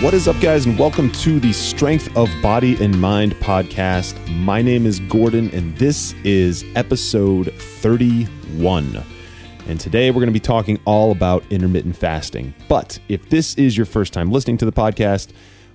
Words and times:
What 0.00 0.14
is 0.14 0.26
up, 0.28 0.40
guys, 0.40 0.64
and 0.64 0.78
welcome 0.78 1.12
to 1.12 1.38
the 1.38 1.52
Strength 1.52 2.16
of 2.16 2.30
Body 2.40 2.82
and 2.82 2.98
Mind 2.98 3.34
podcast. 3.34 4.16
My 4.34 4.62
name 4.62 4.86
is 4.86 4.98
Gordon, 4.98 5.50
and 5.50 5.76
this 5.76 6.14
is 6.24 6.64
episode 6.74 7.52
31. 7.52 9.04
And 9.68 9.78
today 9.78 10.10
we're 10.10 10.20
going 10.20 10.28
to 10.28 10.32
be 10.32 10.40
talking 10.40 10.80
all 10.86 11.12
about 11.12 11.44
intermittent 11.50 11.96
fasting. 11.96 12.54
But 12.66 12.98
if 13.10 13.28
this 13.28 13.54
is 13.56 13.76
your 13.76 13.84
first 13.84 14.14
time 14.14 14.32
listening 14.32 14.56
to 14.58 14.64
the 14.64 14.72
podcast, 14.72 15.32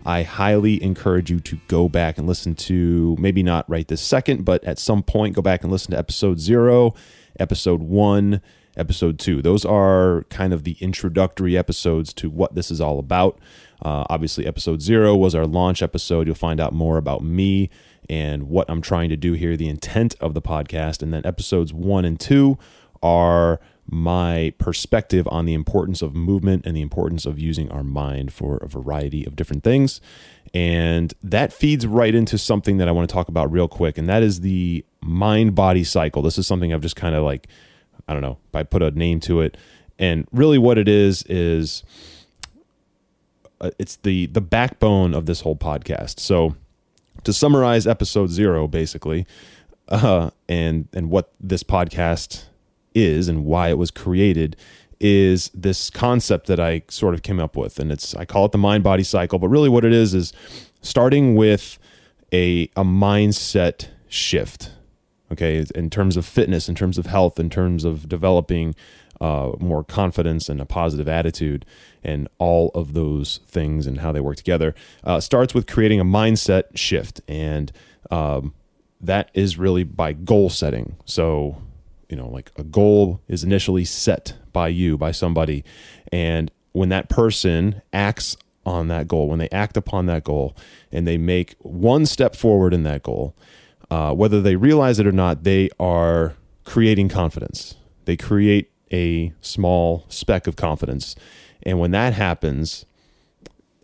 I 0.08 0.24
highly 0.24 0.82
encourage 0.82 1.30
you 1.30 1.40
to 1.42 1.60
go 1.68 1.88
back 1.88 2.18
and 2.18 2.26
listen 2.26 2.56
to 2.56 3.16
maybe 3.20 3.44
not 3.44 3.70
right 3.70 3.88
this 3.88 4.02
second, 4.02 4.44
but 4.44 4.64
at 4.64 4.80
some 4.80 5.04
point, 5.04 5.36
go 5.36 5.44
back 5.44 5.62
and 5.62 5.72
listen 5.72 5.92
to 5.92 6.00
episode 6.00 6.40
zero, 6.40 6.96
episode 7.40 7.84
one, 7.84 8.42
episode 8.76 9.20
two. 9.20 9.44
Those 9.44 9.66
are 9.66 10.24
kind 10.30 10.52
of 10.52 10.64
the 10.64 10.78
introductory 10.80 11.56
episodes 11.56 12.12
to 12.16 12.30
what 12.30 12.56
this 12.56 12.72
is 12.72 12.82
all 12.82 12.98
about. 12.98 13.40
Uh, 13.86 14.04
obviously, 14.10 14.48
episode 14.48 14.82
zero 14.82 15.16
was 15.16 15.36
our 15.36 15.46
launch 15.46 15.84
episode. 15.84 16.26
You'll 16.26 16.36
find 16.36 16.60
out 16.60 16.74
more 16.74 16.98
about 16.98 17.24
me 17.24 17.70
and 18.10 18.50
what 18.50 18.68
I'm 18.68 18.82
trying 18.82 19.10
to 19.10 19.16
do 19.16 19.34
here, 19.34 19.56
the 19.56 19.70
intent 19.70 20.16
of 20.20 20.34
the 20.34 20.42
podcast. 20.42 21.04
And 21.04 21.14
then 21.14 21.24
episodes 21.24 21.72
one 21.72 22.04
and 22.04 22.20
two 22.20 22.58
are 23.04 23.60
my 23.88 24.52
perspective 24.58 25.28
on 25.30 25.46
the 25.46 25.54
importance 25.54 26.02
of 26.02 26.16
movement 26.16 26.66
and 26.66 26.76
the 26.76 26.82
importance 26.82 27.28
of 27.28 27.38
using 27.38 27.72
our 27.72 27.84
mind 27.84 28.34
for 28.34 28.58
a 28.58 28.68
variety 28.68 29.24
of 29.24 29.36
different 29.36 29.64
things. 29.64 30.02
And 30.52 31.14
that 31.22 31.54
feeds 31.54 31.86
right 31.86 32.16
into 32.16 32.40
something 32.40 32.78
that 32.78 32.88
I 32.88 32.92
want 32.92 33.08
to 33.08 33.14
talk 33.14 33.28
about 33.28 33.52
real 33.52 33.68
quick, 33.68 34.00
and 34.00 34.10
that 34.10 34.24
is 34.24 34.42
the 34.42 34.84
mind 35.02 35.54
body 35.54 35.84
cycle. 35.84 36.24
This 36.24 36.40
is 36.40 36.48
something 36.48 36.74
I've 36.74 36.82
just 36.82 36.96
kind 36.96 37.14
of 37.14 37.24
like, 37.24 37.48
I 38.08 38.14
don't 38.14 38.24
know, 38.24 38.40
I 38.52 38.64
put 38.64 38.82
a 38.82 38.90
name 38.90 39.20
to 39.22 39.42
it. 39.42 39.58
And 40.00 40.28
really, 40.32 40.58
what 40.58 40.80
it 40.80 40.88
is 40.88 41.24
is 41.30 41.84
uh, 43.62 43.72
it's 43.80 43.98
the 43.98 44.28
the 44.28 44.42
backbone 44.42 45.14
of 45.14 45.26
this 45.26 45.42
whole 45.42 45.56
podcast. 45.56 46.20
So 46.20 46.56
to 47.24 47.34
summarize 47.34 47.88
episode 47.88 48.30
0 48.30 48.68
basically 48.68 49.26
uh, 49.90 50.30
and 50.48 50.88
and 50.94 51.10
what 51.10 51.32
this 51.40 51.64
podcast 51.64 52.46
is 52.94 53.28
and 53.28 53.46
why 53.46 53.70
it 53.70 53.78
was 53.78 53.92
created 53.92 54.56
is 55.00 55.52
this 55.54 55.90
concept 55.90 56.48
that 56.48 56.60
I 56.60 56.84
sort 56.88 57.14
of 57.14 57.22
came 57.22 57.40
up 57.40 57.58
with 57.58 57.80
and 57.80 57.92
it's 57.92 58.16
I 58.16 58.26
call 58.26 58.46
it 58.46 58.52
the 58.52 58.58
mind 58.58 58.84
body 58.84 59.04
cycle 59.04 59.40
but 59.40 59.50
really 59.50 59.70
what 59.70 59.84
it 59.84 59.94
is 59.94 60.14
is 60.14 60.34
starting 60.82 61.36
with 61.36 61.78
a 62.32 62.64
a 62.76 62.84
mindset 62.84 63.90
shift 64.08 64.72
okay 65.32 65.66
in 65.74 65.90
terms 65.90 66.16
of 66.16 66.26
fitness 66.26 66.70
in 66.70 66.76
terms 66.76 66.98
of 66.98 67.08
health 67.08 67.40
in 67.40 67.50
terms 67.50 67.84
of 67.84 68.08
developing 68.08 68.76
uh, 69.22 69.52
more 69.60 69.84
confidence 69.84 70.50
and 70.50 70.62
a 70.62 70.66
positive 70.66 71.08
attitude 71.08 71.66
and 72.04 72.28
all 72.38 72.72
of 72.76 72.94
those 72.94 73.40
things 73.48 73.88
and 73.88 74.00
how 74.00 74.12
they 74.12 74.20
work 74.20 74.38
together 74.38 74.76
uh, 75.04 75.20
starts 75.20 75.54
with 75.54 75.68
creating 75.68 76.00
a 76.00 76.06
mindset 76.06 76.64
shift. 76.76 77.22
And 77.28 77.72
um, 78.12 78.54
that 79.02 79.30
is 79.34 79.58
really 79.58 79.84
by 79.84 80.14
goal 80.14 80.50
setting. 80.50 80.96
So 81.06 81.62
you 82.10 82.16
know 82.16 82.30
like 82.30 82.52
a 82.56 82.64
goal 82.64 83.22
is 83.28 83.44
initially 83.44 83.86
set 83.86 84.36
by 84.54 84.68
you 84.68 84.98
by 84.98 85.12
somebody. 85.12 85.64
And 86.12 86.52
when 86.72 86.90
that 86.90 87.10
person 87.10 87.82
acts 87.94 88.38
on 88.66 88.88
that 88.88 89.08
goal 89.08 89.30
when 89.30 89.38
they 89.38 89.50
act 89.50 89.78
upon 89.78 90.08
that 90.08 90.24
goal 90.24 90.56
and 90.92 91.08
they 91.08 91.20
make 91.20 91.56
one 91.60 92.04
step 92.04 92.36
forward 92.36 92.74
in 92.74 92.82
that 92.82 93.04
goal 93.04 93.36
uh, 93.92 94.12
whether 94.12 94.42
they 94.42 94.56
realize 94.56 94.98
it 94.98 95.06
or 95.06 95.12
not 95.12 95.44
they 95.44 95.70
are 95.80 96.36
creating 96.66 97.08
confidence. 97.08 97.76
They 98.06 98.18
create 98.18 98.72
a 98.92 99.34
small 99.42 100.06
speck 100.10 100.48
of 100.48 100.56
confidence. 100.56 101.16
And 101.64 101.80
when 101.80 101.92
that 101.92 102.14
happens, 102.14 102.86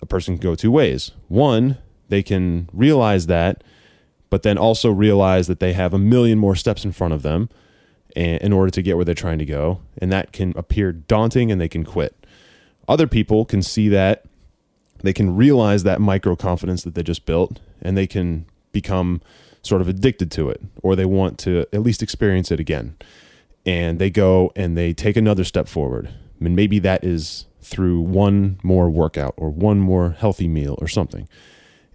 a 0.02 0.06
person 0.06 0.38
can 0.38 0.44
go 0.44 0.56
two 0.56 0.72
ways. 0.72 1.12
One, 1.28 1.78
they 2.10 2.24
can 2.24 2.70
realize 2.74 3.28
that, 3.28 3.64
but 4.30 4.44
then 4.44 4.58
also 4.58 4.92
realize 4.92 5.48
that 5.48 5.60
they 5.60 5.74
have 5.74 5.94
a 5.94 6.00
million 6.00 6.38
more 6.38 6.56
steps 6.56 6.86
in 6.86 6.92
front 6.92 7.14
of 7.14 7.22
them 7.22 7.50
in 8.16 8.52
order 8.52 8.70
to 8.70 8.82
get 8.82 8.98
where 8.98 9.06
they're 9.06 9.16
trying 9.16 9.40
to 9.40 9.46
go. 9.46 9.82
And 9.98 10.12
that 10.12 10.32
can 10.34 10.54
appear 10.56 10.92
daunting 10.92 11.52
and 11.52 11.60
they 11.60 11.70
can 11.70 11.84
quit. 11.84 12.26
Other 12.88 13.08
people 13.08 13.46
can 13.46 13.62
see 13.62 13.88
that, 13.90 14.26
they 15.02 15.14
can 15.14 15.36
realize 15.36 15.84
that 15.84 16.02
micro 16.02 16.36
confidence 16.36 16.84
that 16.84 16.94
they 16.94 17.04
just 17.04 17.26
built, 17.26 17.60
and 17.82 17.98
they 17.98 18.06
can 18.06 18.46
become 18.72 19.22
sort 19.64 19.82
of 19.82 19.88
addicted 19.88 20.30
to 20.32 20.50
it, 20.50 20.62
or 20.84 20.96
they 20.96 21.06
want 21.06 21.40
to 21.40 21.66
at 21.72 21.82
least 21.82 22.04
experience 22.04 22.52
it 22.52 22.60
again 22.60 22.96
and 23.66 24.00
they 24.00 24.10
go 24.10 24.52
and 24.56 24.78
they 24.78 24.94
take 24.94 25.18
another 25.18 25.44
step 25.44 25.68
forward. 25.68 26.08
I 26.08 26.44
mean, 26.44 26.56
maybe 26.56 26.80
that 26.80 27.04
is 27.04 27.46
through 27.62 28.02
one 28.02 28.60
more 28.64 28.90
workout 28.90 29.34
or 29.38 29.50
one 29.50 29.80
more 29.80 30.12
healthy 30.12 30.48
meal 30.48 30.78
or 30.80 30.88
something. 30.88 31.28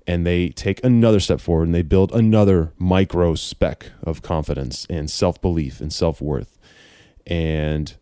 And 0.06 0.24
they 0.24 0.50
take 0.50 0.82
another 0.84 1.18
step 1.18 1.40
forward 1.40 1.64
and 1.64 1.74
they 1.74 1.82
build 1.82 2.12
another 2.12 2.72
micro 2.78 3.34
speck 3.34 3.90
of 4.04 4.22
confidence 4.22 4.86
and 4.88 5.10
self 5.10 5.40
belief 5.42 5.80
and 5.80 5.92
self 5.92 6.20
worth. 6.20 6.56
And 7.26 7.94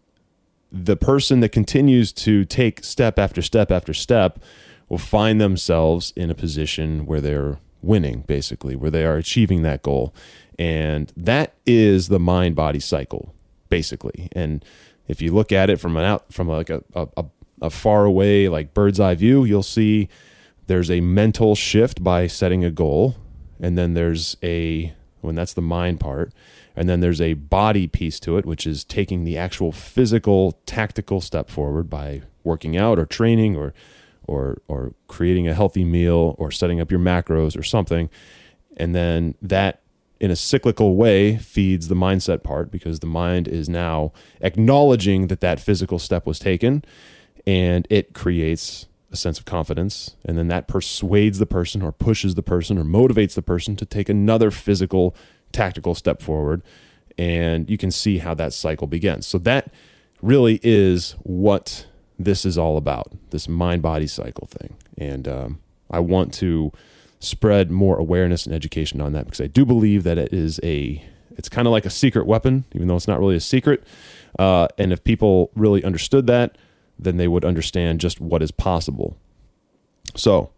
the 0.71 0.97
person 0.97 1.41
that 1.41 1.51
continues 1.51 2.13
to 2.13 2.45
take 2.45 2.85
step 2.85 3.19
after 3.19 3.41
step 3.41 3.71
after 3.71 3.95
step 3.95 4.39
will 4.91 4.99
find 4.99 5.41
themselves 5.41 6.13
in 6.15 6.31
a 6.31 6.35
position 6.35 7.07
where 7.07 7.23
they're 7.23 7.59
winning, 7.81 8.25
basically, 8.27 8.77
where 8.77 8.91
they 8.91 9.07
are 9.07 9.17
achieving 9.17 9.63
that 9.63 9.83
goal. 9.83 10.15
And 10.59 11.11
that 11.17 11.55
is 11.65 12.09
the 12.09 12.21
mind 12.21 12.55
body 12.55 12.81
cycle 12.81 13.34
basically. 13.75 14.29
And 14.31 14.65
if 15.09 15.21
you 15.21 15.35
look 15.35 15.51
at 15.51 15.69
it 15.69 15.81
from 15.81 15.97
an 15.97 16.05
out 16.05 16.33
from 16.33 16.47
like 16.47 16.71
a, 16.71 16.81
a, 16.95 17.25
a 17.61 17.71
far 17.71 18.05
away 18.05 18.49
like 18.49 18.73
bird's 18.73 19.01
eye 19.01 19.17
view, 19.17 19.45
you'll 19.45 19.65
see 19.65 20.09
there's 20.69 20.93
a 20.93 21.01
mental 21.01 21.57
shift 21.57 22.05
by 22.05 22.29
setting 22.29 22.65
a 22.65 22.71
goal, 22.71 23.17
and 23.61 23.77
then 23.77 23.95
there's 23.95 24.37
a 24.45 24.95
when 25.23 25.35
that's 25.35 25.55
the 25.55 25.61
mind 25.61 25.99
part, 25.99 26.33
and 26.77 26.89
then 26.89 27.01
there's 27.01 27.21
a 27.21 27.35
body 27.35 27.89
piece 27.89 28.21
to 28.21 28.37
it, 28.39 28.47
which 28.47 28.65
is 28.65 28.85
taking 28.85 29.25
the 29.25 29.37
actual 29.37 29.73
physical 29.73 30.53
tactical 30.67 31.21
step 31.21 31.51
forward 31.51 31.91
by 31.91 32.23
working 32.45 32.77
out 32.77 32.97
or 32.97 33.07
training 33.07 33.57
or 33.57 33.75
or 34.29 34.59
or 34.69 34.93
creating 35.09 35.49
a 35.49 35.55
healthy 35.55 35.85
meal 35.85 36.37
or 36.39 36.53
setting 36.53 36.81
up 36.81 36.93
your 36.93 37.01
macros 37.01 37.59
or 37.59 37.65
something. 37.65 38.09
And 38.77 38.95
then 38.95 39.35
that 39.43 39.81
in 40.25 40.31
a 40.31 40.37
cyclical 40.37 40.97
way 40.97 41.37
feeds 41.37 41.89
the 41.89 41.95
mindset 41.95 42.43
part 42.43 42.71
because 42.71 43.01
the 43.01 43.07
mind 43.07 43.47
is 43.47 43.69
now 43.69 44.11
acknowledging 44.41 45.27
that 45.27 45.43
that 45.43 45.61
physical 45.61 45.99
step 45.99 46.27
was 46.27 46.39
taken 46.39 46.83
and 47.47 47.87
it 47.91 48.15
creates 48.15 48.87
a 49.13 49.17
sense 49.17 49.39
of 49.39 49.45
confidence. 49.45 50.17
And 50.25 50.39
then 50.39 50.49
that 50.49 50.67
persuades 50.67 51.39
the 51.39 51.45
person 51.45 51.83
or 51.83 51.93
pushes 51.93 52.37
the 52.37 52.43
person 52.43 52.79
or 52.79 52.85
motivates 52.85 53.35
the 53.35 53.43
person 53.43 53.77
to 53.77 53.85
take 53.85 54.09
another 54.09 54.51
physical 54.51 55.15
tactical 55.53 55.95
step 55.95 56.23
forward. 56.23 56.63
And 57.19 57.69
you 57.69 57.77
can 57.77 57.91
see 57.91 58.17
how 58.17 58.33
that 58.33 58.55
cycle 58.55 58.87
begins. 58.87 59.27
So 59.27 59.37
that 59.41 59.75
really 60.23 60.59
is 60.63 61.17
what 61.23 61.87
this 62.19 62.47
is 62.47 62.57
all 62.57 62.79
about 62.79 63.13
this 63.29 63.47
mind 63.47 63.83
body 63.83 64.07
cycle 64.07 64.47
thing. 64.47 64.75
And 64.97 65.29
um, 65.29 65.61
i 65.91 66.01
want 66.01 66.33
to 66.33 66.73
spread 67.25 67.71
more 67.71 67.97
awareness 67.97 68.47
and 68.47 68.55
education 68.55 69.01
on 69.01 69.13
that 69.13 69.25
because 69.25 69.41
I 69.41 69.47
do 69.47 69.65
believe 69.65 70.05
that 70.05 70.19
it 70.19 70.33
is 70.33 70.61
a 70.63 71.03
it's 71.37 71.49
kind 71.49 71.67
of 71.67 71.73
like 71.73 71.85
a 71.85 71.91
secret 71.91 72.27
weapon, 72.27 72.65
even 72.75 72.89
though 72.89 72.97
it's 72.97 73.09
not 73.09 73.19
really 73.19 73.37
a 73.37 73.41
secret. 73.41 73.85
Uh, 74.39 74.69
and 74.79 74.93
if 74.93 75.03
people 75.03 75.51
really 75.55 75.83
understood 75.85 76.27
that, 76.29 76.57
then 76.99 77.17
they 77.17 77.29
would 77.29 77.45
understand 77.45 78.01
just 78.01 78.21
what 78.21 78.43
is 78.43 78.51
possible. 78.51 79.17
So, 80.15 80.51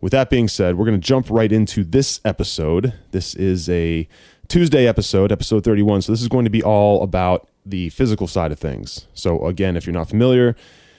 with 0.00 0.12
that 0.12 0.30
being 0.30 0.48
said, 0.48 0.76
we're 0.76 0.86
going 0.86 1.00
to 1.00 1.06
jump 1.06 1.28
right 1.30 1.52
into 1.52 1.84
this 1.84 2.20
episode. 2.24 2.94
This 3.12 3.34
is 3.34 3.68
a 3.68 4.08
Tuesday 4.48 4.86
episode, 4.86 5.30
episode 5.30 5.62
31. 5.62 6.02
So, 6.02 6.12
this 6.12 6.22
is 6.22 6.28
going 6.28 6.44
to 6.44 6.50
be 6.50 6.62
all 6.62 7.02
about 7.02 7.48
the 7.64 7.90
physical 7.90 8.26
side 8.26 8.50
of 8.50 8.58
things. 8.58 9.06
So, 9.14 9.46
again, 9.46 9.76
if 9.76 9.86
you're 9.86 9.94
not 9.94 10.08
familiar 10.08 10.56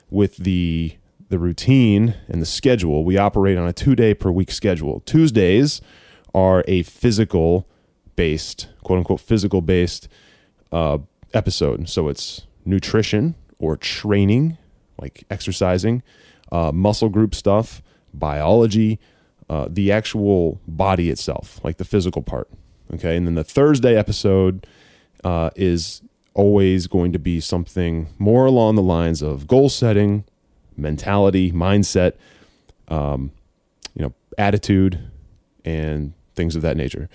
with 0.10 0.38
the 0.38 0.96
the 1.32 1.40
routine 1.40 2.14
and 2.28 2.42
the 2.42 2.46
schedule, 2.46 3.04
we 3.04 3.18
operate 3.18 3.58
on 3.58 3.68
a 3.68 3.74
two 3.74 3.96
day 3.96 4.14
per 4.14 4.30
week 4.30 4.52
schedule. 4.52 5.00
Tuesdays 5.06 5.82
are 6.36 6.64
a 6.68 6.84
physical 6.84 7.68
based, 8.16 8.68
quote 8.84 9.00
unquote, 9.00 9.22
physical 9.22 9.62
based 9.62 10.08
uh, 10.72 11.00
episode. 11.34 11.90
So 11.90 12.10
it's 12.10 12.46
nutrition 12.66 13.36
or 13.60 13.78
training, 13.78 14.58
like 15.00 15.24
exercising, 15.32 16.04
uh, 16.52 16.72
muscle 16.72 17.10
group 17.10 17.34
stuff, 17.34 17.82
biology, 18.14 19.00
uh, 19.50 19.68
the 19.70 19.92
actual 19.92 20.60
body 20.68 21.10
itself, 21.10 21.60
like 21.64 21.78
the 21.78 21.86
physical 21.86 22.22
part. 22.22 22.50
Okay. 22.94 23.16
And 23.16 23.26
then 23.26 23.36
the 23.36 23.44
Thursday 23.44 23.96
episode 23.96 24.68
uh, 25.24 25.50
is 25.56 26.02
always 26.34 26.88
going 26.88 27.14
to 27.14 27.20
be 27.20 27.40
something 27.40 28.10
more 28.20 28.46
along 28.46 28.76
the 28.76 28.82
lines 28.82 29.22
of 29.22 29.48
goal 29.48 29.70
setting, 29.70 30.26
mentality, 30.78 31.52
mindset, 31.52 32.14
um, 32.88 33.32
you 33.96 34.04
know, 34.04 34.14
attitude, 34.38 35.00
and 35.66 36.14
things 36.36 36.56
of 36.56 36.62
that 36.62 36.78
nature. 36.78 37.10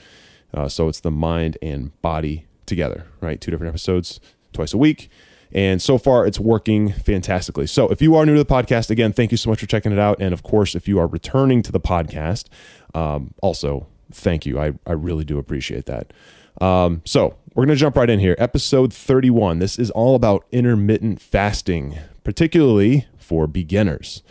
Uh, 0.55 0.69
so 0.69 0.89
it's 0.89 1.01
the 1.01 1.11
mind 1.11 1.59
and 1.61 2.01
body 2.03 2.47
together, 2.67 3.07
right? 3.21 3.41
Two 3.41 3.51
different 3.51 3.69
episodes 3.69 4.21
twice 4.53 4.73
a 4.73 4.79
week. 4.79 5.11
And 5.53 5.81
so 5.81 5.97
far, 5.97 6.27
it's 6.27 6.41
working 6.41 6.93
fantastically. 6.93 7.67
So, 7.67 7.89
if 7.89 8.03
you 8.03 8.17
are 8.17 8.27
new 8.27 8.35
to 8.35 8.43
the 8.43 8.45
podcast, 8.45 8.91
again, 8.91 9.13
thank 9.13 9.31
you 9.31 9.37
so 9.37 9.49
much 9.49 9.61
for 9.61 9.67
checking 9.67 9.93
it 9.93 9.99
out. 9.99 10.21
And 10.21 10.35
of 10.35 10.43
course, 10.43 10.75
if 10.75 10.89
you 10.89 10.99
are 10.99 11.07
returning 11.07 11.63
to 11.63 11.73
the 11.73 11.81
podcast, 11.81 12.49
um, 12.95 13.33
also 13.43 13.87
thank 14.13 14.45
you. 14.45 14.59
I, 14.59 14.73
I 14.87 14.93
really 14.93 15.25
do 15.25 15.39
appreciate 15.39 15.87
that. 15.87 16.13
Um, 16.61 17.03
so, 17.05 17.37
we're 17.55 17.65
going 17.65 17.77
to 17.77 17.81
jump 17.81 17.97
right 17.97 18.11
in 18.11 18.19
here. 18.19 18.35
Episode 18.39 18.93
31. 18.93 19.61
This 19.61 19.79
is 19.79 19.91
all 19.93 20.15
about 20.15 20.45
intermittent 20.51 21.23
fasting, 21.23 21.97
particularly 22.23 23.07
for 23.27 23.47
beginners. 23.47 24.23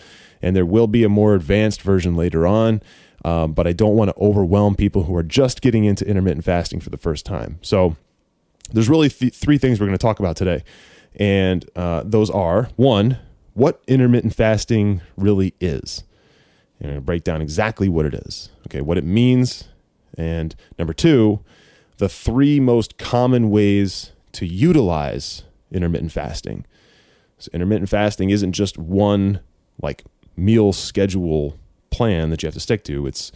And 0.42 0.56
there 0.56 0.66
will 0.66 0.88
be 0.88 1.04
a 1.04 1.10
more 1.10 1.36
advanced 1.36 1.82
version 1.82 2.16
later 2.16 2.48
on. 2.48 2.82
Um, 3.24 3.54
but 3.54 3.66
I 3.66 3.74
don't 3.74 3.96
want 3.96 4.10
to 4.10 4.16
overwhelm 4.22 4.76
people 4.76 5.04
who 5.04 5.16
are 5.16 5.24
just 5.24 5.62
getting 5.62 5.84
into 5.84 6.08
intermittent 6.08 6.46
fasting 6.46 6.80
for 6.80 6.92
the 6.92 6.98
first 6.98 7.26
time. 7.26 7.58
So, 7.62 7.96
there's 8.72 8.90
really 8.90 9.10
th- 9.10 9.34
three 9.34 9.58
things 9.58 9.80
we're 9.80 9.88
going 9.88 9.98
to 9.98 10.02
talk 10.02 10.20
about 10.20 10.36
today. 10.36 10.64
And 11.16 11.70
uh, 11.76 12.04
those 12.06 12.30
are 12.30 12.70
one, 12.76 13.20
what 13.54 13.82
intermittent 13.88 14.36
fasting 14.36 15.02
really 15.16 15.54
is. 15.60 16.04
And 16.80 16.92
I'm 16.92 17.04
break 17.04 17.24
down 17.24 17.42
exactly 17.42 17.88
what 17.88 18.06
it 18.06 18.14
is, 18.14 18.50
okay, 18.68 18.82
what 18.82 18.98
it 18.98 19.06
means. 19.06 19.66
And 20.18 20.56
number 20.78 20.94
two, 20.94 21.40
the 21.98 22.10
three 22.10 22.60
most 22.60 22.98
common 22.98 23.50
ways 23.50 24.12
to 24.34 24.46
utilize 24.46 25.44
intermittent 25.72 26.12
fasting. 26.12 26.66
So, 27.46 27.52
intermittent 27.54 27.90
fasting 27.90 28.30
isn't 28.30 28.54
just 28.54 28.78
one 28.78 29.40
like 29.82 30.04
meal 30.36 30.74
schedule 30.74 31.58
plan 31.90 32.30
that 32.30 32.44
you 32.44 32.48
have 32.48 32.54
to 32.54 32.60
stick 32.60 32.84
to. 32.86 33.06
It's 33.08 33.32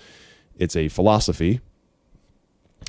it's 0.57 0.75
a 0.75 0.89
philosophy 0.89 1.61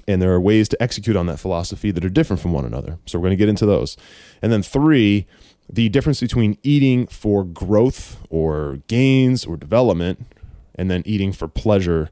and 0.06 0.20
there 0.20 0.32
are 0.32 0.40
ways 0.40 0.68
to 0.68 0.82
execute 0.82 1.16
on 1.16 1.26
that 1.26 1.38
philosophy 1.38 1.90
that 1.90 2.04
are 2.04 2.10
different 2.10 2.40
from 2.40 2.52
one 2.52 2.64
another. 2.64 2.98
So 3.06 3.18
we're 3.18 3.24
going 3.24 3.30
to 3.32 3.36
get 3.36 3.48
into 3.48 3.66
those. 3.66 3.96
And 4.40 4.52
then 4.52 4.62
three, 4.62 5.26
the 5.68 5.88
difference 5.88 6.20
between 6.20 6.58
eating 6.62 7.06
for 7.06 7.44
growth 7.44 8.18
or 8.30 8.78
gains 8.86 9.44
or 9.44 9.56
development 9.56 10.26
and 10.74 10.90
then 10.90 11.02
eating 11.04 11.32
for 11.32 11.48
pleasure 11.48 12.10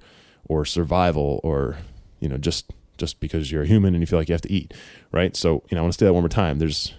or 0.49 0.64
survival 0.64 1.40
or 1.43 1.78
you 2.20 2.28
know 2.28 2.38
just 2.38 2.72
just 2.99 3.20
because 3.20 3.50
you're 3.50 3.62
a 3.62 3.66
human 3.66 3.94
and 3.94 4.02
you 4.02 4.06
feel 4.06 4.19
like 4.19 4.28
you 4.28 4.34
have 4.34 4.43
to 4.43 4.52
eat, 4.52 4.75
right? 5.12 5.37
So, 5.37 5.62
you 5.70 5.76
know, 5.76 5.78
I 5.78 5.82
want 5.82 5.94
to 5.94 5.99
say 5.99 6.06
that 6.06 6.12
one 6.12 6.22
more 6.22 6.28
time. 6.28 6.58
There's 6.58 6.94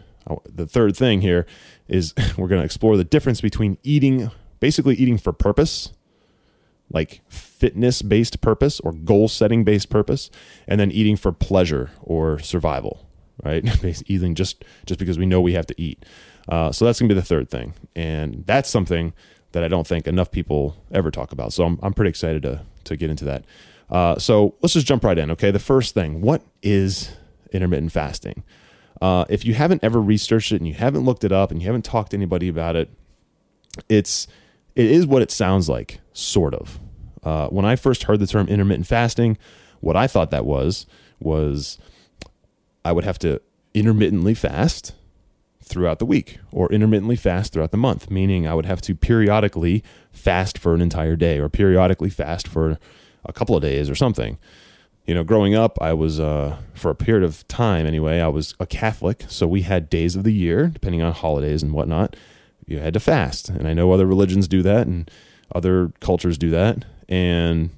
the 0.48 0.68
third 0.68 0.95
thing 0.95 1.21
here 1.21 1.45
is 1.88 2.13
we're 2.38 2.48
going 2.48 2.62
to 2.62 2.66
explore 2.66 2.98
the 2.98 3.04
difference 3.04 3.42
between 3.42 3.77
eating 3.83 4.31
basically 4.60 4.95
eating 4.95 5.18
for 5.18 5.31
purpose 5.31 5.92
like 6.92 7.21
fitness 7.30 8.01
based 8.01 8.42
purpose 8.42 8.80
or 8.80 8.92
goal 8.92 9.27
setting 9.27 9.63
based 9.63 9.89
purpose, 9.89 10.30
and 10.68 10.80
then 10.80 10.92
eating 10.92 11.16
for 11.16 11.31
pleasure 11.31 11.92
or 12.01 12.39
survival, 12.39 13.06
right? 13.44 13.63
eating 14.07 14.36
just 14.36 14.63
just 14.86 15.00
because 15.00 15.18
we 15.18 15.25
know 15.25 15.42
we 15.42 15.54
have 15.54 15.68
to 15.68 15.81
eat. 15.81 16.04
Uh, 16.48 16.71
so 16.71 16.86
that's 16.86 17.00
gonna 17.00 17.10
be 17.10 17.16
the 17.16 17.21
third 17.21 17.50
thing, 17.50 17.74
and 17.95 18.44
that's 18.45 18.69
something 18.69 19.13
that 19.51 19.63
I 19.63 19.68
don't 19.68 19.88
think 19.88 20.07
enough 20.07 20.31
people 20.31 20.77
ever 20.92 21.12
talk 21.12 21.31
about. 21.31 21.54
So 21.54 21.63
I'm 21.63 21.80
I'm 21.81 21.94
pretty 21.94 22.10
excited 22.10 22.42
to 22.44 22.62
to 22.86 22.95
get 22.98 23.10
into 23.10 23.25
that. 23.25 23.45
Uh, 23.89 24.18
so 24.19 24.56
let's 24.62 24.74
just 24.74 24.86
jump 24.86 25.04
right 25.04 25.18
in. 25.18 25.31
Okay, 25.31 25.51
the 25.51 25.60
first 25.60 25.94
thing: 25.94 26.21
what 26.21 26.42
is 26.63 27.16
intermittent 27.51 27.92
fasting? 27.92 28.44
Uh, 29.02 29.26
if 29.30 29.46
you 29.46 29.54
haven't 29.54 29.84
ever 29.84 30.02
researched 30.02 30.52
it 30.52 30.58
and 30.58 30.68
you 30.68 30.74
haven't 30.74 31.06
looked 31.06 31.24
it 31.24 31.32
up 31.32 31.52
and 31.52 31.62
you 31.62 31.68
haven't 31.68 31.86
talked 31.86 32.12
to 32.12 32.18
anybody 32.18 32.48
about 32.48 32.76
it, 32.76 32.90
it's 33.88 34.28
it 34.76 34.86
is 34.86 35.06
what 35.08 35.22
it 35.22 35.32
sounds 35.32 35.70
like, 35.70 36.00
sort 36.14 36.54
of. 36.54 36.80
Uh, 37.24 37.48
when 37.48 37.66
I 37.66 37.76
first 37.76 38.04
heard 38.04 38.20
the 38.20 38.28
term 38.28 38.48
intermittent 38.48 38.88
fasting, 38.88 39.38
what 39.80 39.96
I 39.96 40.08
thought 40.08 40.32
that 40.32 40.46
was 40.46 40.86
was 41.20 41.78
I 42.84 42.92
would 42.92 43.04
have 43.04 43.20
to 43.20 43.42
intermittently 43.74 44.34
fast 44.34 44.94
throughout 45.62 46.00
the 46.00 46.06
week 46.06 46.40
or 46.52 46.72
intermittently 46.72 47.16
fast 47.16 47.54
throughout 47.54 47.72
the 47.72 47.78
month, 47.78 48.10
meaning 48.10 48.48
I 48.48 48.56
would 48.56 48.66
have 48.66 48.82
to 48.82 48.96
periodically 48.96 49.84
fast 50.12 50.58
for 50.58 50.74
an 50.74 50.82
entire 50.82 51.16
day 51.16 51.40
or 51.40 51.50
periodically 51.50 52.10
fast 52.10 52.48
for 52.48 52.80
a 53.26 53.34
couple 53.34 53.56
of 53.56 53.62
days 53.62 53.90
or 53.90 53.96
something. 53.96 54.40
You 55.10 55.16
know, 55.16 55.24
growing 55.24 55.56
up, 55.56 55.82
I 55.82 55.92
was, 55.94 56.20
uh, 56.20 56.58
for 56.76 56.92
a 56.92 56.96
period 56.96 57.24
of 57.24 57.48
time 57.48 57.88
anyway, 57.88 58.20
I 58.20 58.28
was 58.28 58.54
a 58.60 58.68
Catholic. 58.68 59.26
So 59.28 59.48
we 59.48 59.64
had 59.64 59.90
days 59.90 60.16
of 60.16 60.24
the 60.24 60.32
year, 60.32 60.68
depending 60.68 61.02
on 61.02 61.14
holidays 61.14 61.64
and 61.64 61.74
whatnot, 61.74 62.16
you 62.68 62.78
had 62.78 62.94
to 62.94 63.00
fast. 63.00 63.50
And 63.50 63.68
I 63.68 63.74
know 63.74 63.92
other 63.92 64.06
religions 64.06 64.48
do 64.48 64.62
that 64.62 64.86
and 64.86 65.10
other 65.56 65.92
cultures 66.00 66.38
do 66.38 66.52
that. 66.52 66.86
And 67.08 67.72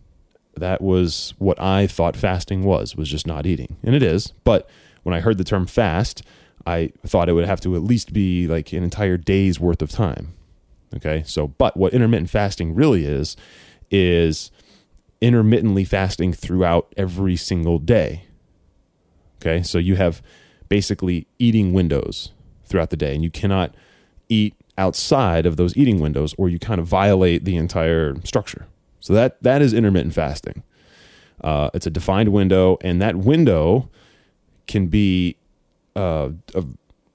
that 0.57 0.81
was 0.81 1.33
what 1.37 1.57
I 1.57 1.87
thought 1.87 2.17
fasting 2.17 2.63
was, 2.63 2.97
was 2.97 3.07
just 3.07 3.25
not 3.25 3.45
eating. 3.45 3.77
And 3.81 3.95
it 3.95 4.03
is. 4.03 4.33
But 4.43 4.69
when 5.03 5.15
I 5.15 5.21
heard 5.21 5.37
the 5.37 5.45
term 5.45 5.67
fast, 5.67 6.23
I 6.67 6.91
thought 7.07 7.29
it 7.29 7.33
would 7.33 7.45
have 7.45 7.61
to 7.61 7.77
at 7.77 7.81
least 7.81 8.11
be 8.11 8.45
like 8.45 8.73
an 8.73 8.83
entire 8.83 9.15
day's 9.15 9.57
worth 9.57 9.81
of 9.81 9.89
time. 9.89 10.33
Okay. 10.97 11.23
So, 11.25 11.47
but 11.47 11.77
what 11.77 11.93
intermittent 11.93 12.29
fasting 12.29 12.75
really 12.75 13.05
is, 13.05 13.37
is 13.89 14.51
intermittently 15.21 15.85
fasting 15.85 16.33
throughout 16.33 16.93
every 16.97 17.35
single 17.35 17.79
day. 17.79 18.25
Okay. 19.41 19.63
So 19.63 19.77
you 19.77 19.95
have 19.95 20.21
basically 20.69 21.27
eating 21.39 21.73
windows 21.73 22.31
throughout 22.65 22.89
the 22.89 22.97
day, 22.97 23.13
and 23.13 23.23
you 23.23 23.29
cannot 23.29 23.75
eat 24.29 24.55
outside 24.77 25.45
of 25.45 25.57
those 25.57 25.75
eating 25.75 25.99
windows 25.99 26.33
or 26.37 26.49
you 26.49 26.57
kind 26.57 26.79
of 26.79 26.87
violate 26.87 27.45
the 27.45 27.55
entire 27.55 28.15
structure. 28.23 28.67
So 28.99 29.13
that 29.13 29.41
that 29.43 29.61
is 29.61 29.73
intermittent 29.73 30.13
fasting. 30.13 30.63
Uh, 31.43 31.69
it's 31.73 31.87
a 31.87 31.89
defined 31.89 32.29
window, 32.29 32.77
and 32.81 33.01
that 33.01 33.15
window 33.15 33.89
can 34.67 34.87
be, 34.87 35.35
uh, 35.95 36.29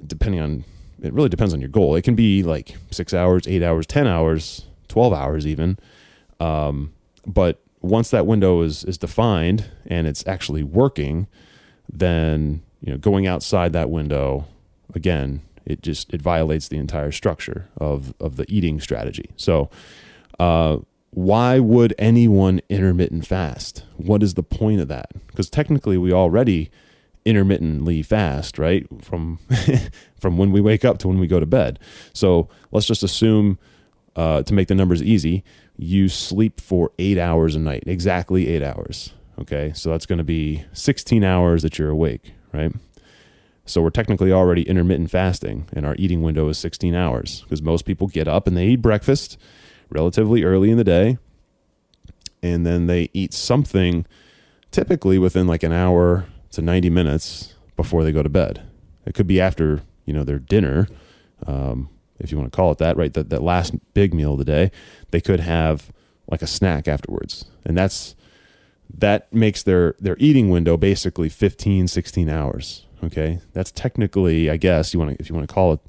depending 0.04 0.40
on 0.40 0.64
it 1.02 1.12
really 1.12 1.28
depends 1.28 1.54
on 1.54 1.60
your 1.60 1.68
goal. 1.68 1.94
It 1.94 2.02
can 2.02 2.14
be 2.14 2.42
like 2.42 2.76
six 2.90 3.14
hours, 3.14 3.46
eight 3.46 3.62
hours, 3.62 3.86
ten 3.86 4.06
hours, 4.06 4.66
twelve 4.88 5.12
hours, 5.12 5.46
even. 5.46 5.78
Um, 6.40 6.92
but 7.26 7.60
once 7.86 8.10
that 8.10 8.26
window 8.26 8.62
is 8.62 8.84
is 8.84 8.98
defined 8.98 9.70
and 9.86 10.06
it's 10.06 10.26
actually 10.26 10.62
working, 10.62 11.26
then 11.90 12.62
you 12.80 12.92
know 12.92 12.98
going 12.98 13.26
outside 13.26 13.72
that 13.72 13.90
window 13.90 14.46
again 14.94 15.42
it 15.66 15.82
just 15.82 16.14
it 16.14 16.22
violates 16.22 16.68
the 16.68 16.78
entire 16.78 17.10
structure 17.10 17.68
of 17.76 18.14
of 18.20 18.36
the 18.36 18.46
eating 18.48 18.80
strategy. 18.80 19.30
So, 19.36 19.68
uh, 20.38 20.78
why 21.10 21.58
would 21.58 21.94
anyone 21.98 22.60
intermittent 22.68 23.26
fast? 23.26 23.84
What 23.96 24.22
is 24.22 24.34
the 24.34 24.42
point 24.42 24.80
of 24.80 24.88
that? 24.88 25.10
Because 25.26 25.50
technically, 25.50 25.98
we 25.98 26.12
already 26.12 26.70
intermittently 27.24 28.02
fast, 28.02 28.58
right? 28.58 28.86
From 29.02 29.40
from 30.20 30.38
when 30.38 30.52
we 30.52 30.60
wake 30.60 30.84
up 30.84 30.98
to 30.98 31.08
when 31.08 31.18
we 31.18 31.26
go 31.26 31.40
to 31.40 31.46
bed. 31.46 31.78
So 32.12 32.48
let's 32.70 32.86
just 32.86 33.02
assume 33.02 33.58
uh, 34.16 34.42
to 34.42 34.54
make 34.54 34.68
the 34.68 34.74
numbers 34.74 35.02
easy, 35.02 35.44
you 35.76 36.08
sleep 36.08 36.60
for 36.60 36.90
eight 36.98 37.18
hours 37.18 37.54
a 37.54 37.58
night, 37.58 37.84
exactly 37.86 38.48
eight 38.48 38.62
hours. 38.62 39.12
Okay, 39.38 39.72
so 39.74 39.90
that's 39.90 40.06
going 40.06 40.18
to 40.18 40.24
be 40.24 40.64
16 40.72 41.22
hours 41.22 41.62
that 41.62 41.78
you're 41.78 41.90
awake, 41.90 42.32
right? 42.52 42.72
So 43.66 43.82
we're 43.82 43.90
technically 43.90 44.32
already 44.32 44.62
intermittent 44.62 45.10
fasting, 45.10 45.68
and 45.72 45.84
our 45.84 45.94
eating 45.98 46.22
window 46.22 46.48
is 46.48 46.56
16 46.58 46.94
hours 46.94 47.42
because 47.42 47.60
most 47.60 47.84
people 47.84 48.06
get 48.06 48.26
up 48.26 48.46
and 48.46 48.56
they 48.56 48.68
eat 48.68 48.82
breakfast 48.82 49.36
relatively 49.90 50.42
early 50.42 50.70
in 50.70 50.78
the 50.78 50.84
day, 50.84 51.18
and 52.42 52.64
then 52.64 52.86
they 52.86 53.10
eat 53.12 53.34
something 53.34 54.06
typically 54.70 55.18
within 55.18 55.46
like 55.46 55.62
an 55.62 55.72
hour 55.72 56.26
to 56.52 56.62
90 56.62 56.88
minutes 56.90 57.54
before 57.76 58.02
they 58.02 58.12
go 58.12 58.22
to 58.22 58.28
bed. 58.28 58.62
It 59.04 59.14
could 59.14 59.26
be 59.26 59.40
after 59.40 59.82
you 60.06 60.14
know 60.14 60.24
their 60.24 60.38
dinner, 60.38 60.88
um, 61.46 61.90
if 62.18 62.32
you 62.32 62.38
want 62.38 62.52
to 62.52 62.56
call 62.56 62.72
it 62.72 62.78
that, 62.78 62.96
right? 62.96 63.12
That 63.12 63.30
that 63.30 63.42
last 63.42 63.74
big 63.94 64.14
meal 64.14 64.32
of 64.32 64.38
the 64.38 64.44
day, 64.44 64.70
they 65.10 65.20
could 65.20 65.40
have 65.40 65.92
like 66.30 66.42
a 66.42 66.46
snack 66.46 66.88
afterwards, 66.88 67.44
and 67.64 67.76
that's 67.76 68.14
that 68.92 69.32
makes 69.32 69.62
their 69.62 69.94
their 69.98 70.16
eating 70.18 70.48
window 70.50 70.76
basically 70.76 71.28
15 71.28 71.88
16 71.88 72.28
hours 72.28 72.86
Okay, 73.04 73.40
that's 73.52 73.70
technically, 73.70 74.50
I 74.50 74.56
guess, 74.56 74.94
you 74.94 75.00
want 75.00 75.12
to 75.12 75.16
if 75.20 75.28
you 75.28 75.34
want 75.34 75.48
to 75.48 75.54
call 75.54 75.74
it, 75.74 75.80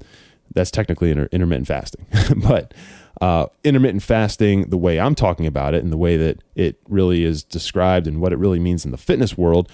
that's 0.54 0.70
technically 0.70 1.10
inter- 1.10 1.28
intermittent 1.32 1.66
fasting. 1.66 2.06
but 2.36 2.74
uh, 3.20 3.46
intermittent 3.64 4.02
fasting, 4.02 4.68
the 4.68 4.76
way 4.76 5.00
I'm 5.00 5.14
talking 5.14 5.46
about 5.46 5.74
it, 5.74 5.82
and 5.82 5.92
the 5.92 5.96
way 5.96 6.16
that 6.16 6.42
it 6.54 6.78
really 6.88 7.24
is 7.24 7.42
described, 7.42 8.06
and 8.06 8.20
what 8.20 8.32
it 8.32 8.36
really 8.36 8.58
means 8.58 8.84
in 8.84 8.90
the 8.90 8.98
fitness 8.98 9.38
world, 9.38 9.70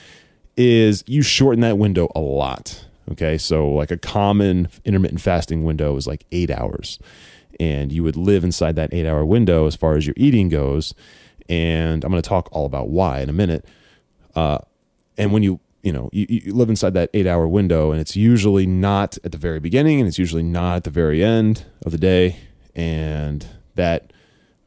is 0.57 1.03
you 1.07 1.23
shorten 1.23 1.61
that 1.61 1.77
window 1.77 2.11
a 2.15 2.21
lot. 2.21 2.87
Okay. 3.13 3.39
So, 3.39 3.69
like 3.71 3.91
a 3.91 3.97
common 3.97 4.69
intermittent 4.85 5.21
fasting 5.21 5.65
window 5.65 5.97
is 5.97 6.07
like 6.07 6.25
eight 6.33 6.51
hours. 6.51 6.99
And 7.61 7.93
you 7.93 8.03
would 8.03 8.17
live 8.17 8.43
inside 8.43 8.75
that 8.77 8.93
eight 8.93 9.07
hour 9.07 9.25
window 9.25 9.67
as 9.67 9.77
far 9.77 9.97
as 9.97 10.07
your 10.07 10.15
eating 10.17 10.49
goes. 10.49 10.95
And 11.49 12.05
I'm 12.05 12.11
going 12.11 12.23
to 12.23 12.29
talk 12.29 12.49
all 12.51 12.67
about 12.67 12.89
why 12.89 13.21
in 13.21 13.29
a 13.29 13.33
minute. 13.35 13.65
Uh, 14.35 14.59
and 15.17 15.33
when 15.33 15.43
you 15.43 15.61
you 15.83 15.93
know 15.93 16.09
you, 16.13 16.27
you 16.29 16.55
live 16.55 16.71
inside 16.71 16.95
that 16.95 17.11
eight 17.15 17.27
hour 17.27 17.47
window 17.47 17.93
and 17.93 18.01
it's 18.01 18.17
usually 18.17 18.67
not 18.67 19.19
at 19.23 19.33
the 19.33 19.39
very 19.39 19.61
beginning 19.61 20.01
and 20.01 20.09
it's 20.09 20.19
usually 20.19 20.43
not 20.43 20.77
at 20.77 20.85
the 20.85 20.91
very 20.91 21.23
end 21.23 21.67
of 21.85 21.93
the 21.93 21.99
day 21.99 22.39
and 22.75 23.47
that 23.75 24.13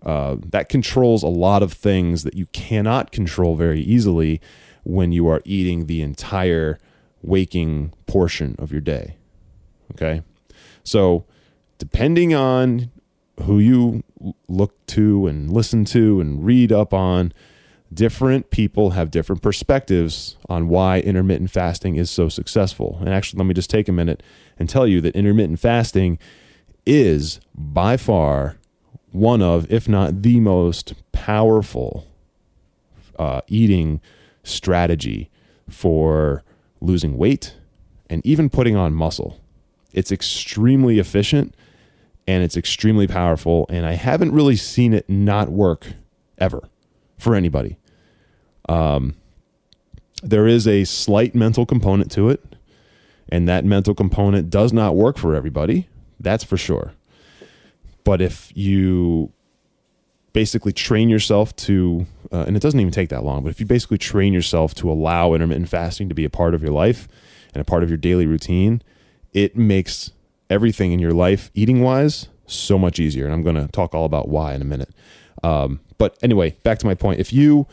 uh, 0.06 0.38
that 0.39 0.70
controls 0.70 1.24
a 1.24 1.27
lot 1.27 1.63
of 1.63 1.74
things 1.74 2.24
that 2.24 2.36
you 2.36 2.46
cannot 2.48 3.12
control 3.12 3.56
very 3.56 3.82
easily 3.82 4.39
when 4.84 5.12
you 5.12 5.27
are 5.27 5.41
eating 5.44 5.88
the 5.88 6.01
entire 6.01 6.79
waking 7.28 7.94
portion 8.06 8.56
of 8.58 8.72
your 8.72 8.82
day 8.82 9.16
okay 9.94 10.22
so 10.84 11.26
depending 11.78 12.34
on 12.34 12.90
who 13.44 13.60
you 13.60 14.04
look 14.48 14.74
to 14.88 15.28
and 15.28 15.52
listen 15.52 15.86
to 15.86 16.20
and 16.20 16.44
read 16.44 16.72
up 16.72 16.94
on 16.94 17.32
different 17.94 18.50
people 18.50 18.92
have 18.92 19.12
different 19.12 19.42
perspectives 19.42 20.38
on 20.50 20.68
why 20.68 21.00
intermittent 21.00 21.52
fasting 21.52 21.96
is 21.96 22.10
so 22.10 22.30
successful. 22.30 22.98
And 23.00 23.10
actually, 23.10 23.38
let 23.40 23.46
me 23.46 23.54
just 23.54 23.70
take 23.70 23.88
a 23.88 23.94
minute 23.94 24.22
and 24.60 24.70
tell 24.70 24.88
you 24.88 25.02
that 25.02 25.16
intermittent 25.16 25.60
fasting 25.60 26.20
is 26.86 27.40
by 27.54 27.98
far 27.98 28.58
one 29.12 29.42
of, 29.42 29.72
if 29.72 29.88
not 29.88 30.22
the 30.22 30.40
most 30.40 30.94
powerful 31.12 32.08
uh, 33.18 33.42
eating 33.48 34.02
strategy 34.44 35.30
for 35.70 36.44
losing 36.82 37.18
weight 37.18 37.56
and 38.10 38.26
even 38.26 38.50
putting 38.50 38.76
on 38.76 38.94
muscle. 38.94 39.40
It's 39.94 40.12
extremely 40.12 41.00
efficient 41.00 41.56
and 42.28 42.44
it's 42.44 42.58
extremely 42.58 43.08
powerful. 43.08 43.66
And 43.70 43.86
I 43.86 43.94
haven't 43.94 44.34
really 44.34 44.56
seen 44.56 44.94
it 44.94 45.10
not 45.10 45.50
work 45.50 45.88
ever 46.38 46.70
for 47.18 47.36
anybody. 47.36 47.78
Um, 48.70 49.16
there 50.22 50.48
is 50.48 50.68
a 50.68 50.84
slight 50.84 51.36
mental 51.36 51.66
component 51.66 52.12
to 52.12 52.30
it, 52.30 52.44
and 53.30 53.48
that 53.48 53.64
mental 53.66 53.94
component 53.94 54.50
does 54.50 54.74
not 54.74 54.96
work 54.96 55.18
for 55.18 55.36
everybody. 55.36 55.88
That's 56.20 56.44
for 56.44 56.58
sure. 56.58 56.94
But 58.04 58.22
if 58.22 58.52
you 58.56 59.32
basically 60.38 60.72
train 60.72 61.10
yourself 61.10 61.56
to, 61.56 62.06
uh, 62.32 62.44
and 62.46 62.56
it 62.56 62.62
doesn't 62.62 62.79
even 62.79 62.91
take 62.91 63.10
that 63.10 63.24
long, 63.24 63.41
but 63.41 63.50
if 63.50 63.60
you 63.60 63.65
basically 63.65 63.98
train 63.98 64.34
yourself 64.34 64.75
to 64.75 64.88
allow 64.88 65.34
intermittent 65.34 65.67
fasting 65.67 66.08
to 66.08 66.13
be 66.13 66.24
a 66.24 66.29
part 66.29 66.53
of 66.53 66.62
your 66.62 66.72
life 66.72 67.08
and 67.56 67.62
a 67.62 67.63
part 67.63 67.82
of 67.82 67.89
your 67.89 67.98
daily 67.98 68.27
routine, 68.27 68.84
it 69.34 69.58
makes 69.58 70.12
everything 70.48 70.91
in 70.91 71.00
your 71.00 71.12
life, 71.12 71.50
eating 71.56 71.82
wise, 71.82 72.27
so 72.46 72.77
much 72.77 73.00
easier. 73.00 73.25
And 73.25 73.34
I'm 73.34 73.41
going 73.41 73.56
to 73.56 73.67
talk 73.70 73.96
all 73.96 74.06
about 74.06 74.29
why 74.29 74.53
in 74.53 74.62
a 74.62 74.65
minute. 74.65 74.94
Um, 75.41 75.79
but 75.98 76.15
anyway, 76.22 76.56
back 76.62 76.77
to 76.79 76.86
my 76.86 76.94
point. 76.94 77.20
If 77.20 77.34
you 77.34 77.65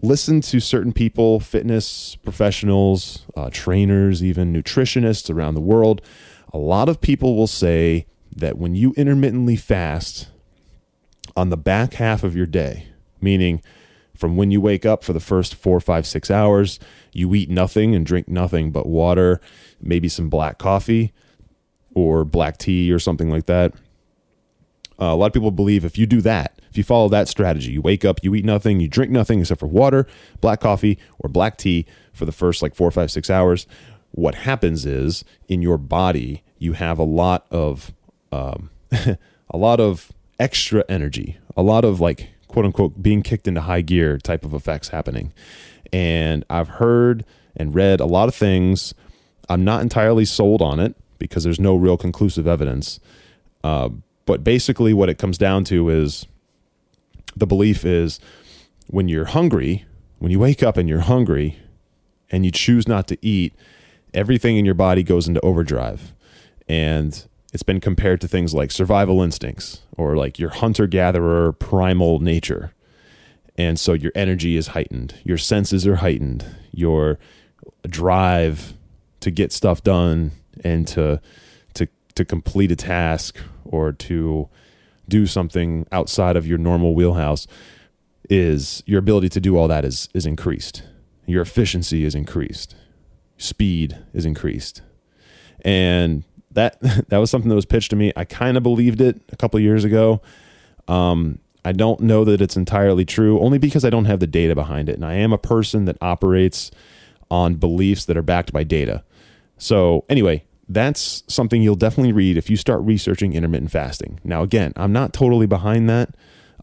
listen 0.00 0.40
to 0.40 0.58
certain 0.58 0.92
people, 0.92 1.38
fitness 1.38 2.16
professionals, 2.16 3.26
uh, 3.36 3.48
trainers, 3.52 4.24
even 4.24 4.52
nutritionists 4.52 5.32
around 5.32 5.54
the 5.54 5.60
world, 5.60 6.02
a 6.52 6.58
lot 6.58 6.88
of 6.88 7.00
people 7.00 7.36
will 7.36 7.46
say 7.46 8.06
that 8.34 8.58
when 8.58 8.74
you 8.74 8.92
intermittently 8.96 9.54
fast 9.54 10.31
on 11.36 11.50
the 11.50 11.56
back 11.56 11.94
half 11.94 12.22
of 12.22 12.36
your 12.36 12.46
day, 12.46 12.88
meaning 13.20 13.62
from 14.16 14.36
when 14.36 14.50
you 14.50 14.60
wake 14.60 14.84
up 14.84 15.02
for 15.02 15.12
the 15.12 15.20
first 15.20 15.54
four, 15.54 15.80
five, 15.80 16.06
six 16.06 16.30
hours, 16.30 16.78
you 17.12 17.34
eat 17.34 17.50
nothing 17.50 17.94
and 17.94 18.04
drink 18.04 18.28
nothing 18.28 18.70
but 18.70 18.86
water, 18.86 19.40
maybe 19.80 20.08
some 20.08 20.28
black 20.28 20.58
coffee 20.58 21.12
or 21.94 22.24
black 22.24 22.58
tea 22.58 22.92
or 22.92 22.98
something 22.98 23.30
like 23.30 23.46
that. 23.46 23.72
Uh, 25.00 25.06
a 25.06 25.16
lot 25.16 25.26
of 25.26 25.32
people 25.32 25.50
believe 25.50 25.84
if 25.84 25.98
you 25.98 26.06
do 26.06 26.20
that, 26.20 26.60
if 26.70 26.76
you 26.76 26.84
follow 26.84 27.08
that 27.08 27.28
strategy, 27.28 27.72
you 27.72 27.82
wake 27.82 28.04
up, 28.04 28.20
you 28.22 28.34
eat 28.34 28.44
nothing, 28.44 28.80
you 28.80 28.88
drink 28.88 29.10
nothing 29.10 29.40
except 29.40 29.60
for 29.60 29.66
water, 29.66 30.06
black 30.40 30.60
coffee, 30.60 30.98
or 31.18 31.28
black 31.28 31.56
tea 31.56 31.86
for 32.12 32.24
the 32.24 32.32
first 32.32 32.62
like 32.62 32.74
four, 32.74 32.90
five, 32.90 33.10
six 33.10 33.28
hours. 33.28 33.66
What 34.12 34.34
happens 34.34 34.86
is 34.86 35.24
in 35.48 35.62
your 35.62 35.78
body, 35.78 36.44
you 36.58 36.74
have 36.74 36.98
a 36.98 37.04
lot 37.04 37.46
of 37.50 37.92
um, 38.30 38.70
a 38.92 39.56
lot 39.56 39.80
of 39.80 40.12
extra 40.38 40.84
energy, 40.88 41.38
a 41.56 41.62
lot 41.62 41.84
of 41.84 42.00
like 42.00 42.30
quote 42.48 42.64
unquote 42.64 43.02
being 43.02 43.22
kicked 43.22 43.48
into 43.48 43.62
high 43.62 43.80
gear 43.80 44.18
type 44.18 44.44
of 44.44 44.54
effects 44.54 44.88
happening. 44.88 45.32
And 45.92 46.44
I've 46.48 46.68
heard 46.68 47.24
and 47.56 47.74
read 47.74 48.00
a 48.00 48.06
lot 48.06 48.28
of 48.28 48.34
things. 48.34 48.94
I'm 49.48 49.64
not 49.64 49.82
entirely 49.82 50.24
sold 50.24 50.62
on 50.62 50.80
it 50.80 50.96
because 51.18 51.44
there's 51.44 51.60
no 51.60 51.76
real 51.76 51.96
conclusive 51.96 52.46
evidence. 52.46 53.00
Uh, 53.62 53.90
but 54.24 54.42
basically, 54.42 54.94
what 54.94 55.08
it 55.08 55.18
comes 55.18 55.38
down 55.38 55.64
to 55.64 55.88
is 55.88 56.26
the 57.36 57.46
belief 57.46 57.84
is 57.84 58.20
when 58.88 59.08
you're 59.08 59.26
hungry, 59.26 59.84
when 60.18 60.30
you 60.30 60.38
wake 60.38 60.62
up 60.62 60.76
and 60.76 60.88
you're 60.88 61.00
hungry 61.00 61.58
and 62.30 62.44
you 62.44 62.50
choose 62.50 62.88
not 62.88 63.08
to 63.08 63.18
eat, 63.20 63.54
everything 64.14 64.56
in 64.56 64.64
your 64.64 64.74
body 64.74 65.02
goes 65.02 65.28
into 65.28 65.40
overdrive. 65.40 66.12
And 66.68 67.26
it's 67.52 67.62
been 67.62 67.80
compared 67.80 68.20
to 68.22 68.28
things 68.28 68.54
like 68.54 68.70
survival 68.70 69.22
instincts 69.22 69.82
or 69.96 70.16
like 70.16 70.38
your 70.38 70.50
hunter 70.50 70.86
gatherer 70.86 71.52
primal 71.52 72.18
nature. 72.18 72.72
And 73.58 73.78
so 73.78 73.92
your 73.92 74.12
energy 74.14 74.56
is 74.56 74.68
heightened, 74.68 75.14
your 75.24 75.36
senses 75.36 75.86
are 75.86 75.96
heightened, 75.96 76.46
your 76.72 77.18
drive 77.86 78.74
to 79.20 79.30
get 79.30 79.52
stuff 79.52 79.82
done 79.82 80.32
and 80.64 80.88
to 80.88 81.20
to 81.74 81.86
to 82.14 82.24
complete 82.24 82.72
a 82.72 82.76
task 82.76 83.38
or 83.64 83.92
to 83.92 84.48
do 85.08 85.26
something 85.26 85.86
outside 85.92 86.36
of 86.36 86.46
your 86.46 86.58
normal 86.58 86.94
wheelhouse 86.94 87.46
is 88.30 88.82
your 88.86 88.98
ability 88.98 89.28
to 89.28 89.40
do 89.40 89.58
all 89.58 89.68
that 89.68 89.84
is 89.84 90.08
is 90.14 90.24
increased. 90.24 90.82
Your 91.26 91.42
efficiency 91.42 92.04
is 92.04 92.14
increased. 92.14 92.74
Speed 93.36 93.98
is 94.14 94.24
increased. 94.24 94.80
And 95.64 96.24
that 96.54 96.80
that 97.08 97.18
was 97.18 97.30
something 97.30 97.48
that 97.48 97.54
was 97.54 97.66
pitched 97.66 97.90
to 97.90 97.96
me. 97.96 98.12
I 98.16 98.24
kind 98.24 98.56
of 98.56 98.62
believed 98.62 99.00
it 99.00 99.20
a 99.30 99.36
couple 99.36 99.58
years 99.60 99.84
ago. 99.84 100.20
Um, 100.88 101.38
I 101.64 101.72
don't 101.72 102.00
know 102.00 102.24
that 102.24 102.40
it's 102.40 102.56
entirely 102.56 103.04
true, 103.04 103.38
only 103.40 103.58
because 103.58 103.84
I 103.84 103.90
don't 103.90 104.06
have 104.06 104.20
the 104.20 104.26
data 104.26 104.54
behind 104.54 104.88
it, 104.88 104.96
and 104.96 105.04
I 105.04 105.14
am 105.14 105.32
a 105.32 105.38
person 105.38 105.84
that 105.84 105.96
operates 106.00 106.70
on 107.30 107.54
beliefs 107.54 108.04
that 108.06 108.16
are 108.16 108.22
backed 108.22 108.52
by 108.52 108.64
data. 108.64 109.04
So 109.58 110.04
anyway, 110.08 110.44
that's 110.68 111.22
something 111.28 111.62
you'll 111.62 111.76
definitely 111.76 112.12
read 112.12 112.36
if 112.36 112.50
you 112.50 112.56
start 112.56 112.80
researching 112.82 113.32
intermittent 113.32 113.70
fasting. 113.70 114.20
Now, 114.24 114.42
again, 114.42 114.72
I'm 114.76 114.92
not 114.92 115.12
totally 115.12 115.46
behind 115.46 115.88
that. 115.88 116.14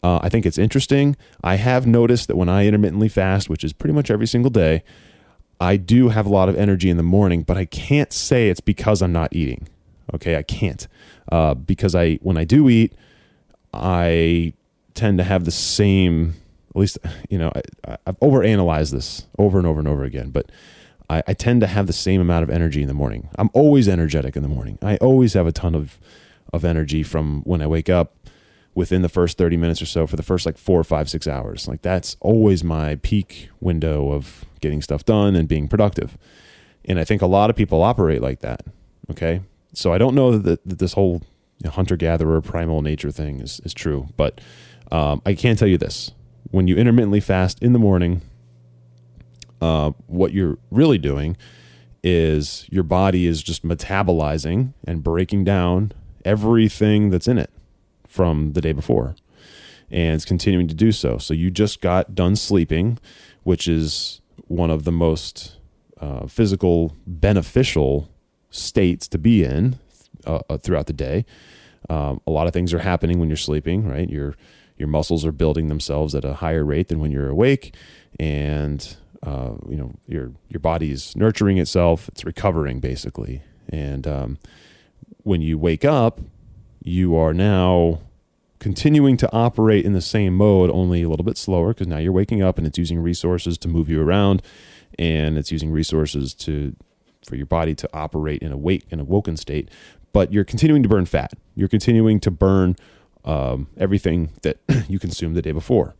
Uh, 0.02 0.20
I 0.22 0.28
think 0.28 0.46
it's 0.46 0.58
interesting. 0.58 1.16
I 1.42 1.56
have 1.56 1.86
noticed 1.86 2.28
that 2.28 2.36
when 2.36 2.48
I 2.48 2.66
intermittently 2.66 3.08
fast, 3.08 3.48
which 3.48 3.64
is 3.64 3.72
pretty 3.72 3.94
much 3.94 4.10
every 4.10 4.26
single 4.26 4.50
day, 4.50 4.82
I 5.60 5.76
do 5.76 6.08
have 6.08 6.24
a 6.24 6.30
lot 6.30 6.48
of 6.48 6.56
energy 6.56 6.88
in 6.88 6.96
the 6.96 7.02
morning, 7.02 7.42
but 7.42 7.58
I 7.58 7.66
can't 7.66 8.12
say 8.12 8.48
it's 8.48 8.60
because 8.60 9.02
I'm 9.02 9.12
not 9.12 9.34
eating. 9.34 9.68
Okay, 10.14 10.36
I 10.36 10.42
can't 10.42 10.86
uh, 11.30 11.54
because 11.54 11.94
I 11.94 12.14
when 12.16 12.36
I 12.36 12.44
do 12.44 12.68
eat, 12.68 12.94
I 13.72 14.54
tend 14.94 15.18
to 15.18 15.24
have 15.24 15.44
the 15.44 15.50
same. 15.50 16.34
At 16.70 16.76
least 16.76 16.98
you 17.28 17.38
know 17.38 17.52
I, 17.86 17.96
I've 18.06 18.18
overanalyzed 18.20 18.92
this 18.92 19.26
over 19.38 19.58
and 19.58 19.66
over 19.66 19.80
and 19.80 19.88
over 19.88 20.04
again, 20.04 20.30
but 20.30 20.50
I, 21.08 21.22
I 21.26 21.34
tend 21.34 21.60
to 21.62 21.66
have 21.66 21.86
the 21.86 21.92
same 21.92 22.20
amount 22.20 22.44
of 22.44 22.50
energy 22.50 22.82
in 22.82 22.88
the 22.88 22.94
morning. 22.94 23.28
I'm 23.36 23.50
always 23.52 23.88
energetic 23.88 24.36
in 24.36 24.42
the 24.42 24.48
morning. 24.48 24.78
I 24.82 24.96
always 24.98 25.34
have 25.34 25.46
a 25.46 25.52
ton 25.52 25.74
of 25.74 25.98
of 26.52 26.64
energy 26.64 27.02
from 27.02 27.42
when 27.42 27.62
I 27.62 27.66
wake 27.66 27.88
up 27.88 28.14
within 28.74 29.02
the 29.02 29.08
first 29.08 29.36
30 29.36 29.56
minutes 29.56 29.82
or 29.82 29.86
so 29.86 30.06
for 30.06 30.16
the 30.16 30.22
first 30.22 30.46
like 30.46 30.56
four 30.56 30.78
or 30.78 30.84
five, 30.84 31.10
six 31.10 31.26
hours. 31.26 31.66
Like 31.68 31.82
that's 31.82 32.16
always 32.20 32.62
my 32.62 32.96
peak 32.96 33.50
window 33.60 34.12
of 34.12 34.44
getting 34.60 34.80
stuff 34.82 35.04
done 35.04 35.34
and 35.34 35.48
being 35.48 35.68
productive. 35.68 36.16
And 36.84 36.98
I 36.98 37.04
think 37.04 37.22
a 37.22 37.26
lot 37.26 37.50
of 37.50 37.56
people 37.56 37.82
operate 37.82 38.22
like 38.22 38.40
that. 38.40 38.62
Okay. 39.10 39.42
So 39.72 39.92
I 39.92 39.98
don't 39.98 40.14
know 40.14 40.36
that, 40.36 40.66
that 40.66 40.78
this 40.78 40.94
whole 40.94 41.22
you 41.58 41.66
know, 41.66 41.70
hunter 41.70 41.96
gatherer 41.96 42.40
primal 42.40 42.82
nature 42.82 43.10
thing 43.10 43.40
is, 43.40 43.60
is 43.64 43.74
true, 43.74 44.08
but 44.16 44.40
um, 44.90 45.22
I 45.24 45.34
can 45.34 45.56
tell 45.56 45.68
you 45.68 45.78
this. 45.78 46.12
When 46.50 46.66
you 46.66 46.76
intermittently 46.76 47.20
fast 47.20 47.62
in 47.62 47.72
the 47.72 47.78
morning, 47.78 48.22
uh, 49.60 49.92
what 50.06 50.32
you're 50.32 50.58
really 50.70 50.98
doing 50.98 51.36
is 52.02 52.66
your 52.70 52.82
body 52.82 53.26
is 53.26 53.42
just 53.42 53.64
metabolizing 53.64 54.72
and 54.84 55.04
breaking 55.04 55.44
down 55.44 55.92
everything 56.24 57.10
that's 57.10 57.28
in 57.28 57.38
it 57.38 57.50
from 58.06 58.54
the 58.54 58.60
day 58.60 58.72
before 58.72 59.14
and 59.90 60.14
it's 60.14 60.24
continuing 60.24 60.68
to 60.68 60.74
do 60.74 60.92
so. 60.92 61.18
So 61.18 61.34
you 61.34 61.50
just 61.50 61.80
got 61.80 62.14
done 62.14 62.36
sleeping 62.36 62.98
which 63.42 63.68
is 63.68 64.20
one 64.48 64.70
of 64.70 64.84
the 64.84 64.92
most 64.92 65.56
uh, 66.00 66.26
physical 66.26 66.96
beneficial 67.06 68.08
states 68.50 69.08
to 69.08 69.18
be 69.18 69.44
in 69.44 69.78
uh, 70.26 70.40
uh 70.48 70.58
throughout 70.58 70.86
the 70.86 70.92
day. 70.92 71.24
Um, 71.88 72.20
a 72.26 72.30
lot 72.30 72.46
of 72.46 72.52
things 72.52 72.74
are 72.74 72.80
happening 72.80 73.18
when 73.18 73.28
you're 73.28 73.36
sleeping 73.36 73.86
right? 73.86 74.08
Your 74.08 74.34
your 74.76 74.88
muscles 74.88 75.24
are 75.26 75.32
building 75.32 75.68
themselves 75.68 76.14
at 76.14 76.24
a 76.24 76.34
higher 76.34 76.64
rate 76.64 76.88
than 76.88 77.00
when 77.00 77.10
you're 77.10 77.28
awake 77.28 77.74
and 78.18 78.96
uh, 79.22 79.52
you 79.68 79.76
know 79.76 79.92
your 80.06 80.32
your 80.48 80.60
body's 80.60 81.14
nurturing 81.14 81.58
itself, 81.58 82.08
it's 82.08 82.24
recovering 82.24 82.80
basically, 82.80 83.42
and 83.68 84.06
um, 84.06 84.38
when 85.22 85.42
you 85.42 85.58
wake 85.58 85.84
up, 85.84 86.20
you 86.82 87.14
are 87.16 87.34
now 87.34 88.00
continuing 88.58 89.16
to 89.18 89.30
operate 89.32 89.84
in 89.84 89.92
the 89.92 90.00
same 90.00 90.34
mode, 90.34 90.70
only 90.70 91.02
a 91.02 91.08
little 91.08 91.24
bit 91.24 91.38
slower 91.38 91.68
because 91.68 91.86
now 91.86 91.98
you're 91.98 92.12
waking 92.12 92.42
up 92.42 92.58
and 92.58 92.66
it's 92.66 92.78
using 92.78 92.98
resources 92.98 93.58
to 93.58 93.68
move 93.68 93.88
you 93.90 94.02
around, 94.02 94.42
and 94.98 95.36
it's 95.36 95.52
using 95.52 95.70
resources 95.70 96.32
to 96.34 96.74
for 97.24 97.36
your 97.36 97.46
body 97.46 97.74
to 97.74 97.88
operate 97.92 98.42
in 98.42 98.52
a 98.52 98.56
wake 98.56 98.84
in 98.90 99.00
a 99.00 99.04
woken 99.04 99.36
state. 99.36 99.70
But 100.12 100.32
you're 100.32 100.44
continuing 100.44 100.82
to 100.82 100.88
burn 100.88 101.06
fat. 101.06 101.34
You're 101.54 101.68
continuing 101.68 102.20
to 102.20 102.30
burn 102.30 102.76
um, 103.24 103.68
everything 103.76 104.30
that 104.42 104.58
you 104.88 104.98
consumed 104.98 105.36
the 105.36 105.42
day 105.42 105.52
before. 105.52 105.94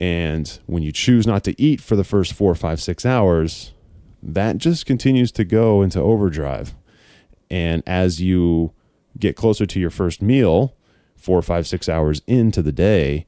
And 0.00 0.58
when 0.66 0.82
you 0.82 0.92
choose 0.92 1.26
not 1.26 1.44
to 1.44 1.60
eat 1.60 1.80
for 1.80 1.96
the 1.96 2.04
first 2.04 2.34
four, 2.34 2.54
five, 2.54 2.80
six 2.80 3.06
hours, 3.06 3.72
that 4.22 4.58
just 4.58 4.84
continues 4.84 5.32
to 5.32 5.44
go 5.44 5.82
into 5.82 6.00
overdrive. 6.00 6.74
And 7.50 7.82
as 7.86 8.20
you 8.20 8.72
get 9.18 9.36
closer 9.36 9.64
to 9.64 9.80
your 9.80 9.90
first 9.90 10.20
meal, 10.20 10.74
four, 11.16 11.40
five, 11.40 11.66
six 11.66 11.88
hours 11.88 12.20
into 12.26 12.60
the 12.60 12.72
day, 12.72 13.24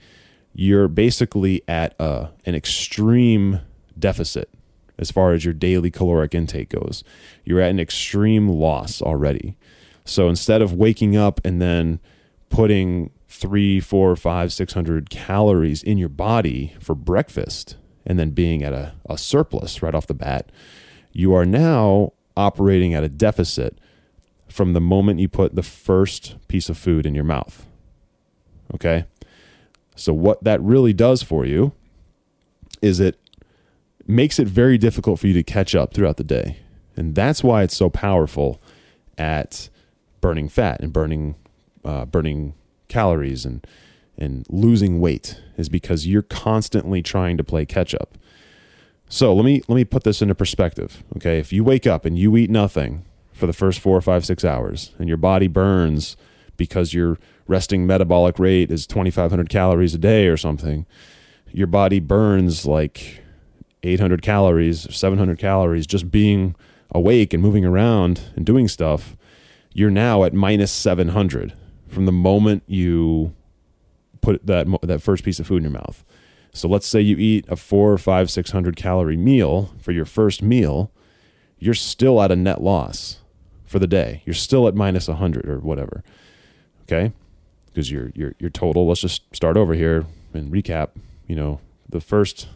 you're 0.52 0.88
basically 0.88 1.62
at 1.68 1.94
a, 1.98 2.30
an 2.44 2.54
extreme 2.54 3.60
deficit 3.98 4.50
as 4.98 5.10
far 5.10 5.32
as 5.32 5.44
your 5.44 5.54
daily 5.54 5.90
caloric 5.90 6.34
intake 6.34 6.70
goes. 6.70 7.04
You're 7.44 7.60
at 7.60 7.70
an 7.70 7.80
extreme 7.80 8.48
loss 8.48 9.00
already. 9.00 9.56
So 10.04 10.28
instead 10.28 10.62
of 10.62 10.72
waking 10.72 11.16
up 11.16 11.40
and 11.44 11.60
then 11.60 12.00
putting 12.48 13.10
three, 13.28 13.78
four, 13.78 14.16
five, 14.16 14.52
six 14.52 14.72
hundred 14.72 15.10
calories 15.10 15.82
in 15.82 15.98
your 15.98 16.08
body 16.08 16.74
for 16.80 16.94
breakfast 16.94 17.76
and 18.06 18.18
then 18.18 18.30
being 18.30 18.62
at 18.62 18.72
a, 18.72 18.94
a 19.08 19.18
surplus 19.18 19.82
right 19.82 19.94
off 19.94 20.06
the 20.06 20.14
bat, 20.14 20.50
you 21.12 21.34
are 21.34 21.44
now 21.44 22.12
operating 22.36 22.94
at 22.94 23.04
a 23.04 23.08
deficit 23.08 23.78
from 24.48 24.72
the 24.72 24.80
moment 24.80 25.20
you 25.20 25.28
put 25.28 25.54
the 25.54 25.62
first 25.62 26.36
piece 26.48 26.68
of 26.68 26.78
food 26.78 27.04
in 27.04 27.14
your 27.14 27.24
mouth. 27.24 27.66
Okay? 28.74 29.04
So, 29.94 30.12
what 30.14 30.42
that 30.44 30.60
really 30.62 30.92
does 30.92 31.22
for 31.22 31.44
you 31.44 31.72
is 32.80 33.00
it 33.00 33.18
makes 34.08 34.38
it 34.38 34.48
very 34.48 34.78
difficult 34.78 35.20
for 35.20 35.26
you 35.26 35.34
to 35.34 35.42
catch 35.42 35.74
up 35.74 35.92
throughout 35.92 36.16
the 36.16 36.24
day. 36.24 36.58
And 36.96 37.14
that's 37.14 37.44
why 37.44 37.62
it's 37.62 37.76
so 37.76 37.90
powerful 37.90 38.60
at 39.16 39.68
burning 40.20 40.48
fat 40.48 40.80
and 40.80 40.92
burning 40.92 41.36
uh, 41.84 42.04
burning 42.06 42.54
calories 42.88 43.44
and 43.44 43.64
and 44.16 44.44
losing 44.48 44.98
weight 44.98 45.40
is 45.56 45.68
because 45.68 46.06
you're 46.06 46.22
constantly 46.22 47.02
trying 47.02 47.36
to 47.36 47.44
play 47.44 47.64
catch 47.64 47.94
up. 47.94 48.18
So 49.08 49.32
let 49.32 49.44
me 49.44 49.62
let 49.68 49.76
me 49.76 49.84
put 49.84 50.02
this 50.02 50.20
into 50.20 50.34
perspective. 50.34 51.04
Okay, 51.16 51.38
if 51.38 51.52
you 51.52 51.62
wake 51.62 51.86
up 51.86 52.04
and 52.04 52.18
you 52.18 52.36
eat 52.36 52.50
nothing 52.50 53.04
for 53.32 53.46
the 53.46 53.52
first 53.52 53.78
four 53.78 53.96
or 53.96 54.00
five 54.00 54.24
six 54.24 54.44
hours, 54.44 54.92
and 54.98 55.06
your 55.08 55.16
body 55.18 55.46
burns 55.46 56.16
because 56.56 56.92
your 56.92 57.18
resting 57.46 57.86
metabolic 57.86 58.38
rate 58.38 58.70
is 58.70 58.86
2,500 58.86 59.48
calories 59.48 59.94
a 59.94 59.98
day 59.98 60.26
or 60.26 60.36
something, 60.36 60.84
your 61.52 61.68
body 61.68 62.00
burns 62.00 62.66
like 62.66 63.22
800 63.82 64.22
calories, 64.22 64.94
700 64.94 65.38
calories 65.38 65.86
just 65.86 66.10
being 66.10 66.54
awake 66.90 67.32
and 67.32 67.42
moving 67.42 67.64
around 67.64 68.20
and 68.36 68.44
doing 68.44 68.68
stuff. 68.68 69.16
You're 69.72 69.90
now 69.90 70.24
at 70.24 70.32
minus 70.32 70.72
700 70.72 71.52
from 71.88 72.06
the 72.06 72.12
moment 72.12 72.62
you 72.66 73.34
put 74.20 74.46
that 74.46 74.66
that 74.82 75.02
first 75.02 75.24
piece 75.24 75.40
of 75.40 75.46
food 75.46 75.58
in 75.58 75.62
your 75.64 75.72
mouth. 75.72 76.04
So 76.52 76.68
let's 76.68 76.86
say 76.86 77.00
you 77.00 77.16
eat 77.16 77.44
a 77.48 77.56
four, 77.56 77.96
five, 77.98 78.30
six 78.30 78.50
hundred 78.50 78.76
calorie 78.76 79.16
meal 79.16 79.74
for 79.78 79.92
your 79.92 80.04
first 80.04 80.42
meal, 80.42 80.90
you're 81.58 81.74
still 81.74 82.20
at 82.22 82.32
a 82.32 82.36
net 82.36 82.62
loss 82.62 83.20
for 83.64 83.78
the 83.78 83.86
day. 83.86 84.22
You're 84.24 84.34
still 84.34 84.66
at 84.66 84.74
minus 84.74 85.06
hundred 85.06 85.48
or 85.48 85.58
whatever. 85.60 86.02
Okay, 86.82 87.12
because 87.66 87.90
your 87.90 88.10
your 88.14 88.34
your 88.38 88.50
total. 88.50 88.86
Let's 88.86 89.00
just 89.00 89.22
start 89.34 89.56
over 89.56 89.74
here 89.74 90.06
and 90.32 90.52
recap. 90.52 90.90
You 91.26 91.36
know, 91.36 91.60
the 91.88 92.00
first 92.00 92.48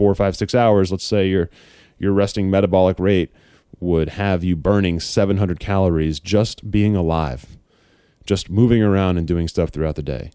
four, 0.00 0.14
five, 0.14 0.34
six 0.34 0.54
hours. 0.54 0.90
Let's 0.90 1.04
say 1.04 1.28
your 1.28 1.50
your 1.98 2.12
resting 2.12 2.50
metabolic 2.50 2.98
rate 2.98 3.30
would 3.78 4.10
have 4.10 4.42
you 4.42 4.56
burning 4.56 4.98
700 4.98 5.60
calories 5.60 6.18
just 6.18 6.70
being 6.70 6.96
alive 6.96 7.58
just 8.30 8.48
moving 8.48 8.80
around 8.80 9.18
and 9.18 9.26
doing 9.26 9.48
stuff 9.48 9.70
throughout 9.70 9.96
the 9.96 10.02
day. 10.02 10.30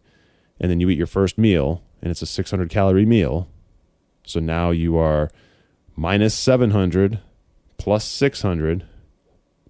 And 0.60 0.69
then 0.69 0.82
you 0.82 0.89
eat 0.89 0.97
your 0.97 1.08
first 1.08 1.38
meal, 1.38 1.82
and 2.01 2.12
it's 2.12 2.21
a 2.21 2.25
600 2.25 2.69
calorie 2.69 3.06
meal. 3.06 3.47
So 4.25 4.41
now 4.41 4.71
you 4.71 4.97
are 4.97 5.32
minus 5.95 6.34
700 6.34 7.19
plus 7.78 8.04
600. 8.06 8.86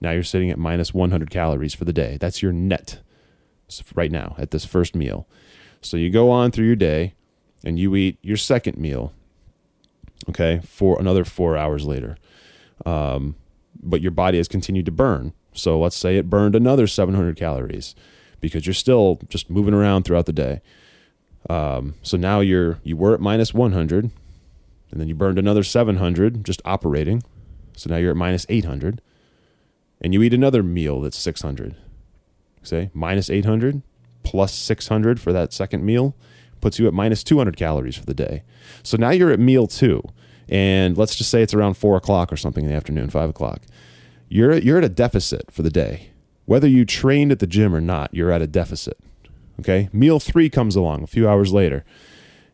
Now 0.01 0.11
you're 0.11 0.23
sitting 0.23 0.49
at 0.49 0.57
minus 0.57 0.91
100 0.91 1.29
calories 1.29 1.75
for 1.75 1.85
the 1.85 1.93
day. 1.93 2.17
That's 2.19 2.41
your 2.41 2.51
net 2.51 2.99
right 3.93 4.11
now 4.11 4.35
at 4.39 4.49
this 4.49 4.65
first 4.65 4.95
meal. 4.95 5.27
So 5.81 5.95
you 5.97 6.09
go 6.09 6.31
on 6.31 6.49
through 6.49 6.65
your 6.65 6.75
day 6.75 7.13
and 7.63 7.77
you 7.77 7.95
eat 7.95 8.17
your 8.23 8.37
second 8.37 8.77
meal, 8.77 9.13
okay, 10.29 10.61
for 10.65 10.99
another 10.99 11.23
four 11.23 11.57
hours 11.57 11.85
later. 11.85 12.17
Um, 12.85 13.35
but 13.81 14.01
your 14.01 14.11
body 14.11 14.37
has 14.37 14.47
continued 14.47 14.85
to 14.85 14.91
burn. 14.91 15.33
So 15.53 15.79
let's 15.79 15.95
say 15.95 16.17
it 16.17 16.29
burned 16.29 16.55
another 16.55 16.87
700 16.87 17.35
calories 17.35 17.95
because 18.41 18.65
you're 18.65 18.73
still 18.73 19.19
just 19.29 19.49
moving 19.49 19.73
around 19.73 20.03
throughout 20.03 20.25
the 20.25 20.33
day. 20.33 20.61
Um, 21.49 21.95
so 22.01 22.17
now 22.17 22.39
you're 22.39 22.79
you 22.83 22.97
were 22.97 23.13
at 23.13 23.19
minus 23.19 23.53
100, 23.53 24.11
and 24.91 25.01
then 25.01 25.07
you 25.07 25.15
burned 25.15 25.37
another 25.37 25.63
700 25.63 26.43
just 26.43 26.61
operating. 26.65 27.23
So 27.77 27.89
now 27.89 27.97
you're 27.97 28.11
at 28.11 28.17
minus 28.17 28.45
800, 28.49 29.01
and 30.01 30.13
you 30.13 30.23
eat 30.23 30.33
another 30.33 30.63
meal 30.63 31.01
that's 31.01 31.17
600. 31.17 31.75
Say 32.63 32.89
minus 32.93 33.29
800 33.29 33.83
plus 34.23 34.55
600 34.55 35.19
for 35.19 35.31
that 35.31 35.53
second 35.53 35.85
meal 35.85 36.15
puts 36.65 36.79
you 36.79 36.87
at 36.87 36.93
minus 36.93 37.23
200 37.23 37.55
calories 37.55 37.95
for 37.95 38.05
the 38.05 38.13
day. 38.13 38.43
So 38.81 38.97
now 38.97 39.11
you're 39.11 39.31
at 39.31 39.39
meal 39.39 39.67
two, 39.67 40.01
and 40.49 40.97
let's 40.97 41.15
just 41.15 41.29
say 41.29 41.41
it's 41.43 41.53
around 41.53 41.75
four 41.75 41.95
o'clock 41.95 42.33
or 42.33 42.37
something 42.37 42.63
in 42.63 42.71
the 42.71 42.75
afternoon, 42.75 43.09
five 43.09 43.29
o'clock. 43.29 43.61
You're 44.29 44.57
you're 44.57 44.79
at 44.79 44.83
a 44.83 44.89
deficit 44.89 45.51
for 45.51 45.61
the 45.61 45.69
day 45.69 46.09
whether 46.45 46.67
you 46.67 46.85
trained 46.85 47.31
at 47.31 47.39
the 47.39 47.47
gym 47.47 47.75
or 47.75 47.81
not, 47.81 48.13
you're 48.13 48.31
at 48.31 48.41
a 48.41 48.47
deficit. 48.47 48.97
Okay. 49.59 49.89
Meal 49.91 50.19
three 50.19 50.49
comes 50.49 50.75
along 50.75 51.03
a 51.03 51.07
few 51.07 51.27
hours 51.27 51.53
later, 51.53 51.83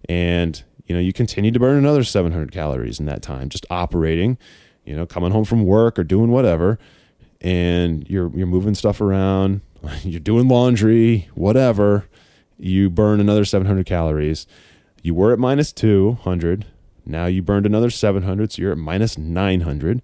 and 0.07 0.63
you 0.85 0.95
know 0.95 1.01
you 1.01 1.13
continue 1.13 1.51
to 1.51 1.59
burn 1.59 1.77
another 1.77 2.03
700 2.03 2.51
calories 2.51 2.99
in 2.99 3.05
that 3.07 3.21
time, 3.21 3.49
just 3.49 3.65
operating. 3.69 4.37
You 4.85 4.95
know, 4.95 5.05
coming 5.05 5.31
home 5.31 5.45
from 5.45 5.63
work 5.63 5.99
or 5.99 6.03
doing 6.03 6.31
whatever, 6.31 6.79
and 7.39 8.07
you're 8.09 8.31
you're 8.35 8.47
moving 8.47 8.75
stuff 8.75 9.01
around, 9.01 9.61
you're 10.03 10.19
doing 10.19 10.47
laundry, 10.47 11.29
whatever. 11.35 12.07
You 12.63 12.91
burn 12.91 13.19
another 13.19 13.43
700 13.43 13.87
calories. 13.87 14.45
You 15.01 15.15
were 15.15 15.33
at 15.33 15.39
minus 15.39 15.73
200. 15.73 16.67
Now 17.07 17.25
you 17.25 17.41
burned 17.41 17.65
another 17.65 17.89
700, 17.89 18.51
so 18.51 18.61
you're 18.61 18.71
at 18.71 18.77
minus 18.77 19.17
900. 19.17 20.03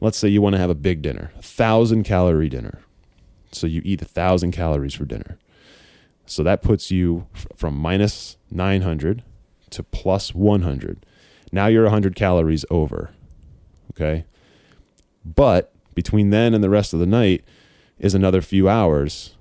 Let's 0.00 0.16
say 0.16 0.28
you 0.28 0.40
want 0.40 0.54
to 0.54 0.60
have 0.60 0.70
a 0.70 0.74
big 0.74 1.02
dinner, 1.02 1.32
a 1.38 1.42
thousand 1.42 2.04
calorie 2.04 2.48
dinner. 2.48 2.80
So 3.52 3.66
you 3.66 3.82
eat 3.84 4.00
a 4.00 4.06
thousand 4.06 4.52
calories 4.52 4.94
for 4.94 5.04
dinner. 5.04 5.38
So 6.24 6.42
that 6.42 6.62
puts 6.62 6.90
you 6.90 7.26
from 7.54 7.76
minus 7.76 8.38
900 8.50 9.22
to 9.70 9.82
plus 9.82 10.34
100. 10.34 11.04
Now 11.52 11.66
you're 11.66 11.84
100 11.84 12.14
calories 12.16 12.64
over. 12.70 13.10
Okay. 13.92 14.24
But 15.26 15.74
between 15.94 16.30
then 16.30 16.54
and 16.54 16.64
the 16.64 16.70
rest 16.70 16.94
of 16.94 17.00
the 17.00 17.06
night 17.06 17.44
is 17.98 18.14
another 18.14 18.40
few 18.40 18.66
hours. 18.66 19.34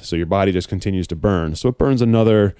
So 0.00 0.16
your 0.16 0.26
body 0.26 0.52
just 0.52 0.68
continues 0.68 1.06
to 1.08 1.16
burn. 1.16 1.56
So 1.56 1.68
it 1.68 1.78
burns 1.78 2.02
another, 2.02 2.54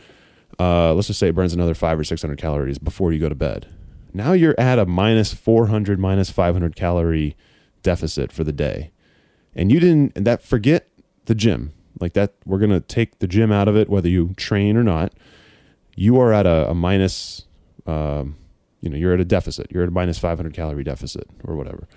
uh, 0.58 0.94
let's 0.94 1.06
just 1.06 1.18
say 1.18 1.28
it 1.28 1.34
burns 1.34 1.52
another 1.52 1.74
five 1.74 1.98
or 1.98 2.04
600 2.04 2.38
calories 2.38 2.78
before 2.78 3.12
you 3.12 3.18
go 3.18 3.28
to 3.28 3.34
bed. 3.34 3.68
Now 4.12 4.32
you're 4.32 4.58
at 4.58 4.78
a 4.78 4.86
minus 4.86 5.32
400, 5.32 5.98
minus 5.98 6.30
500 6.30 6.76
calorie 6.76 7.36
deficit 7.82 8.32
for 8.32 8.44
the 8.44 8.52
day. 8.52 8.92
And 9.54 9.70
you 9.72 9.80
didn't 9.80 10.24
that 10.24 10.42
forget 10.42 10.88
the 11.26 11.34
gym. 11.34 11.72
Like 12.00 12.14
that 12.14 12.34
we're 12.44 12.58
going 12.58 12.70
to 12.70 12.80
take 12.80 13.18
the 13.18 13.26
gym 13.26 13.52
out 13.52 13.68
of 13.68 13.76
it 13.76 13.88
whether 13.88 14.08
you 14.08 14.34
train 14.36 14.76
or 14.76 14.82
not. 14.82 15.12
You 15.94 16.18
are 16.18 16.32
at 16.32 16.46
a, 16.46 16.70
a 16.70 16.74
minus 16.74 17.46
um, 17.86 18.36
you 18.80 18.90
know 18.90 18.96
you're 18.96 19.14
at 19.14 19.20
a 19.20 19.24
deficit. 19.24 19.70
You're 19.70 19.84
at 19.84 19.88
a 19.88 19.92
minus 19.92 20.18
500 20.18 20.52
calorie 20.52 20.84
deficit 20.84 21.28
or 21.44 21.54
whatever. 21.54 21.88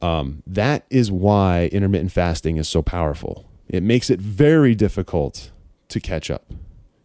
Um, 0.00 0.42
that 0.46 0.86
is 0.90 1.10
why 1.10 1.68
intermittent 1.72 2.12
fasting 2.12 2.56
is 2.56 2.68
so 2.68 2.82
powerful 2.82 3.47
it 3.68 3.82
makes 3.82 4.10
it 4.10 4.20
very 4.20 4.74
difficult 4.74 5.50
to 5.88 6.00
catch 6.00 6.30
up 6.30 6.52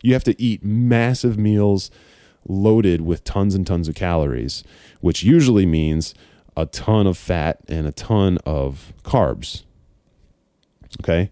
you 0.02 0.14
have 0.14 0.24
to 0.24 0.40
eat 0.42 0.64
massive 0.64 1.38
meals 1.38 1.90
loaded 2.48 3.02
with 3.02 3.24
tons 3.24 3.56
and 3.56 3.66
tons 3.66 3.88
of 3.88 3.96
calories 3.96 4.64
which 5.02 5.24
usually 5.24 5.66
means 5.66 6.14
a 6.56 6.66
ton 6.66 7.08
of 7.08 7.18
fat 7.18 7.60
and 7.68 7.88
a 7.88 7.92
ton 7.92 8.38
of 8.46 8.94
carbs. 9.04 9.64
Okay, 11.02 11.32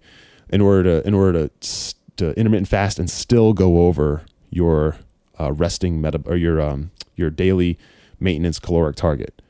in 0.50 0.62
order 0.62 0.84
to 0.84 1.08
in 1.08 1.14
order 1.14 1.48
to, 1.48 1.96
to 2.18 2.38
intermittent 2.38 2.68
fast 2.68 2.98
and 2.98 3.10
still 3.10 3.54
go 3.54 3.86
over 3.86 4.24
your 4.50 4.98
uh, 5.40 5.52
resting 5.52 6.02
meta 6.02 6.22
or 6.26 6.36
your 6.36 6.60
um, 6.60 6.92
your 7.16 7.30
daily 7.30 7.78
maintenance 8.20 8.60
caloric 8.60 8.96
target. 8.96 9.42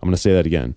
I'm 0.00 0.08
going 0.08 0.14
to 0.14 0.20
say 0.20 0.34
that 0.34 0.44
again. 0.44 0.76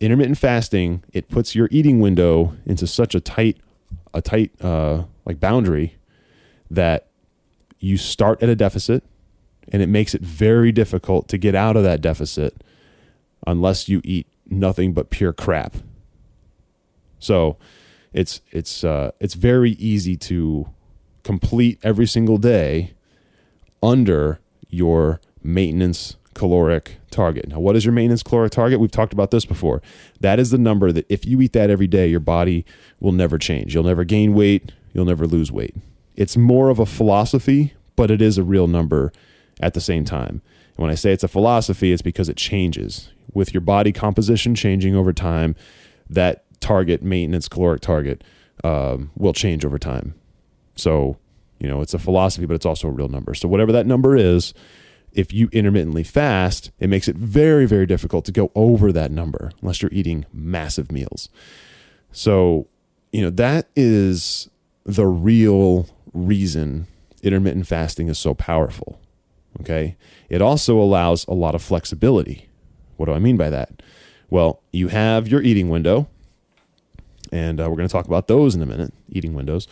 Intermittent 0.00 0.38
fasting, 0.38 1.04
it 1.12 1.28
puts 1.28 1.54
your 1.54 1.68
eating 1.70 2.00
window 2.00 2.56
into 2.64 2.86
such 2.86 3.14
a 3.14 3.20
tight 3.20 3.58
a 4.12 4.20
tight 4.20 4.50
uh, 4.60 5.04
like 5.24 5.38
boundary 5.38 5.96
that 6.70 7.08
you 7.78 7.96
start 7.96 8.42
at 8.42 8.48
a 8.48 8.56
deficit 8.56 9.04
and 9.70 9.82
it 9.82 9.88
makes 9.88 10.14
it 10.14 10.20
very 10.20 10.72
difficult 10.72 11.28
to 11.28 11.38
get 11.38 11.54
out 11.54 11.76
of 11.76 11.84
that 11.84 12.00
deficit 12.00 12.64
unless 13.46 13.88
you 13.88 14.00
eat 14.04 14.26
nothing 14.46 14.92
but 14.92 15.10
pure 15.10 15.32
crap. 15.32 15.76
So 17.18 17.56
it's 18.12 18.40
it's 18.50 18.82
uh, 18.82 19.12
it's 19.20 19.34
very 19.34 19.72
easy 19.72 20.16
to 20.16 20.68
complete 21.22 21.78
every 21.82 22.06
single 22.06 22.38
day 22.38 22.94
under 23.82 24.40
your 24.68 25.20
maintenance 25.42 26.16
caloric 26.34 26.98
target. 27.10 27.48
Now, 27.48 27.60
what 27.60 27.76
is 27.76 27.84
your 27.84 27.92
maintenance 27.92 28.22
caloric 28.22 28.52
target? 28.52 28.80
We've 28.80 28.90
talked 28.90 29.12
about 29.12 29.30
this 29.30 29.44
before. 29.44 29.82
That 30.20 30.38
is 30.38 30.50
the 30.50 30.58
number 30.58 30.92
that 30.92 31.06
if 31.08 31.26
you 31.26 31.40
eat 31.40 31.52
that 31.52 31.70
every 31.70 31.86
day, 31.86 32.06
your 32.06 32.20
body 32.20 32.64
will 33.00 33.12
never 33.12 33.38
change. 33.38 33.74
You'll 33.74 33.84
never 33.84 34.04
gain 34.04 34.34
weight, 34.34 34.72
you'll 34.92 35.04
never 35.04 35.26
lose 35.26 35.50
weight. 35.50 35.74
It's 36.16 36.36
more 36.36 36.68
of 36.68 36.78
a 36.78 36.86
philosophy, 36.86 37.74
but 37.96 38.10
it 38.10 38.22
is 38.22 38.38
a 38.38 38.42
real 38.42 38.66
number 38.66 39.12
at 39.60 39.74
the 39.74 39.80
same 39.80 40.04
time. 40.04 40.42
And 40.76 40.78
when 40.78 40.90
I 40.90 40.94
say 40.94 41.12
it's 41.12 41.24
a 41.24 41.28
philosophy, 41.28 41.92
it's 41.92 42.02
because 42.02 42.28
it 42.28 42.36
changes. 42.36 43.10
With 43.32 43.54
your 43.54 43.60
body 43.60 43.92
composition 43.92 44.54
changing 44.54 44.94
over 44.94 45.12
time, 45.12 45.54
that 46.08 46.44
target, 46.60 47.02
maintenance 47.02 47.48
caloric 47.48 47.80
target, 47.80 48.22
um, 48.64 49.10
will 49.16 49.32
change 49.32 49.64
over 49.64 49.78
time. 49.78 50.14
So, 50.76 51.16
you 51.58 51.68
know, 51.68 51.80
it's 51.80 51.94
a 51.94 51.98
philosophy, 51.98 52.46
but 52.46 52.54
it's 52.54 52.66
also 52.66 52.88
a 52.88 52.90
real 52.90 53.08
number. 53.08 53.34
So, 53.34 53.48
whatever 53.48 53.72
that 53.72 53.86
number 53.86 54.16
is, 54.16 54.54
if 55.12 55.32
you 55.32 55.48
intermittently 55.52 56.02
fast, 56.02 56.70
it 56.78 56.88
makes 56.88 57.08
it 57.08 57.16
very, 57.16 57.66
very 57.66 57.86
difficult 57.86 58.24
to 58.26 58.32
go 58.32 58.50
over 58.54 58.92
that 58.92 59.10
number 59.10 59.50
unless 59.60 59.82
you're 59.82 59.92
eating 59.92 60.26
massive 60.32 60.92
meals. 60.92 61.28
So, 62.12 62.68
you 63.12 63.22
know, 63.22 63.30
that 63.30 63.68
is 63.74 64.48
the 64.84 65.06
real 65.06 65.88
reason 66.12 66.86
intermittent 67.22 67.66
fasting 67.66 68.08
is 68.08 68.18
so 68.18 68.34
powerful. 68.34 69.00
Okay. 69.60 69.96
It 70.28 70.40
also 70.40 70.78
allows 70.80 71.26
a 71.26 71.34
lot 71.34 71.54
of 71.54 71.62
flexibility. 71.62 72.48
What 72.96 73.06
do 73.06 73.12
I 73.12 73.18
mean 73.18 73.36
by 73.36 73.50
that? 73.50 73.82
Well, 74.30 74.62
you 74.72 74.88
have 74.88 75.26
your 75.26 75.42
eating 75.42 75.70
window, 75.70 76.08
and 77.32 77.60
uh, 77.60 77.64
we're 77.68 77.76
going 77.76 77.88
to 77.88 77.92
talk 77.92 78.06
about 78.06 78.28
those 78.28 78.54
in 78.54 78.62
a 78.62 78.66
minute 78.66 78.94
eating 79.08 79.34
windows. 79.34 79.66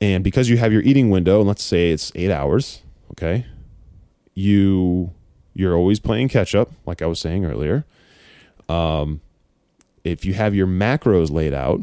And 0.00 0.24
because 0.24 0.48
you 0.48 0.56
have 0.56 0.72
your 0.72 0.82
eating 0.82 1.10
window, 1.10 1.38
and 1.38 1.46
let's 1.46 1.62
say 1.62 1.90
it's 1.90 2.10
eight 2.14 2.30
hours, 2.30 2.82
okay, 3.12 3.46
you 4.40 5.12
you're 5.54 5.76
always 5.76 6.00
playing 6.00 6.28
catch 6.28 6.54
up, 6.54 6.72
like 6.86 7.02
I 7.02 7.06
was 7.06 7.18
saying 7.18 7.44
earlier. 7.44 7.84
Um, 8.68 9.20
if 10.04 10.24
you 10.24 10.34
have 10.34 10.54
your 10.54 10.66
macros 10.66 11.30
laid 11.30 11.52
out, 11.52 11.80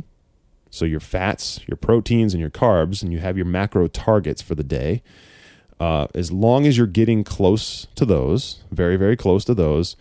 so 0.69 0.85
your 0.85 0.99
fats, 0.99 1.59
your 1.67 1.75
proteins, 1.75 2.33
and 2.33 2.41
your 2.41 2.49
carbs, 2.49 3.03
and 3.03 3.11
you 3.11 3.19
have 3.19 3.37
your 3.37 3.45
macro 3.45 3.87
targets 3.87 4.41
for 4.41 4.55
the 4.55 4.63
day, 4.63 5.03
uh, 5.79 6.07
as 6.15 6.31
long 6.31 6.65
as 6.65 6.77
you're 6.77 6.87
getting 6.87 7.23
close 7.23 7.87
to 7.95 8.05
those, 8.05 8.63
very, 8.71 8.95
very 8.95 9.15
close 9.15 9.45
to 9.45 9.53
those, 9.53 9.95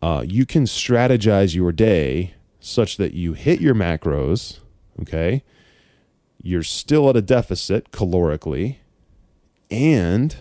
uh, 0.00 0.24
you 0.26 0.46
can 0.46 0.64
strategize 0.64 1.54
your 1.54 1.72
day 1.72 2.34
such 2.60 2.96
that 2.96 3.12
you 3.12 3.34
hit 3.34 3.60
your 3.60 3.74
macros, 3.74 4.60
okay? 5.00 5.42
You're 6.42 6.62
still 6.62 7.10
at 7.10 7.16
a 7.16 7.22
deficit 7.22 7.90
calorically, 7.90 8.76
and 9.70 10.36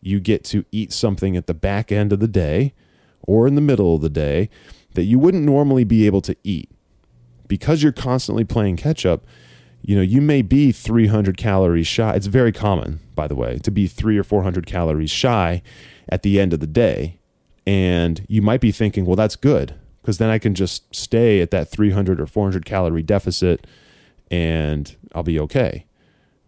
you 0.00 0.20
get 0.20 0.44
to 0.44 0.64
eat 0.72 0.92
something 0.92 1.36
at 1.36 1.46
the 1.46 1.54
back 1.54 1.90
end 1.90 2.12
of 2.12 2.20
the 2.20 2.28
day 2.28 2.74
or 3.22 3.46
in 3.46 3.54
the 3.54 3.60
middle 3.60 3.94
of 3.94 4.02
the 4.02 4.08
day 4.08 4.48
that 4.94 5.04
you 5.04 5.18
wouldn't 5.18 5.44
normally 5.44 5.84
be 5.84 6.06
able 6.06 6.20
to 6.22 6.36
eat. 6.44 6.70
Because 7.46 7.82
you're 7.82 7.92
constantly 7.92 8.44
playing 8.44 8.76
catch 8.76 9.06
up, 9.06 9.24
you 9.82 9.96
know, 9.96 10.02
you 10.02 10.20
may 10.20 10.42
be 10.42 10.72
300 10.72 11.36
calories 11.36 11.86
shy. 11.86 12.14
It's 12.14 12.26
very 12.26 12.52
common, 12.52 13.00
by 13.14 13.26
the 13.26 13.34
way, 13.34 13.58
to 13.58 13.70
be 13.70 13.86
three 13.86 14.18
or 14.18 14.24
400 14.24 14.66
calories 14.66 15.10
shy 15.10 15.62
at 16.08 16.22
the 16.22 16.38
end 16.40 16.52
of 16.52 16.60
the 16.60 16.66
day. 16.66 17.18
And 17.66 18.24
you 18.28 18.42
might 18.42 18.60
be 18.60 18.72
thinking, 18.72 19.06
well, 19.06 19.16
that's 19.16 19.36
good 19.36 19.74
because 20.08 20.18
then 20.18 20.30
I 20.30 20.38
can 20.38 20.54
just 20.54 20.94
stay 20.94 21.40
at 21.40 21.50
that 21.50 21.68
300 21.68 22.20
or 22.20 22.26
400 22.26 22.64
calorie 22.64 23.02
deficit 23.02 23.66
and 24.30 24.96
I'll 25.14 25.22
be 25.22 25.38
okay. 25.40 25.84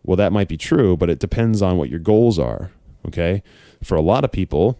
Well, 0.02 0.16
that 0.16 0.32
might 0.32 0.48
be 0.48 0.56
true, 0.56 0.96
but 0.96 1.10
it 1.10 1.18
depends 1.18 1.60
on 1.60 1.76
what 1.76 1.90
your 1.90 1.98
goals 1.98 2.38
are. 2.38 2.70
Okay. 3.06 3.42
For 3.82 3.94
a 3.94 4.02
lot 4.02 4.24
of 4.24 4.32
people, 4.32 4.78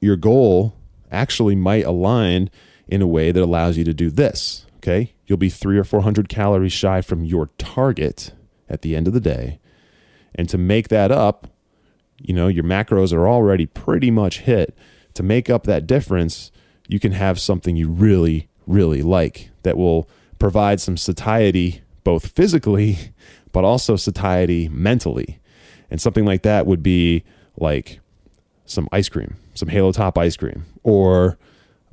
your 0.00 0.16
goal 0.16 0.74
actually 1.10 1.54
might 1.54 1.84
align 1.84 2.50
in 2.88 3.02
a 3.02 3.06
way 3.06 3.30
that 3.32 3.42
allows 3.42 3.76
you 3.76 3.84
to 3.84 3.94
do 3.94 4.10
this. 4.10 4.66
Okay. 4.76 5.12
You'll 5.26 5.38
be 5.38 5.48
three 5.48 5.78
or 5.78 5.84
400 5.84 6.28
calories 6.28 6.72
shy 6.72 7.00
from 7.00 7.24
your 7.24 7.50
target 7.58 8.32
at 8.68 8.82
the 8.82 8.96
end 8.96 9.06
of 9.06 9.14
the 9.14 9.20
day. 9.20 9.60
And 10.34 10.48
to 10.48 10.58
make 10.58 10.88
that 10.88 11.12
up, 11.12 11.48
you 12.18 12.34
know, 12.34 12.48
your 12.48 12.64
macros 12.64 13.12
are 13.12 13.28
already 13.28 13.66
pretty 13.66 14.10
much 14.10 14.40
hit. 14.40 14.76
To 15.14 15.22
make 15.22 15.50
up 15.50 15.64
that 15.64 15.86
difference, 15.86 16.50
you 16.88 16.98
can 16.98 17.12
have 17.12 17.40
something 17.40 17.76
you 17.76 17.88
really, 17.88 18.48
really 18.66 19.02
like 19.02 19.50
that 19.62 19.76
will 19.76 20.08
provide 20.38 20.80
some 20.80 20.96
satiety, 20.96 21.82
both 22.04 22.28
physically, 22.28 22.98
but 23.52 23.64
also 23.64 23.96
satiety 23.96 24.68
mentally. 24.68 25.38
And 25.92 26.00
something 26.00 26.24
like 26.24 26.40
that 26.42 26.66
would 26.66 26.82
be 26.82 27.22
like 27.58 28.00
some 28.64 28.88
ice 28.92 29.10
cream, 29.10 29.36
some 29.52 29.68
Halo 29.68 29.92
Top 29.92 30.16
ice 30.16 30.38
cream, 30.38 30.64
or 30.82 31.36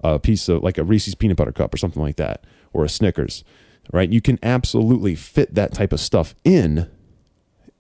a 0.02 0.18
piece 0.18 0.48
of 0.48 0.64
like 0.64 0.78
a 0.78 0.86
Reese's 0.86 1.16
peanut 1.16 1.36
butter 1.36 1.52
cup 1.52 1.74
or 1.74 1.78
something 1.78 2.02
like 2.02 2.16
that, 2.16 2.46
or 2.72 2.86
a 2.86 2.90
Snickers, 2.90 3.44
right? 3.92 4.10
You 4.10 4.22
can 4.22 4.40
absolutely 4.42 5.16
fit 5.16 5.54
that 5.54 5.74
type 5.74 5.92
of 5.92 6.00
stuff 6.00 6.34
in 6.46 6.90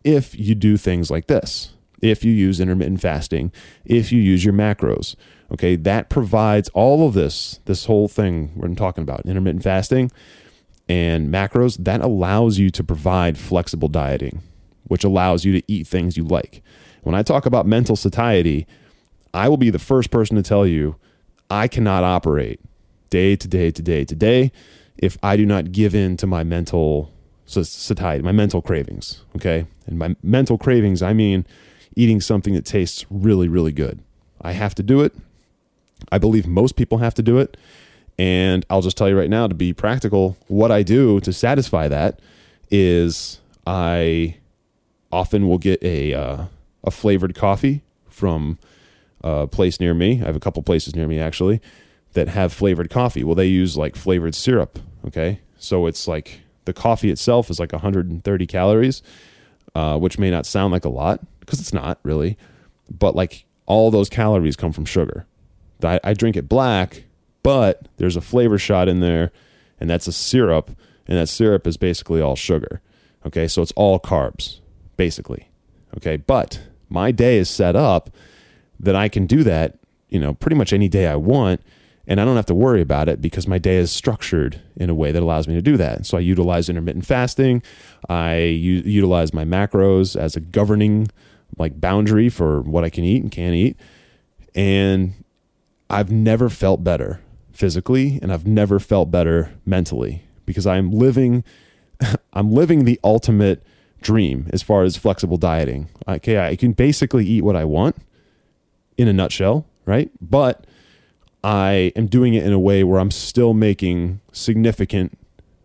if 0.04 0.38
you 0.38 0.56
do 0.56 0.76
things 0.76 1.10
like 1.10 1.28
this, 1.28 1.72
if 2.02 2.26
you 2.26 2.34
use 2.34 2.60
intermittent 2.60 3.00
fasting, 3.00 3.54
if 3.86 4.12
you 4.12 4.22
use 4.22 4.44
your 4.44 4.54
macros. 4.54 5.16
Okay, 5.54 5.78
that 5.78 6.10
provides 6.10 6.68
all 6.74 7.08
of 7.08 7.14
this, 7.14 7.62
this 7.64 7.86
whole 7.86 8.10
thing 8.10 8.52
we're 8.58 8.76
talking 8.76 9.04
about, 9.04 9.26
intermittent 9.26 9.64
fasting 9.64 10.12
and 10.90 11.34
macros, 11.34 11.82
that 11.86 12.02
allows 12.02 12.58
you 12.58 12.70
to 12.72 12.84
provide 12.84 13.38
flexible 13.38 13.88
dieting 13.88 14.42
which 14.90 15.06
allows 15.06 15.46
you 15.46 15.54
to 15.54 15.64
eat 15.72 15.88
things 15.88 16.18
you 16.18 16.26
like. 16.26 16.62
When 17.04 17.16
I 17.16 17.24
talk 17.24 17.46
about 17.46 17.66
mental 17.66 17.96
satiety, 17.96 18.68
I 19.34 19.48
will 19.48 19.58
be 19.58 19.70
the 19.70 19.80
first 19.80 20.12
person 20.12 20.36
to 20.36 20.44
tell 20.44 20.68
you 20.68 20.98
I 21.50 21.68
cannot 21.68 22.04
operate 22.04 22.60
day 23.10 23.36
to 23.38 23.48
day 23.48 23.72
to 23.72 23.82
day 23.82 24.04
to 24.04 24.16
day 24.16 24.52
if 24.98 25.18
I 25.24 25.38
do 25.38 25.46
not 25.46 25.72
give 25.72 25.96
in 25.96 26.18
to 26.18 26.28
my 26.28 26.44
mental 26.44 27.12
satiety, 27.46 28.24
my 28.24 28.32
mental 28.32 28.62
cravings. 28.62 29.24
Okay. 29.36 29.66
And 29.88 29.98
my 29.98 30.16
mental 30.22 30.58
cravings, 30.58 31.02
I 31.02 31.14
mean 31.14 31.46
eating 31.96 32.22
something 32.22 32.54
that 32.54 32.66
tastes 32.66 33.06
really, 33.10 33.48
really 33.48 33.72
good. 33.72 34.00
I 34.42 34.52
have 34.52 34.76
to 34.76 34.84
do 34.84 35.02
it. 35.02 35.14
I 36.12 36.18
believe 36.18 36.48
most 36.48 36.76
people 36.76 37.00
have 37.00 37.14
to 37.16 37.24
do 37.24 37.38
it. 37.40 37.58
And 38.18 38.66
I'll 38.70 38.82
just 38.82 38.98
tell 38.98 39.10
you 39.10 39.18
right 39.18 39.30
now 39.30 39.48
to 39.48 39.56
be 39.56 39.74
practical, 39.74 40.38
what 40.48 40.72
I 40.72 40.84
do 40.84 41.20
to 41.22 41.32
satisfy 41.32 41.88
that 41.88 42.20
is 42.70 43.40
I 43.66 44.39
often 45.12 45.48
we'll 45.48 45.58
get 45.58 45.82
a 45.84 46.14
uh, 46.14 46.46
a 46.84 46.92
flavored 46.92 47.36
coffee 47.36 47.84
from 48.10 48.58
a 49.22 49.48
place 49.48 49.80
near 49.80 49.94
me. 49.94 50.22
I 50.22 50.26
have 50.26 50.36
a 50.36 50.40
couple 50.40 50.62
places 50.64 50.96
near 50.96 51.08
me 51.08 51.20
actually 51.20 51.62
that 52.14 52.28
have 52.30 52.52
flavored 52.52 52.90
coffee. 52.90 53.24
Well, 53.24 53.36
they 53.36 53.48
use 53.48 53.78
like 53.78 53.96
flavored 53.96 54.36
syrup. 54.36 54.80
Okay, 55.06 55.42
so 55.58 55.88
it's 55.88 56.08
like 56.08 56.42
the 56.66 56.74
coffee 56.74 57.10
itself 57.10 57.50
is 57.50 57.60
like 57.60 57.72
130 57.72 58.48
calories, 58.48 59.02
uh, 59.76 59.98
which 59.98 60.20
may 60.20 60.30
not 60.30 60.46
sound 60.46 60.72
like 60.72 60.86
a 60.86 60.90
lot 60.90 61.22
because 61.40 61.60
it's 61.60 61.74
not 61.74 62.00
really, 62.04 62.38
but 62.90 63.16
like 63.16 63.46
all 63.66 63.92
those 63.92 64.10
calories 64.10 64.56
come 64.56 64.72
from 64.72 64.86
sugar. 64.86 65.26
I, 65.84 66.00
I 66.04 66.14
drink 66.14 66.36
it 66.36 66.50
black, 66.50 67.04
but 67.44 67.88
there's 67.98 68.16
a 68.16 68.22
flavor 68.22 68.58
shot 68.58 68.88
in 68.90 69.00
there, 69.00 69.32
and 69.80 69.90
that's 69.90 70.08
a 70.08 70.12
syrup, 70.12 70.72
and 71.08 71.18
that 71.18 71.30
syrup 71.30 71.66
is 71.66 71.78
basically 71.78 72.22
all 72.22 72.36
sugar. 72.36 72.82
Okay, 73.26 73.48
so 73.48 73.62
it's 73.62 73.72
all 73.74 74.00
carbs 74.00 74.59
basically. 75.00 75.48
Okay. 75.96 76.18
But 76.18 76.60
my 76.90 77.12
day 77.12 77.38
is 77.38 77.50
set 77.50 77.74
up 77.74 78.10
that 78.82 78.98
I 78.98 79.08
can 79.08 79.26
do 79.26 79.46
that, 79.46 79.80
you 80.10 80.20
know, 80.20 80.34
pretty 80.34 80.58
much 80.58 80.74
any 80.74 80.90
day 80.90 81.08
I 81.08 81.16
want. 81.16 81.62
And 82.06 82.20
I 82.20 82.26
don't 82.26 82.36
have 82.36 82.48
to 82.48 82.54
worry 82.54 82.82
about 82.82 83.08
it 83.08 83.22
because 83.22 83.48
my 83.48 83.60
day 83.60 83.78
is 83.78 83.94
structured 83.94 84.62
in 84.76 84.90
a 84.90 84.94
way 84.94 85.14
that 85.14 85.24
allows 85.24 85.48
me 85.48 85.54
to 85.54 85.62
do 85.62 85.78
that. 85.78 86.06
So 86.06 86.18
I 86.18 86.20
utilize 86.20 86.68
intermittent 86.68 87.06
fasting. 87.06 87.64
I 88.10 88.40
u- 88.40 88.84
utilize 88.84 89.34
my 89.34 89.46
macros 89.46 90.20
as 90.20 90.36
a 90.36 90.42
governing 90.42 91.08
like 91.58 91.80
boundary 91.80 92.28
for 92.28 92.62
what 92.62 92.84
I 92.84 92.90
can 92.90 93.06
eat 93.06 93.24
and 93.24 93.32
can't 93.32 93.56
eat. 93.56 93.78
And 94.54 95.14
I've 95.90 96.12
never 96.12 96.50
felt 96.50 96.84
better 96.84 97.22
physically 97.54 98.20
and 98.22 98.34
I've 98.34 98.46
never 98.46 98.82
felt 98.82 99.12
better 99.12 99.54
mentally 99.66 100.24
because 100.46 100.68
I'm 100.68 100.92
living 100.92 101.46
I'm 102.34 102.52
living 102.52 102.84
the 102.84 103.00
ultimate 103.02 103.64
dream 104.02 104.48
as 104.52 104.62
far 104.62 104.84
as 104.84 104.98
flexible 104.98 105.38
dieting. 105.38 105.90
Okay, 106.08 106.40
I 106.40 106.56
can 106.56 106.74
basically 106.74 107.26
eat 107.26 107.44
what 107.44 107.56
I 107.56 107.66
want 107.66 107.98
in 108.98 109.08
a 109.08 109.14
nutshell, 109.14 109.66
right? 109.86 110.10
But 110.22 110.66
I 111.44 111.94
am 111.96 112.08
doing 112.08 112.34
it 112.34 112.46
in 112.46 112.52
a 112.52 112.60
way 112.60 112.84
where 112.84 113.00
I'm 113.00 113.12
still 113.12 113.54
making 113.54 114.20
significant 114.32 115.18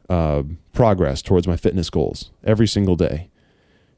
uh, 0.08 0.42
progress 0.72 1.22
towards 1.22 1.46
my 1.46 1.56
fitness 1.56 1.90
goals 1.90 2.30
every 2.44 2.66
single 2.66 2.96
day. 2.96 3.30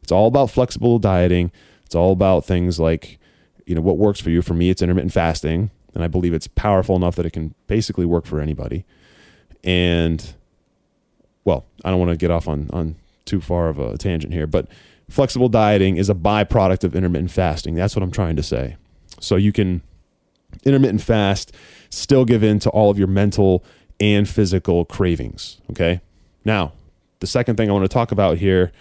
It's 0.02 0.12
all 0.12 0.28
about 0.28 0.50
flexible 0.50 0.98
dieting. 0.98 1.50
It's 1.84 1.94
all 1.94 2.12
about 2.12 2.44
things 2.44 2.78
like, 2.78 3.18
you 3.66 3.74
know, 3.74 3.80
what 3.80 3.98
works 3.98 4.20
for 4.20 4.30
you. 4.30 4.42
For 4.42 4.54
me, 4.54 4.70
it's 4.70 4.82
intermittent 4.82 5.12
fasting, 5.12 5.70
and 5.94 6.04
I 6.04 6.06
believe 6.06 6.32
it's 6.32 6.46
powerful 6.46 6.96
enough 6.96 7.16
that 7.16 7.26
it 7.26 7.32
can 7.32 7.54
basically 7.66 8.06
work 8.06 8.24
for 8.24 8.40
anybody. 8.40 8.84
And 9.64 10.34
well, 11.44 11.64
I 11.84 11.90
don't 11.90 11.98
want 11.98 12.10
to 12.10 12.16
get 12.16 12.30
off 12.30 12.48
on 12.48 12.70
on 12.72 12.96
too 13.26 13.40
far 13.40 13.68
of 13.68 13.78
a 13.78 13.98
tangent 13.98 14.32
here, 14.32 14.46
but 14.46 14.68
flexible 15.10 15.48
dieting 15.48 15.96
is 15.96 16.08
a 16.08 16.14
byproduct 16.14 16.84
of 16.84 16.96
intermittent 16.96 17.30
fasting. 17.30 17.74
That's 17.74 17.94
what 17.94 18.02
I'm 18.02 18.10
trying 18.10 18.36
to 18.36 18.42
say. 18.42 18.76
So 19.20 19.36
you 19.36 19.52
can 19.52 19.82
intermittent 20.64 21.02
fast, 21.02 21.52
still 21.90 22.24
give 22.24 22.42
in 22.42 22.58
to 22.60 22.70
all 22.70 22.90
of 22.90 22.98
your 22.98 23.08
mental 23.08 23.64
and 24.00 24.28
physical 24.28 24.84
cravings. 24.84 25.60
Okay. 25.70 26.00
Now, 26.44 26.72
the 27.20 27.26
second 27.26 27.56
thing 27.56 27.68
I 27.68 27.72
want 27.72 27.84
to 27.84 27.88
talk 27.88 28.12
about 28.12 28.38
here 28.38 28.72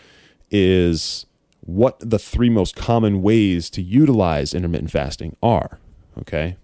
is 0.51 1.25
what 1.61 1.99
the 1.99 2.19
three 2.19 2.49
most 2.49 2.75
common 2.75 3.21
ways 3.21 3.69
to 3.71 3.81
utilize 3.81 4.53
intermittent 4.53 4.91
fasting 4.91 5.35
are. 5.41 5.79
Okay. 6.19 6.57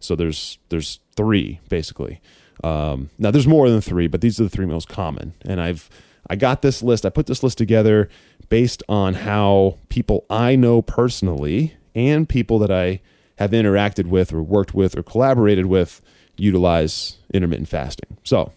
So 0.00 0.16
there's 0.16 0.58
there's 0.68 1.00
three 1.16 1.60
basically. 1.68 2.20
Um, 2.64 3.10
now 3.18 3.30
there's 3.30 3.46
more 3.46 3.70
than 3.70 3.80
three, 3.80 4.08
but 4.08 4.20
these 4.20 4.40
are 4.40 4.44
the 4.44 4.50
three 4.50 4.66
most 4.66 4.88
common. 4.88 5.34
And 5.42 5.60
I've 5.60 5.88
I 6.30 6.36
got 6.36 6.62
this 6.62 6.82
list. 6.82 7.06
I 7.06 7.10
put 7.10 7.26
this 7.26 7.42
list 7.42 7.58
together 7.58 8.08
based 8.48 8.82
on 8.88 9.14
how 9.14 9.78
people 9.88 10.24
I 10.28 10.56
know 10.56 10.82
personally 10.82 11.76
and 11.94 12.28
people 12.28 12.58
that 12.60 12.70
I 12.70 13.00
have 13.36 13.50
interacted 13.52 14.06
with 14.06 14.32
or 14.32 14.42
worked 14.42 14.74
with 14.74 14.96
or 14.96 15.02
collaborated 15.02 15.66
with 15.66 16.00
utilize 16.36 17.18
intermittent 17.32 17.68
fasting. 17.68 18.16
So, 18.24 18.52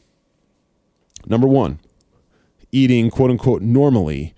number 1.27 1.47
one, 1.47 1.79
eating 2.71 3.09
quote 3.09 3.31
unquote 3.31 3.61
normally, 3.61 4.33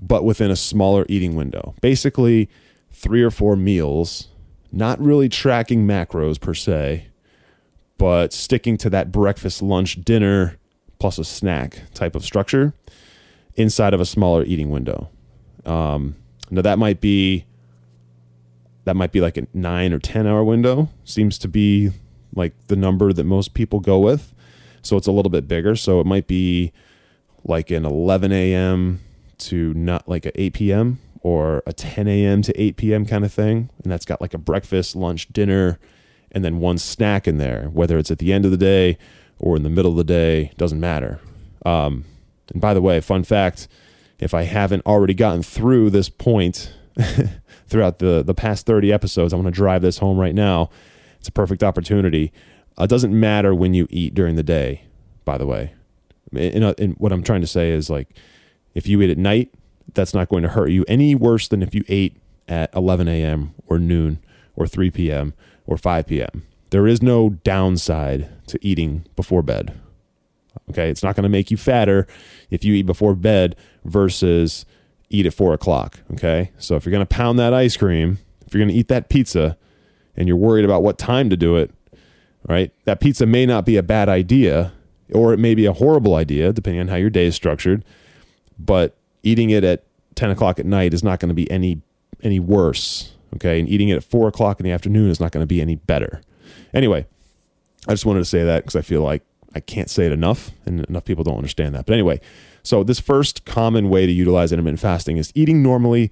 but 0.00 0.24
within 0.24 0.50
a 0.50 0.56
smaller 0.56 1.06
eating 1.08 1.34
window. 1.34 1.74
Basically, 1.80 2.48
three 2.90 3.22
or 3.22 3.30
four 3.30 3.56
meals, 3.56 4.28
not 4.70 5.00
really 5.00 5.28
tracking 5.28 5.86
macros 5.86 6.40
per 6.40 6.54
se, 6.54 7.06
but 7.98 8.32
sticking 8.32 8.76
to 8.78 8.90
that 8.90 9.12
breakfast, 9.12 9.62
lunch, 9.62 10.02
dinner, 10.04 10.58
plus 11.02 11.18
a 11.18 11.24
snack 11.24 11.82
type 11.94 12.14
of 12.14 12.24
structure 12.24 12.74
inside 13.56 13.92
of 13.92 14.00
a 14.00 14.06
smaller 14.06 14.44
eating 14.44 14.70
window. 14.70 15.10
Um, 15.66 16.14
now 16.48 16.62
that 16.62 16.78
might 16.78 17.00
be 17.00 17.44
that 18.84 18.94
might 18.94 19.10
be 19.10 19.20
like 19.20 19.36
a 19.36 19.48
nine 19.52 19.92
or 19.92 19.98
ten 19.98 20.28
hour 20.28 20.44
window. 20.44 20.90
Seems 21.02 21.38
to 21.38 21.48
be 21.48 21.90
like 22.36 22.54
the 22.68 22.76
number 22.76 23.12
that 23.12 23.24
most 23.24 23.52
people 23.52 23.80
go 23.80 23.98
with. 23.98 24.32
So 24.82 24.96
it's 24.96 25.08
a 25.08 25.10
little 25.10 25.28
bit 25.28 25.48
bigger. 25.48 25.74
So 25.74 25.98
it 25.98 26.06
might 26.06 26.28
be 26.28 26.70
like 27.42 27.72
an 27.72 27.84
11 27.84 28.30
a.m. 28.30 29.00
to 29.38 29.74
not 29.74 30.08
like 30.08 30.24
a 30.24 30.40
8 30.40 30.54
p.m. 30.54 31.00
or 31.20 31.64
a 31.66 31.72
10 31.72 32.06
a.m. 32.06 32.42
to 32.42 32.60
8 32.60 32.76
p.m. 32.76 33.06
kind 33.06 33.24
of 33.24 33.32
thing. 33.32 33.70
And 33.82 33.90
that's 33.90 34.04
got 34.04 34.20
like 34.20 34.34
a 34.34 34.38
breakfast, 34.38 34.94
lunch, 34.94 35.32
dinner, 35.32 35.80
and 36.30 36.44
then 36.44 36.60
one 36.60 36.78
snack 36.78 37.26
in 37.26 37.38
there, 37.38 37.70
whether 37.72 37.98
it's 37.98 38.12
at 38.12 38.18
the 38.18 38.32
end 38.32 38.44
of 38.44 38.52
the 38.52 38.56
day 38.56 38.98
or 39.42 39.56
in 39.56 39.62
the 39.62 39.70
middle 39.70 39.90
of 39.90 39.96
the 39.98 40.04
day, 40.04 40.52
doesn't 40.56 40.80
matter. 40.80 41.20
Um, 41.66 42.04
and 42.50 42.60
by 42.60 42.72
the 42.72 42.80
way, 42.80 43.00
fun 43.00 43.24
fact 43.24 43.68
if 44.18 44.34
I 44.34 44.42
haven't 44.44 44.86
already 44.86 45.14
gotten 45.14 45.42
through 45.42 45.90
this 45.90 46.08
point 46.08 46.72
throughout 47.66 47.98
the, 47.98 48.22
the 48.22 48.34
past 48.34 48.66
30 48.66 48.92
episodes, 48.92 49.32
I 49.32 49.36
want 49.36 49.46
to 49.46 49.52
drive 49.52 49.82
this 49.82 49.98
home 49.98 50.16
right 50.16 50.34
now. 50.34 50.70
It's 51.18 51.28
a 51.28 51.32
perfect 51.32 51.64
opportunity. 51.64 52.32
Uh, 52.78 52.84
it 52.84 52.90
doesn't 52.90 53.18
matter 53.18 53.52
when 53.52 53.74
you 53.74 53.88
eat 53.90 54.14
during 54.14 54.36
the 54.36 54.44
day, 54.44 54.84
by 55.24 55.38
the 55.38 55.46
way. 55.46 55.74
And, 56.32 56.62
and 56.78 56.94
what 56.98 57.12
I'm 57.12 57.24
trying 57.24 57.40
to 57.40 57.48
say 57.48 57.70
is 57.70 57.90
like, 57.90 58.10
if 58.74 58.86
you 58.86 59.02
eat 59.02 59.10
at 59.10 59.18
night, 59.18 59.52
that's 59.92 60.14
not 60.14 60.28
going 60.28 60.44
to 60.44 60.50
hurt 60.50 60.68
you 60.68 60.84
any 60.86 61.16
worse 61.16 61.48
than 61.48 61.60
if 61.60 61.74
you 61.74 61.82
ate 61.88 62.16
at 62.46 62.72
11 62.74 63.08
a.m. 63.08 63.54
or 63.66 63.78
noon 63.78 64.20
or 64.54 64.68
3 64.68 64.90
p.m. 64.92 65.34
or 65.66 65.76
5 65.76 66.06
p.m. 66.06 66.46
There 66.72 66.86
is 66.86 67.02
no 67.02 67.28
downside 67.44 68.30
to 68.46 68.58
eating 68.62 69.04
before 69.14 69.42
bed. 69.42 69.78
Okay, 70.70 70.88
it's 70.88 71.02
not 71.02 71.14
going 71.14 71.24
to 71.24 71.28
make 71.28 71.50
you 71.50 71.58
fatter 71.58 72.06
if 72.48 72.64
you 72.64 72.72
eat 72.72 72.86
before 72.86 73.14
bed 73.14 73.56
versus 73.84 74.64
eat 75.10 75.26
at 75.26 75.34
four 75.34 75.52
o'clock. 75.52 76.00
Okay, 76.14 76.50
so 76.56 76.74
if 76.74 76.86
you're 76.86 76.90
going 76.90 77.06
to 77.06 77.14
pound 77.14 77.38
that 77.38 77.52
ice 77.52 77.76
cream, 77.76 78.18
if 78.46 78.54
you're 78.54 78.60
going 78.60 78.72
to 78.72 78.74
eat 78.74 78.88
that 78.88 79.10
pizza, 79.10 79.58
and 80.16 80.26
you're 80.26 80.36
worried 80.38 80.64
about 80.64 80.82
what 80.82 80.96
time 80.96 81.28
to 81.28 81.36
do 81.36 81.56
it, 81.56 81.70
right? 82.48 82.72
That 82.86 83.00
pizza 83.00 83.26
may 83.26 83.44
not 83.44 83.66
be 83.66 83.76
a 83.76 83.82
bad 83.82 84.08
idea, 84.08 84.72
or 85.12 85.34
it 85.34 85.38
may 85.38 85.54
be 85.54 85.66
a 85.66 85.74
horrible 85.74 86.14
idea, 86.14 86.54
depending 86.54 86.80
on 86.80 86.88
how 86.88 86.96
your 86.96 87.10
day 87.10 87.26
is 87.26 87.34
structured. 87.34 87.84
But 88.58 88.96
eating 89.22 89.50
it 89.50 89.62
at 89.62 89.84
10 90.14 90.30
o'clock 90.30 90.58
at 90.58 90.64
night 90.64 90.94
is 90.94 91.04
not 91.04 91.20
going 91.20 91.28
to 91.28 91.34
be 91.34 91.50
any 91.50 91.82
any 92.22 92.40
worse. 92.40 93.12
Okay, 93.34 93.60
and 93.60 93.68
eating 93.68 93.90
it 93.90 93.96
at 93.96 94.04
four 94.04 94.26
o'clock 94.26 94.58
in 94.58 94.64
the 94.64 94.72
afternoon 94.72 95.10
is 95.10 95.20
not 95.20 95.32
going 95.32 95.42
to 95.42 95.46
be 95.46 95.60
any 95.60 95.74
better. 95.74 96.22
Anyway, 96.74 97.06
I 97.88 97.92
just 97.92 98.06
wanted 98.06 98.20
to 98.20 98.24
say 98.24 98.44
that 98.44 98.62
because 98.62 98.76
I 98.76 98.82
feel 98.82 99.02
like 99.02 99.22
I 99.54 99.60
can't 99.60 99.90
say 99.90 100.06
it 100.06 100.12
enough, 100.12 100.50
and 100.64 100.84
enough 100.86 101.04
people 101.04 101.24
don't 101.24 101.36
understand 101.36 101.74
that. 101.74 101.86
But 101.86 101.92
anyway, 101.92 102.20
so 102.62 102.82
this 102.82 103.00
first 103.00 103.44
common 103.44 103.88
way 103.88 104.06
to 104.06 104.12
utilize 104.12 104.52
intermittent 104.52 104.80
fasting 104.80 105.16
is 105.16 105.32
eating 105.34 105.62
normally, 105.62 106.10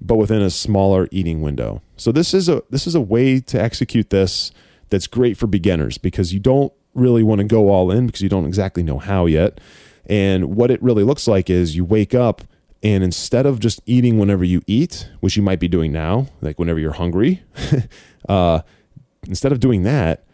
but 0.00 0.16
within 0.16 0.42
a 0.42 0.50
smaller 0.50 1.08
eating 1.10 1.42
window. 1.42 1.82
So 1.96 2.12
this 2.12 2.34
is 2.34 2.48
a 2.48 2.62
this 2.70 2.86
is 2.86 2.94
a 2.94 3.00
way 3.00 3.40
to 3.40 3.60
execute 3.60 4.10
this 4.10 4.50
that's 4.90 5.06
great 5.06 5.36
for 5.36 5.46
beginners 5.46 5.98
because 5.98 6.32
you 6.32 6.40
don't 6.40 6.72
really 6.94 7.22
want 7.22 7.38
to 7.38 7.44
go 7.44 7.70
all 7.70 7.90
in 7.90 8.06
because 8.06 8.20
you 8.20 8.28
don't 8.28 8.46
exactly 8.46 8.82
know 8.82 8.98
how 8.98 9.26
yet. 9.26 9.60
And 10.06 10.56
what 10.56 10.70
it 10.70 10.82
really 10.82 11.04
looks 11.04 11.28
like 11.28 11.48
is 11.48 11.76
you 11.76 11.84
wake 11.84 12.14
up 12.14 12.42
and 12.82 13.04
instead 13.04 13.46
of 13.46 13.60
just 13.60 13.80
eating 13.86 14.18
whenever 14.18 14.42
you 14.42 14.62
eat, 14.66 15.08
which 15.20 15.36
you 15.36 15.42
might 15.42 15.60
be 15.60 15.68
doing 15.68 15.92
now, 15.92 16.26
like 16.40 16.58
whenever 16.58 16.80
you're 16.80 16.92
hungry, 16.92 17.42
uh, 18.28 18.62
instead 19.26 19.52
of 19.52 19.60
doing 19.60 19.82
that, 19.82 20.24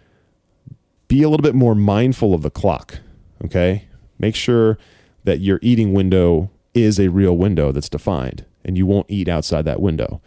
be 1.09 1.22
a 1.22 1.29
little 1.29 1.42
bit 1.42 1.55
more 1.55 1.74
mindful 1.74 2.35
of 2.35 2.42
the 2.42 2.51
clock. 2.51 2.98
Okay. 3.44 3.88
Make 4.18 4.35
sure 4.35 4.79
that 5.24 5.40
your 5.40 5.59
eating 5.62 5.92
window 5.92 6.51
is 6.74 6.98
a 6.98 7.09
real 7.09 7.37
window 7.37 7.72
that's 7.72 7.88
defined 7.88 8.44
and 8.64 8.77
you 8.77 8.87
won't 8.87 9.07
eat 9.09 9.29
outside 9.29 9.64
that 9.64 9.81
window. 9.81 10.20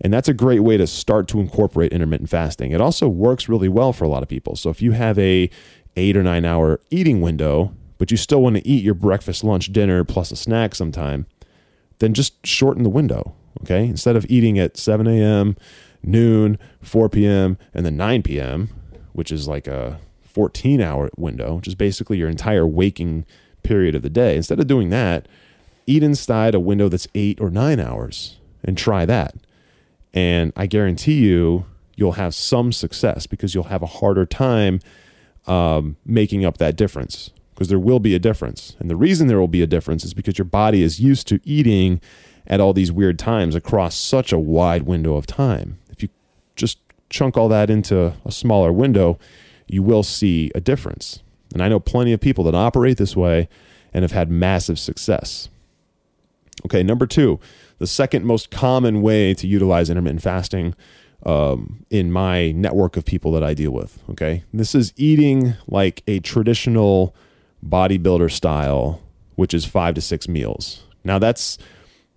And 0.00 0.12
that's 0.12 0.28
a 0.28 0.34
great 0.34 0.60
way 0.60 0.76
to 0.76 0.86
start 0.86 1.28
to 1.28 1.40
incorporate 1.40 1.92
intermittent 1.92 2.30
fasting. 2.30 2.72
It 2.72 2.80
also 2.80 3.08
works 3.08 3.48
really 3.48 3.68
well 3.68 3.92
for 3.92 4.04
a 4.04 4.08
lot 4.08 4.22
of 4.22 4.28
people. 4.28 4.56
So 4.56 4.70
if 4.70 4.80
you 4.80 4.92
have 4.92 5.18
a 5.18 5.50
8 5.96 6.16
or 6.16 6.22
9 6.22 6.44
hour 6.44 6.80
eating 6.90 7.20
window, 7.20 7.74
but 7.98 8.10
you 8.10 8.16
still 8.16 8.40
want 8.42 8.56
to 8.56 8.66
eat 8.66 8.82
your 8.82 8.94
breakfast, 8.94 9.44
lunch, 9.44 9.72
dinner 9.72 10.04
plus 10.04 10.30
a 10.30 10.36
snack 10.36 10.74
sometime, 10.74 11.26
then 11.98 12.14
just 12.14 12.46
shorten 12.46 12.82
the 12.82 12.88
window, 12.88 13.34
okay? 13.60 13.84
Instead 13.84 14.16
of 14.16 14.24
eating 14.30 14.58
at 14.58 14.78
7 14.78 15.06
a.m., 15.06 15.54
noon, 16.02 16.58
4 16.82 17.08
p.m., 17.08 17.58
and 17.74 17.84
then 17.84 17.96
9 17.96 18.22
p.m., 18.22 18.70
which 19.12 19.30
is 19.32 19.48
like 19.48 19.66
a 19.66 20.00
14 20.22 20.80
hour 20.80 21.10
window, 21.16 21.56
which 21.56 21.68
is 21.68 21.74
basically 21.74 22.18
your 22.18 22.28
entire 22.28 22.66
waking 22.66 23.26
period 23.62 23.94
of 23.94 24.02
the 24.02 24.10
day. 24.10 24.36
Instead 24.36 24.60
of 24.60 24.66
doing 24.66 24.90
that, 24.90 25.26
eat 25.86 26.02
inside 26.02 26.54
a 26.54 26.60
window 26.60 26.88
that's 26.88 27.08
eight 27.14 27.40
or 27.40 27.50
nine 27.50 27.80
hours 27.80 28.38
and 28.64 28.78
try 28.78 29.04
that. 29.04 29.34
And 30.12 30.52
I 30.56 30.66
guarantee 30.66 31.20
you, 31.26 31.66
you'll 31.96 32.12
have 32.12 32.34
some 32.34 32.72
success 32.72 33.26
because 33.26 33.54
you'll 33.54 33.64
have 33.64 33.82
a 33.82 33.86
harder 33.86 34.24
time 34.24 34.80
um, 35.46 35.96
making 36.06 36.44
up 36.44 36.58
that 36.58 36.76
difference 36.76 37.30
because 37.54 37.68
there 37.68 37.78
will 37.78 38.00
be 38.00 38.14
a 38.14 38.18
difference. 38.18 38.76
And 38.78 38.88
the 38.88 38.96
reason 38.96 39.26
there 39.26 39.40
will 39.40 39.48
be 39.48 39.62
a 39.62 39.66
difference 39.66 40.04
is 40.04 40.14
because 40.14 40.38
your 40.38 40.46
body 40.46 40.82
is 40.82 41.00
used 41.00 41.28
to 41.28 41.40
eating 41.44 42.00
at 42.46 42.60
all 42.60 42.72
these 42.72 42.90
weird 42.90 43.18
times 43.18 43.54
across 43.54 43.94
such 43.94 44.32
a 44.32 44.38
wide 44.38 44.84
window 44.84 45.16
of 45.16 45.26
time. 45.26 45.78
Just 46.60 46.78
chunk 47.08 47.38
all 47.38 47.48
that 47.48 47.70
into 47.70 48.12
a 48.24 48.30
smaller 48.30 48.70
window, 48.70 49.18
you 49.66 49.82
will 49.82 50.02
see 50.02 50.50
a 50.54 50.60
difference. 50.60 51.22
And 51.54 51.62
I 51.62 51.68
know 51.68 51.80
plenty 51.80 52.12
of 52.12 52.20
people 52.20 52.44
that 52.44 52.54
operate 52.54 52.98
this 52.98 53.16
way 53.16 53.48
and 53.94 54.02
have 54.02 54.12
had 54.12 54.30
massive 54.30 54.78
success. 54.78 55.48
Okay, 56.66 56.82
number 56.82 57.06
two, 57.06 57.40
the 57.78 57.86
second 57.86 58.26
most 58.26 58.50
common 58.50 59.00
way 59.00 59.32
to 59.32 59.46
utilize 59.46 59.88
intermittent 59.88 60.22
fasting 60.22 60.74
um, 61.24 61.86
in 61.88 62.12
my 62.12 62.52
network 62.52 62.98
of 62.98 63.06
people 63.06 63.32
that 63.32 63.42
I 63.42 63.54
deal 63.54 63.70
with. 63.70 63.98
Okay, 64.10 64.44
this 64.52 64.74
is 64.74 64.92
eating 64.96 65.54
like 65.66 66.02
a 66.06 66.20
traditional 66.20 67.14
bodybuilder 67.66 68.30
style, 68.30 69.00
which 69.36 69.54
is 69.54 69.64
five 69.64 69.94
to 69.94 70.02
six 70.02 70.28
meals. 70.28 70.84
Now 71.04 71.18
that's 71.18 71.56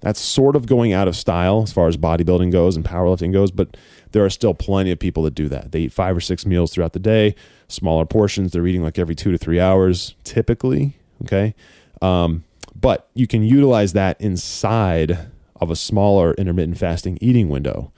that's 0.01 0.19
sort 0.19 0.58
of 0.58 0.65
going 0.65 0.91
out 0.91 1.08
of 1.08 1.15
style 1.15 1.63
as 1.63 1.71
far 1.71 1.88
as 1.88 1.95
bodybuilding 1.95 2.51
goes 2.51 2.75
and 2.75 2.84
powerlifting 2.84 3.32
goes, 3.32 3.51
but 3.51 3.77
there 4.13 4.23
are 4.23 4.30
still 4.30 4.54
plenty 4.54 4.91
of 4.91 4.99
people 4.99 5.23
that 5.23 5.36
do 5.36 5.49
that. 5.49 5.71
They 5.71 5.82
eat 5.82 5.91
five 5.91 6.15
or 6.15 6.21
six 6.21 6.45
meals 6.45 6.71
throughout 6.71 6.93
the 6.93 6.99
day, 6.99 7.36
smaller 7.67 8.06
portions. 8.06 8.52
They're 8.52 8.65
eating 8.65 8.84
like 8.84 8.97
every 8.97 9.15
two 9.15 9.32
to 9.32 9.38
three 9.38 9.60
hours, 9.60 10.15
typically. 10.23 10.95
Okay. 11.23 11.56
Um, 12.02 12.43
but 12.80 13.10
you 13.13 13.28
can 13.28 13.43
utilize 13.43 13.93
that 13.93 14.19
inside 14.21 15.32
of 15.56 15.71
a 15.71 15.76
smaller 15.76 16.34
intermittent 16.36 16.78
fasting 16.78 17.17
eating 17.21 17.49
window. 17.49 17.91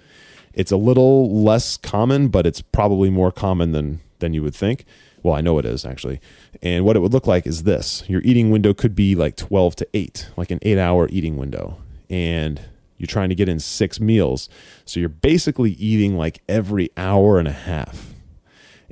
It's 0.53 0.71
a 0.71 0.77
little 0.77 1.43
less 1.43 1.75
common, 1.75 2.29
but 2.29 2.45
it's 2.45 2.61
probably 2.61 3.09
more 3.09 3.31
common 3.31 3.73
than 3.73 3.99
than 4.19 4.33
you 4.33 4.41
would 4.41 4.55
think. 4.55 4.85
Well, 5.21 5.33
I 5.33 5.41
know 5.41 5.57
it 5.59 5.65
is 5.65 5.85
actually. 5.85 6.21
And 6.61 6.85
what 6.85 6.95
it 6.95 6.99
would 6.99 7.11
look 7.11 7.27
like 7.27 7.45
is 7.45 7.63
this. 7.63 8.03
Your 8.07 8.21
eating 8.21 8.51
window 8.51 8.73
could 8.73 8.95
be 8.95 9.15
like 9.15 9.35
12 9.35 9.75
to 9.77 9.87
8, 9.93 10.29
like 10.37 10.51
an 10.51 10.59
8-hour 10.59 11.09
eating 11.09 11.35
window. 11.35 11.77
And 12.09 12.61
you're 12.97 13.07
trying 13.07 13.29
to 13.29 13.35
get 13.35 13.49
in 13.49 13.59
6 13.59 13.99
meals. 13.99 14.49
So 14.85 14.99
you're 14.99 15.09
basically 15.09 15.71
eating 15.71 16.17
like 16.17 16.41
every 16.47 16.89
hour 16.95 17.39
and 17.39 17.47
a 17.47 17.51
half. 17.53 18.13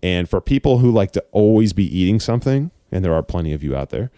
And 0.02 0.30
for 0.30 0.42
people 0.42 0.80
who 0.80 0.92
like 0.92 1.12
to 1.14 1.24
always 1.32 1.72
be 1.72 1.86
eating 1.86 2.20
something, 2.20 2.72
and 2.92 3.04
there 3.04 3.14
are 3.14 3.24
plenty 3.24 3.54
of 3.54 3.64
you 3.64 3.76
out 3.76 3.90
there, 3.90 4.12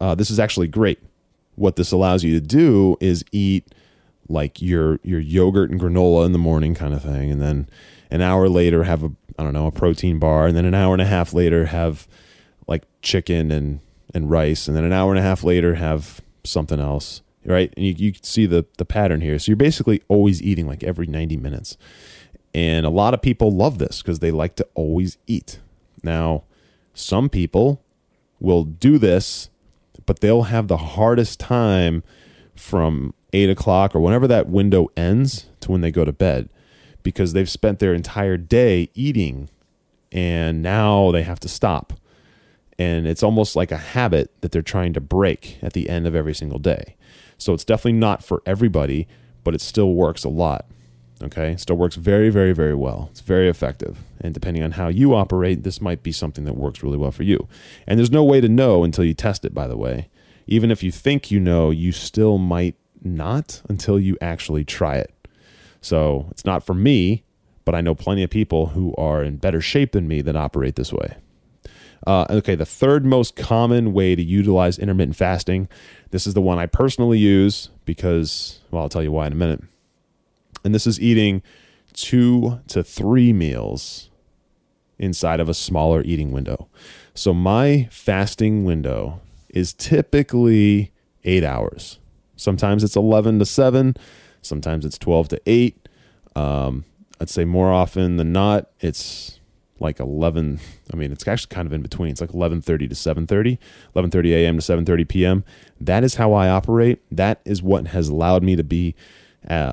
uh, 0.00 0.14
this 0.14 0.30
is 0.30 0.38
actually 0.38 0.68
great. 0.68 1.00
What 1.56 1.76
this 1.76 1.92
allows 1.92 2.24
you 2.24 2.38
to 2.38 2.46
do 2.46 2.96
is 3.00 3.24
eat 3.32 3.74
like 4.28 4.62
your 4.62 4.98
your 5.02 5.20
yogurt 5.20 5.70
and 5.70 5.80
granola 5.80 6.24
in 6.24 6.32
the 6.32 6.38
morning 6.38 6.74
kind 6.74 6.94
of 6.94 7.02
thing, 7.02 7.30
and 7.30 7.42
then 7.42 7.68
an 8.10 8.22
hour 8.22 8.48
later 8.48 8.84
have 8.84 9.02
a 9.02 9.12
I 9.38 9.42
don't 9.42 9.52
know 9.52 9.66
a 9.66 9.72
protein 9.72 10.18
bar, 10.18 10.46
and 10.46 10.56
then 10.56 10.64
an 10.64 10.74
hour 10.74 10.94
and 10.94 11.02
a 11.02 11.06
half 11.06 11.34
later 11.34 11.66
have 11.66 12.08
like 12.66 12.84
chicken 13.02 13.50
and 13.50 13.80
and 14.14 14.30
rice, 14.30 14.68
and 14.68 14.76
then 14.76 14.84
an 14.84 14.92
hour 14.92 15.10
and 15.10 15.18
a 15.18 15.22
half 15.22 15.44
later 15.44 15.74
have 15.74 16.20
something 16.44 16.80
else, 16.80 17.22
right? 17.44 17.72
And 17.76 17.86
you 17.86 17.94
you 17.96 18.12
can 18.12 18.22
see 18.22 18.46
the 18.46 18.66
the 18.78 18.84
pattern 18.84 19.20
here. 19.20 19.38
So 19.38 19.50
you're 19.50 19.56
basically 19.56 20.02
always 20.08 20.42
eating 20.42 20.66
like 20.66 20.82
every 20.82 21.06
90 21.06 21.36
minutes, 21.36 21.76
and 22.54 22.86
a 22.86 22.90
lot 22.90 23.14
of 23.14 23.22
people 23.22 23.50
love 23.50 23.78
this 23.78 24.02
because 24.02 24.18
they 24.18 24.30
like 24.30 24.56
to 24.56 24.66
always 24.74 25.18
eat. 25.26 25.60
Now, 26.02 26.44
some 26.94 27.28
people 27.28 27.82
will 28.40 28.64
do 28.64 28.98
this, 28.98 29.50
but 30.04 30.20
they'll 30.20 30.42
have 30.42 30.68
the 30.68 30.76
hardest 30.76 31.38
time 31.40 32.02
from 32.54 33.14
eight 33.32 33.48
o'clock 33.48 33.94
or 33.94 34.00
whenever 34.00 34.28
that 34.28 34.48
window 34.48 34.88
ends 34.96 35.46
to 35.60 35.70
when 35.70 35.80
they 35.80 35.90
go 35.90 36.04
to 36.04 36.12
bed 36.12 36.48
because 37.02 37.32
they've 37.32 37.48
spent 37.48 37.78
their 37.78 37.94
entire 37.94 38.36
day 38.36 38.90
eating 38.94 39.48
and 40.10 40.62
now 40.62 41.10
they 41.10 41.22
have 41.22 41.40
to 41.40 41.48
stop. 41.48 41.94
And 42.78 43.06
it's 43.06 43.22
almost 43.22 43.56
like 43.56 43.70
a 43.70 43.76
habit 43.76 44.30
that 44.40 44.52
they're 44.52 44.62
trying 44.62 44.92
to 44.94 45.00
break 45.00 45.58
at 45.62 45.72
the 45.72 45.88
end 45.88 46.06
of 46.06 46.14
every 46.14 46.34
single 46.34 46.58
day. 46.58 46.96
So 47.42 47.52
it's 47.54 47.64
definitely 47.64 47.98
not 47.98 48.24
for 48.24 48.42
everybody, 48.46 49.08
but 49.44 49.54
it 49.54 49.60
still 49.60 49.94
works 49.94 50.24
a 50.24 50.28
lot. 50.28 50.66
Okay. 51.22 51.56
Still 51.56 51.76
works 51.76 51.96
very, 51.96 52.30
very, 52.30 52.52
very 52.52 52.74
well. 52.74 53.08
It's 53.10 53.20
very 53.20 53.48
effective. 53.48 53.98
And 54.20 54.34
depending 54.34 54.62
on 54.62 54.72
how 54.72 54.88
you 54.88 55.14
operate, 55.14 55.62
this 55.62 55.80
might 55.80 56.02
be 56.02 56.12
something 56.12 56.44
that 56.44 56.56
works 56.56 56.82
really 56.82 56.98
well 56.98 57.12
for 57.12 57.22
you. 57.22 57.48
And 57.86 57.98
there's 57.98 58.10
no 58.10 58.24
way 58.24 58.40
to 58.40 58.48
know 58.48 58.82
until 58.82 59.04
you 59.04 59.14
test 59.14 59.44
it, 59.44 59.54
by 59.54 59.66
the 59.66 59.76
way. 59.76 60.08
Even 60.46 60.70
if 60.70 60.82
you 60.82 60.90
think 60.90 61.30
you 61.30 61.38
know, 61.38 61.70
you 61.70 61.92
still 61.92 62.38
might 62.38 62.74
not 63.02 63.62
until 63.68 63.98
you 63.98 64.16
actually 64.20 64.64
try 64.64 64.96
it. 64.96 65.12
So 65.80 66.28
it's 66.30 66.44
not 66.44 66.64
for 66.64 66.74
me, 66.74 67.24
but 67.64 67.74
I 67.74 67.80
know 67.80 67.94
plenty 67.94 68.22
of 68.22 68.30
people 68.30 68.68
who 68.68 68.94
are 68.96 69.22
in 69.22 69.36
better 69.36 69.60
shape 69.60 69.92
than 69.92 70.08
me 70.08 70.22
that 70.22 70.36
operate 70.36 70.76
this 70.76 70.92
way. 70.92 71.16
Uh, 72.06 72.26
okay, 72.30 72.54
the 72.54 72.66
third 72.66 73.04
most 73.04 73.36
common 73.36 73.92
way 73.92 74.14
to 74.14 74.22
utilize 74.22 74.78
intermittent 74.78 75.16
fasting. 75.16 75.68
This 76.10 76.26
is 76.26 76.34
the 76.34 76.40
one 76.40 76.58
I 76.58 76.66
personally 76.66 77.18
use 77.18 77.70
because, 77.84 78.60
well, 78.70 78.82
I'll 78.82 78.88
tell 78.88 79.02
you 79.02 79.12
why 79.12 79.26
in 79.26 79.32
a 79.32 79.36
minute. 79.36 79.62
And 80.64 80.74
this 80.74 80.86
is 80.86 81.00
eating 81.00 81.42
two 81.92 82.60
to 82.68 82.82
three 82.82 83.32
meals 83.32 84.10
inside 84.98 85.40
of 85.40 85.48
a 85.48 85.54
smaller 85.54 86.02
eating 86.02 86.32
window. 86.32 86.68
So 87.14 87.34
my 87.34 87.88
fasting 87.90 88.64
window 88.64 89.20
is 89.48 89.72
typically 89.72 90.92
eight 91.24 91.44
hours. 91.44 91.98
Sometimes 92.36 92.82
it's 92.82 92.96
11 92.96 93.38
to 93.38 93.44
7, 93.44 93.94
sometimes 94.40 94.84
it's 94.84 94.98
12 94.98 95.28
to 95.28 95.40
8. 95.46 95.88
Um, 96.34 96.84
I'd 97.20 97.30
say 97.30 97.44
more 97.44 97.72
often 97.72 98.16
than 98.16 98.32
not, 98.32 98.70
it's 98.80 99.38
like 99.82 100.00
11 100.00 100.60
i 100.92 100.96
mean 100.96 101.12
it's 101.12 101.26
actually 101.26 101.54
kind 101.54 101.66
of 101.66 101.72
in 101.72 101.82
between 101.82 102.10
it's 102.10 102.20
like 102.20 102.30
11.30 102.30 102.64
to 102.64 102.94
7.30 102.94 103.58
11.30 103.94 104.32
a.m 104.32 104.58
to 104.58 104.62
7.30 104.62 105.08
p.m 105.08 105.44
that 105.80 106.04
is 106.04 106.14
how 106.14 106.32
i 106.32 106.48
operate 106.48 107.02
that 107.10 107.40
is 107.44 107.62
what 107.62 107.88
has 107.88 108.08
allowed 108.08 108.42
me 108.42 108.56
to 108.56 108.64
be 108.64 108.94
uh, 109.48 109.72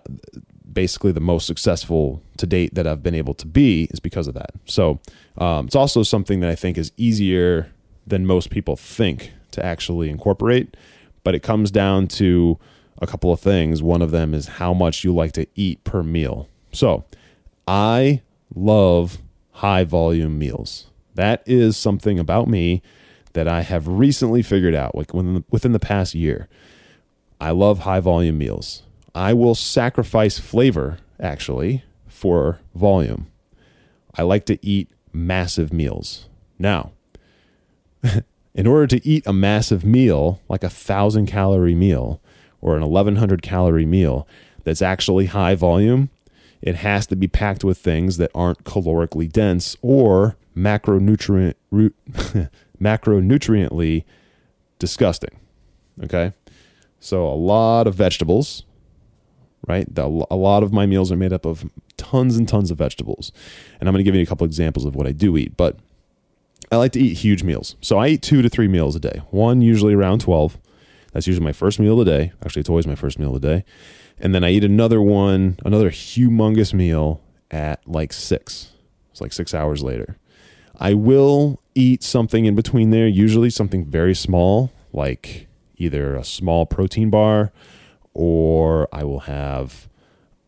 basically 0.71 1.11
the 1.11 1.19
most 1.19 1.45
successful 1.45 2.21
to 2.37 2.45
date 2.45 2.75
that 2.75 2.85
i've 2.85 3.03
been 3.03 3.15
able 3.15 3.33
to 3.33 3.47
be 3.47 3.87
is 3.91 3.99
because 3.99 4.27
of 4.27 4.33
that 4.33 4.51
so 4.65 4.99
um, 5.37 5.67
it's 5.67 5.75
also 5.75 6.03
something 6.03 6.41
that 6.41 6.49
i 6.49 6.55
think 6.55 6.77
is 6.77 6.91
easier 6.97 7.71
than 8.05 8.25
most 8.25 8.49
people 8.49 8.75
think 8.75 9.31
to 9.51 9.63
actually 9.63 10.09
incorporate 10.09 10.75
but 11.23 11.35
it 11.35 11.43
comes 11.43 11.71
down 11.71 12.07
to 12.07 12.59
a 13.01 13.07
couple 13.07 13.31
of 13.31 13.39
things. 13.39 13.81
One 13.81 14.01
of 14.01 14.11
them 14.11 14.33
is 14.33 14.47
how 14.47 14.73
much 14.73 15.03
you 15.03 15.13
like 15.13 15.31
to 15.33 15.47
eat 15.55 15.83
per 15.83 16.03
meal. 16.03 16.47
So, 16.71 17.05
I 17.67 18.21
love 18.53 19.19
high 19.59 19.83
volume 19.83 20.39
meals. 20.39 20.87
That 21.15 21.43
is 21.45 21.75
something 21.75 22.17
about 22.17 22.47
me 22.47 22.81
that 23.33 23.45
I 23.45 23.61
have 23.61 23.89
recently 23.89 24.41
figured 24.41 24.73
out, 24.73 24.95
like 24.95 25.13
within 25.13 25.73
the 25.73 25.79
past 25.79 26.15
year. 26.15 26.47
I 27.41 27.51
love 27.51 27.79
high 27.79 27.99
volume 27.99 28.37
meals. 28.37 28.83
I 29.13 29.33
will 29.33 29.55
sacrifice 29.55 30.39
flavor, 30.39 30.99
actually, 31.19 31.83
for 32.07 32.59
volume. 32.73 33.27
I 34.15 34.21
like 34.21 34.45
to 34.45 34.65
eat 34.65 34.89
massive 35.11 35.73
meals. 35.73 36.29
Now, 36.57 36.91
in 38.55 38.65
order 38.65 38.87
to 38.87 39.05
eat 39.05 39.27
a 39.27 39.33
massive 39.33 39.83
meal, 39.83 40.39
like 40.47 40.63
a 40.63 40.69
thousand 40.69 41.25
calorie 41.25 41.75
meal 41.75 42.21
or 42.61 42.77
an 42.77 42.81
1100 42.81 43.41
calorie 43.41 43.85
meal 43.85 44.25
that's 44.63 44.81
actually 44.81 45.25
high 45.25 45.55
volume, 45.55 46.09
it 46.61 46.75
has 46.75 47.07
to 47.07 47.15
be 47.15 47.27
packed 47.27 47.63
with 47.63 47.77
things 47.77 48.17
that 48.17 48.31
aren't 48.35 48.63
calorically 48.63 49.31
dense 49.31 49.77
or 49.81 50.37
macronutrient 50.55 51.55
macronutriently 52.81 54.03
disgusting. 54.77 55.39
Okay? 56.03 56.33
So 56.99 57.27
a 57.27 57.35
lot 57.35 57.87
of 57.87 57.95
vegetables, 57.95 58.63
right? 59.67 59.87
a 59.97 60.07
lot 60.07 60.63
of 60.63 60.73
my 60.73 60.85
meals 60.85 61.11
are 61.11 61.15
made 61.15 61.33
up 61.33 61.45
of 61.45 61.69
tons 61.97 62.37
and 62.37 62.47
tons 62.47 62.71
of 62.71 62.77
vegetables. 62.77 63.31
And 63.79 63.87
I'm 63.87 63.93
going 63.93 64.03
to 64.03 64.09
give 64.09 64.15
you 64.15 64.21
a 64.21 64.25
couple 64.25 64.45
examples 64.45 64.85
of 64.85 64.95
what 64.95 65.07
I 65.07 65.11
do 65.11 65.37
eat, 65.37 65.55
but 65.55 65.77
I 66.71 66.75
like 66.75 66.91
to 66.93 66.99
eat 66.99 67.19
huge 67.19 67.43
meals. 67.43 67.75
So 67.81 67.97
I 67.97 68.09
eat 68.09 68.21
two 68.21 68.41
to 68.41 68.49
three 68.49 68.67
meals 68.67 68.95
a 68.95 68.99
day. 68.99 69.21
One 69.31 69.61
usually 69.61 69.93
around 69.93 70.21
12. 70.21 70.57
That's 71.13 71.25
usually 71.25 71.45
my 71.45 71.53
first 71.53 71.79
meal 71.79 71.99
of 71.99 72.05
the 72.05 72.11
day. 72.11 72.31
Actually, 72.43 72.61
it's 72.61 72.69
always 72.69 72.85
my 72.85 72.95
first 72.95 73.17
meal 73.17 73.35
of 73.35 73.41
the 73.41 73.47
day. 73.47 73.65
And 74.19 74.35
then 74.35 74.43
I 74.43 74.51
eat 74.51 74.63
another 74.63 75.01
one, 75.01 75.57
another 75.65 75.89
humongous 75.89 76.73
meal 76.73 77.21
at 77.51 77.87
like 77.87 78.13
six. 78.13 78.73
It's 79.11 79.21
like 79.21 79.33
six 79.33 79.53
hours 79.53 79.81
later. 79.81 80.17
I 80.77 80.93
will 80.93 81.61
eat 81.75 82.03
something 82.03 82.45
in 82.45 82.55
between 82.55 82.89
there, 82.89 83.07
usually 83.07 83.49
something 83.49 83.85
very 83.85 84.15
small, 84.15 84.71
like 84.93 85.47
either 85.77 86.15
a 86.15 86.23
small 86.23 86.65
protein 86.65 87.09
bar 87.09 87.51
or 88.13 88.87
I 88.91 89.03
will 89.03 89.21
have 89.21 89.87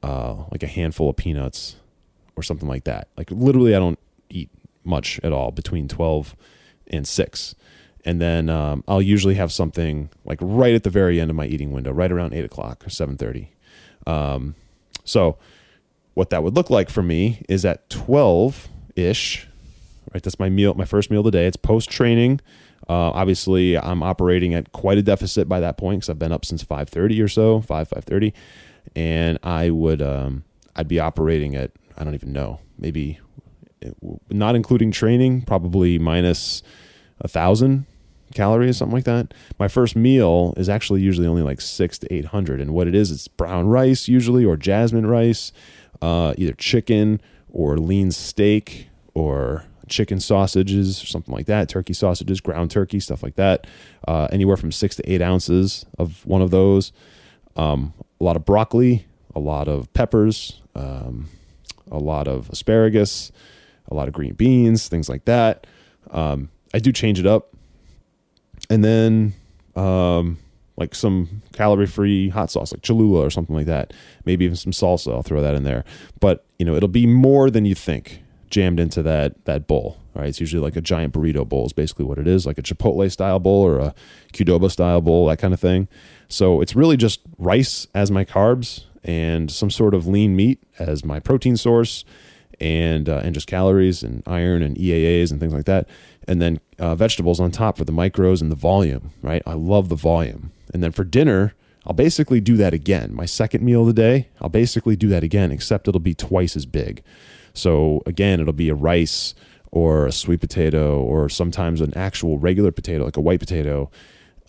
uh, 0.03 0.43
like 0.51 0.63
a 0.63 0.67
handful 0.67 1.09
of 1.09 1.15
peanuts 1.15 1.77
or 2.35 2.43
something 2.43 2.67
like 2.67 2.83
that. 2.85 3.07
Like 3.17 3.31
literally, 3.31 3.75
I 3.75 3.79
don't 3.79 3.99
eat 4.29 4.49
much 4.83 5.19
at 5.23 5.31
all 5.31 5.51
between 5.51 5.87
12 5.87 6.35
and 6.87 7.07
6 7.07 7.55
and 8.03 8.19
then 8.19 8.49
um, 8.49 8.83
i'll 8.87 9.01
usually 9.01 9.35
have 9.35 9.51
something 9.51 10.09
like 10.25 10.39
right 10.41 10.73
at 10.73 10.83
the 10.83 10.89
very 10.89 11.19
end 11.19 11.29
of 11.29 11.35
my 11.35 11.45
eating 11.45 11.71
window 11.71 11.91
right 11.91 12.11
around 12.11 12.33
8 12.33 12.43
o'clock 12.43 12.85
or 12.85 12.89
7.30 12.89 13.47
um, 14.07 14.55
so 15.03 15.37
what 16.13 16.29
that 16.29 16.43
would 16.43 16.55
look 16.55 16.69
like 16.69 16.89
for 16.89 17.01
me 17.01 17.43
is 17.47 17.65
at 17.65 17.89
12-ish 17.89 19.47
right 20.13 20.23
that's 20.23 20.39
my 20.39 20.49
meal 20.49 20.73
my 20.73 20.85
first 20.85 21.09
meal 21.11 21.21
of 21.21 21.25
the 21.25 21.31
day. 21.31 21.45
It's 21.45 21.57
post 21.57 21.89
training 21.89 22.41
uh, 22.89 23.11
obviously 23.11 23.77
i'm 23.77 24.03
operating 24.03 24.53
at 24.53 24.71
quite 24.71 24.97
a 24.97 25.01
deficit 25.01 25.47
by 25.47 25.59
that 25.59 25.77
point 25.77 25.99
because 25.99 26.09
i've 26.09 26.19
been 26.19 26.31
up 26.31 26.45
since 26.45 26.63
5.30 26.63 27.23
or 27.23 27.27
so 27.27 27.61
5 27.61 27.89
5.30 27.89 28.33
and 28.95 29.39
i 29.43 29.69
would 29.69 30.01
um, 30.01 30.43
i'd 30.75 30.87
be 30.87 30.99
operating 30.99 31.55
at 31.55 31.71
i 31.97 32.03
don't 32.03 32.15
even 32.15 32.33
know 32.33 32.59
maybe 32.77 33.19
not 34.29 34.55
including 34.55 34.91
training, 34.91 35.41
probably 35.43 35.97
minus 35.99 36.63
a 37.19 37.27
thousand 37.27 37.85
calories, 38.33 38.77
something 38.77 38.95
like 38.95 39.05
that. 39.05 39.33
My 39.59 39.67
first 39.67 39.95
meal 39.95 40.53
is 40.57 40.69
actually 40.69 41.01
usually 41.01 41.27
only 41.27 41.41
like 41.41 41.61
six 41.61 41.97
to 41.99 42.13
eight 42.13 42.25
hundred, 42.25 42.61
and 42.61 42.73
what 42.73 42.87
it 42.87 42.95
is, 42.95 43.11
it's 43.11 43.27
brown 43.27 43.67
rice 43.67 44.07
usually 44.07 44.45
or 44.45 44.57
jasmine 44.57 45.07
rice, 45.07 45.51
uh, 46.01 46.33
either 46.37 46.53
chicken 46.53 47.21
or 47.49 47.77
lean 47.77 48.11
steak 48.11 48.87
or 49.13 49.65
chicken 49.87 50.19
sausages 50.19 51.03
or 51.03 51.05
something 51.05 51.33
like 51.33 51.45
that, 51.45 51.69
turkey 51.69 51.93
sausages, 51.93 52.39
ground 52.39 52.71
turkey, 52.71 52.99
stuff 52.99 53.21
like 53.21 53.35
that. 53.35 53.67
Uh, 54.07 54.27
anywhere 54.31 54.57
from 54.57 54.71
six 54.71 54.95
to 54.95 55.11
eight 55.11 55.21
ounces 55.21 55.85
of 55.99 56.25
one 56.25 56.41
of 56.41 56.49
those. 56.49 56.93
Um, 57.55 57.93
a 58.19 58.23
lot 58.23 58.37
of 58.37 58.45
broccoli, 58.45 59.05
a 59.35 59.39
lot 59.39 59.67
of 59.67 59.91
peppers, 59.93 60.61
um, 60.75 61.27
a 61.91 61.97
lot 61.97 62.27
of 62.27 62.49
asparagus, 62.49 63.31
a 63.89 63.93
lot 63.93 64.07
of 64.07 64.13
green 64.13 64.33
beans, 64.33 64.87
things 64.87 65.09
like 65.09 65.25
that. 65.25 65.67
Um, 66.09 66.49
I 66.73 66.79
do 66.79 66.91
change 66.93 67.19
it 67.19 67.25
up. 67.25 67.53
And 68.71 68.83
then, 68.85 69.33
um, 69.75 70.37
like 70.77 70.95
some 70.95 71.41
calorie 71.53 71.85
free 71.85 72.29
hot 72.29 72.49
sauce, 72.49 72.71
like 72.71 72.81
Cholula 72.81 73.25
or 73.25 73.29
something 73.29 73.55
like 73.55 73.65
that. 73.65 73.93
Maybe 74.25 74.45
even 74.45 74.55
some 74.55 74.71
salsa. 74.71 75.13
I'll 75.13 75.23
throw 75.23 75.41
that 75.41 75.55
in 75.55 75.63
there. 75.63 75.83
But 76.19 76.45
you 76.57 76.65
know, 76.65 76.75
it'll 76.75 76.89
be 76.89 77.05
more 77.05 77.49
than 77.49 77.65
you 77.65 77.75
think 77.75 78.23
jammed 78.49 78.79
into 78.79 79.03
that 79.03 79.45
that 79.45 79.67
bowl. 79.67 79.97
Right? 80.13 80.27
It's 80.27 80.39
usually 80.39 80.61
like 80.61 80.75
a 80.75 80.81
giant 80.81 81.13
burrito 81.13 81.47
bowl 81.47 81.65
is 81.65 81.73
basically 81.73 82.05
what 82.05 82.17
it 82.17 82.27
is, 82.27 82.45
like 82.45 82.57
a 82.57 82.61
Chipotle 82.61 83.09
style 83.11 83.39
bowl 83.39 83.61
or 83.61 83.79
a 83.79 83.95
Qdoba 84.33 84.69
style 84.71 85.01
bowl, 85.01 85.27
that 85.27 85.39
kind 85.39 85.53
of 85.53 85.59
thing. 85.59 85.87
So 86.27 86.61
it's 86.61 86.75
really 86.75 86.97
just 86.97 87.21
rice 87.37 87.87
as 87.93 88.11
my 88.11 88.25
carbs 88.25 88.85
and 89.03 89.49
some 89.49 89.69
sort 89.69 89.93
of 89.93 90.07
lean 90.07 90.35
meat 90.35 90.61
as 90.79 91.05
my 91.05 91.19
protein 91.19 91.55
source, 91.55 92.03
and 92.61 93.09
uh, 93.09 93.21
and 93.23 93.33
just 93.33 93.47
calories 93.47 94.03
and 94.03 94.23
iron 94.25 94.61
and 94.61 94.77
EAAs 94.77 95.31
and 95.31 95.39
things 95.39 95.53
like 95.53 95.65
that, 95.65 95.89
and 96.27 96.41
then 96.41 96.61
uh, 96.79 96.95
vegetables 96.95 97.39
on 97.39 97.51
top 97.51 97.77
for 97.77 97.83
the 97.83 97.91
micros 97.91 98.41
and 98.41 98.51
the 98.51 98.55
volume. 98.55 99.11
Right? 99.21 99.41
I 99.45 99.53
love 99.53 99.89
the 99.89 99.95
volume. 99.95 100.51
And 100.73 100.81
then 100.81 100.91
for 100.91 101.03
dinner, 101.03 101.53
I'll 101.85 101.93
basically 101.93 102.39
do 102.39 102.55
that 102.57 102.73
again. 102.73 103.13
My 103.13 103.25
second 103.25 103.63
meal 103.65 103.81
of 103.81 103.87
the 103.87 103.93
day, 103.93 104.29
I'll 104.39 104.49
basically 104.49 104.95
do 104.95 105.09
that 105.09 105.23
again, 105.23 105.51
except 105.51 105.87
it'll 105.87 105.99
be 105.99 106.13
twice 106.13 106.55
as 106.55 106.65
big. 106.65 107.03
So 107.53 108.01
again, 108.05 108.39
it'll 108.39 108.53
be 108.53 108.69
a 108.69 108.75
rice 108.75 109.33
or 109.71 110.05
a 110.05 110.11
sweet 110.11 110.39
potato 110.39 111.01
or 111.01 111.27
sometimes 111.27 111.81
an 111.81 111.93
actual 111.97 112.37
regular 112.37 112.71
potato, 112.71 113.03
like 113.03 113.17
a 113.17 113.21
white 113.21 113.39
potato. 113.39 113.89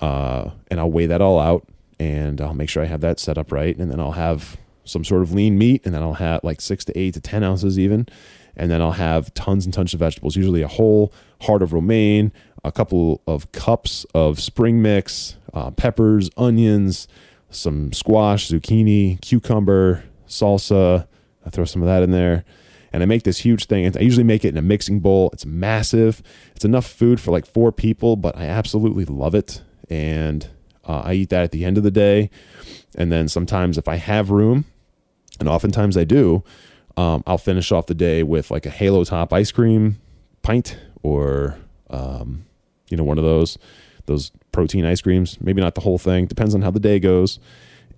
Uh, 0.01 0.51
and 0.71 0.79
I'll 0.79 0.91
weigh 0.91 1.07
that 1.07 1.23
all 1.23 1.41
out 1.41 1.67
and 1.99 2.41
I'll 2.41 2.55
make 2.55 2.69
sure 2.69 2.83
I 2.83 2.87
have 2.87 3.01
that 3.01 3.19
set 3.19 3.39
up 3.39 3.51
right. 3.51 3.77
And 3.77 3.91
then 3.91 3.99
I'll 3.99 4.13
have 4.13 4.57
some 4.85 5.05
sort 5.05 5.23
of 5.23 5.33
lean 5.33 5.59
meat 5.59 5.83
and 5.85 5.95
then 5.95 6.03
I'll 6.03 6.15
have 6.15 6.43
like 6.43 6.61
six 6.61 6.85
to 6.87 6.99
eight 6.99 7.15
to 7.15 7.21
10 7.21 7.43
ounces 7.43 7.79
even. 7.79 8.07
And 8.57 8.71
then 8.71 8.83
I'll 8.83 8.93
have 8.93 9.33
tons 9.35 9.65
and 9.65 9.73
tons 9.73 9.95
of 9.95 10.01
vegetables, 10.01 10.37
usually 10.37 10.61
a 10.61 10.69
whole 10.69 11.13
heart 11.43 11.63
of 11.63 11.73
romaine, 11.73 12.33
a 12.65 12.71
couple 12.71 13.23
of 13.27 13.51
cups 13.53 14.05
of 14.15 14.41
spring 14.41 14.83
mix, 14.83 15.37
uh, 15.55 15.71
peppers, 15.71 16.29
onions, 16.37 17.09
some 17.51 17.93
squash, 17.93 18.49
zucchini, 18.49 19.21
cucumber, 19.23 20.05
salsa. 20.29 21.07
I 21.47 21.51
throw 21.51 21.65
some 21.65 21.83
of 21.83 21.89
that 21.89 22.03
in 22.03 22.11
there 22.11 22.45
and 22.93 23.03
I 23.03 23.07
make 23.07 23.23
this 23.23 23.39
huge 23.39 23.67
thing. 23.67 23.91
I 23.97 24.01
usually 24.01 24.25
make 24.25 24.45
it 24.45 24.49
in 24.49 24.59
a 24.59 24.63
mixing 24.63 25.01
bowl. 25.01 25.31
It's 25.33 25.47
massive. 25.47 26.23
It's 26.55 26.65
enough 26.65 26.87
food 26.87 27.21
for 27.21 27.31
like 27.31 27.47
four 27.47 27.73
people, 27.73 28.17
but 28.17 28.37
I 28.37 28.45
absolutely 28.45 29.07
love 29.07 29.35
it. 29.35 29.63
And 29.89 30.49
uh, 30.87 31.03
I 31.05 31.15
eat 31.15 31.31
that 31.31 31.43
at 31.43 31.53
the 31.53 31.65
end 31.65 31.79
of 31.79 31.85
the 31.85 31.91
day. 31.91 32.31
And 32.95 33.11
then 33.11 33.29
sometimes, 33.29 33.79
if 33.79 33.89
I 33.89 33.97
have 33.97 34.31
room, 34.31 34.67
and 35.43 35.49
oftentimes 35.49 35.97
I 35.97 36.05
do, 36.05 36.45
um, 36.97 37.25
I'll 37.27 37.37
finish 37.37 37.73
off 37.73 37.87
the 37.87 37.95
day 37.95 38.23
with 38.23 38.53
like 38.53 38.65
a 38.65 38.71
Halo 38.71 39.03
Top 39.03 39.33
ice 39.33 39.51
cream 39.51 39.99
pint 40.43 40.79
or, 41.03 41.59
um, 41.91 42.45
you 42.89 42.97
know, 42.97 43.03
one 43.03 43.19
of 43.19 43.25
those 43.25 43.59
those 44.07 44.31
protein 44.53 44.85
ice 44.85 45.01
creams. 45.01 45.41
Maybe 45.41 45.61
not 45.61 45.75
the 45.75 45.81
whole 45.81 45.99
thing. 45.99 46.27
Depends 46.27 46.55
on 46.55 46.63
how 46.63 46.71
the 46.71 46.79
day 46.79 47.01
goes 47.01 47.41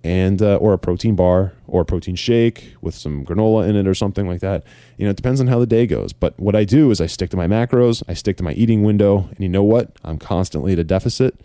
and 0.03 0.41
uh, 0.41 0.55
or 0.55 0.73
a 0.73 0.79
protein 0.79 1.15
bar 1.15 1.53
or 1.67 1.81
a 1.81 1.85
protein 1.85 2.15
shake 2.15 2.75
with 2.81 2.95
some 2.95 3.23
granola 3.23 3.69
in 3.69 3.75
it 3.75 3.87
or 3.87 3.93
something 3.93 4.27
like 4.27 4.41
that. 4.41 4.63
You 4.97 5.05
know, 5.05 5.11
it 5.11 5.17
depends 5.17 5.39
on 5.39 5.45
how 5.45 5.59
the 5.59 5.67
day 5.67 5.85
goes. 5.85 6.13
But 6.13 6.39
what 6.39 6.55
I 6.55 6.63
do 6.63 6.89
is 6.89 6.99
I 6.99 7.05
stick 7.05 7.29
to 7.29 7.37
my 7.37 7.47
macros, 7.47 8.01
I 8.07 8.15
stick 8.15 8.37
to 8.37 8.43
my 8.43 8.53
eating 8.53 8.81
window, 8.81 9.29
and 9.29 9.39
you 9.39 9.49
know 9.49 9.63
what? 9.63 9.91
I'm 10.03 10.17
constantly 10.17 10.73
at 10.73 10.79
a 10.79 10.83
deficit, 10.83 11.39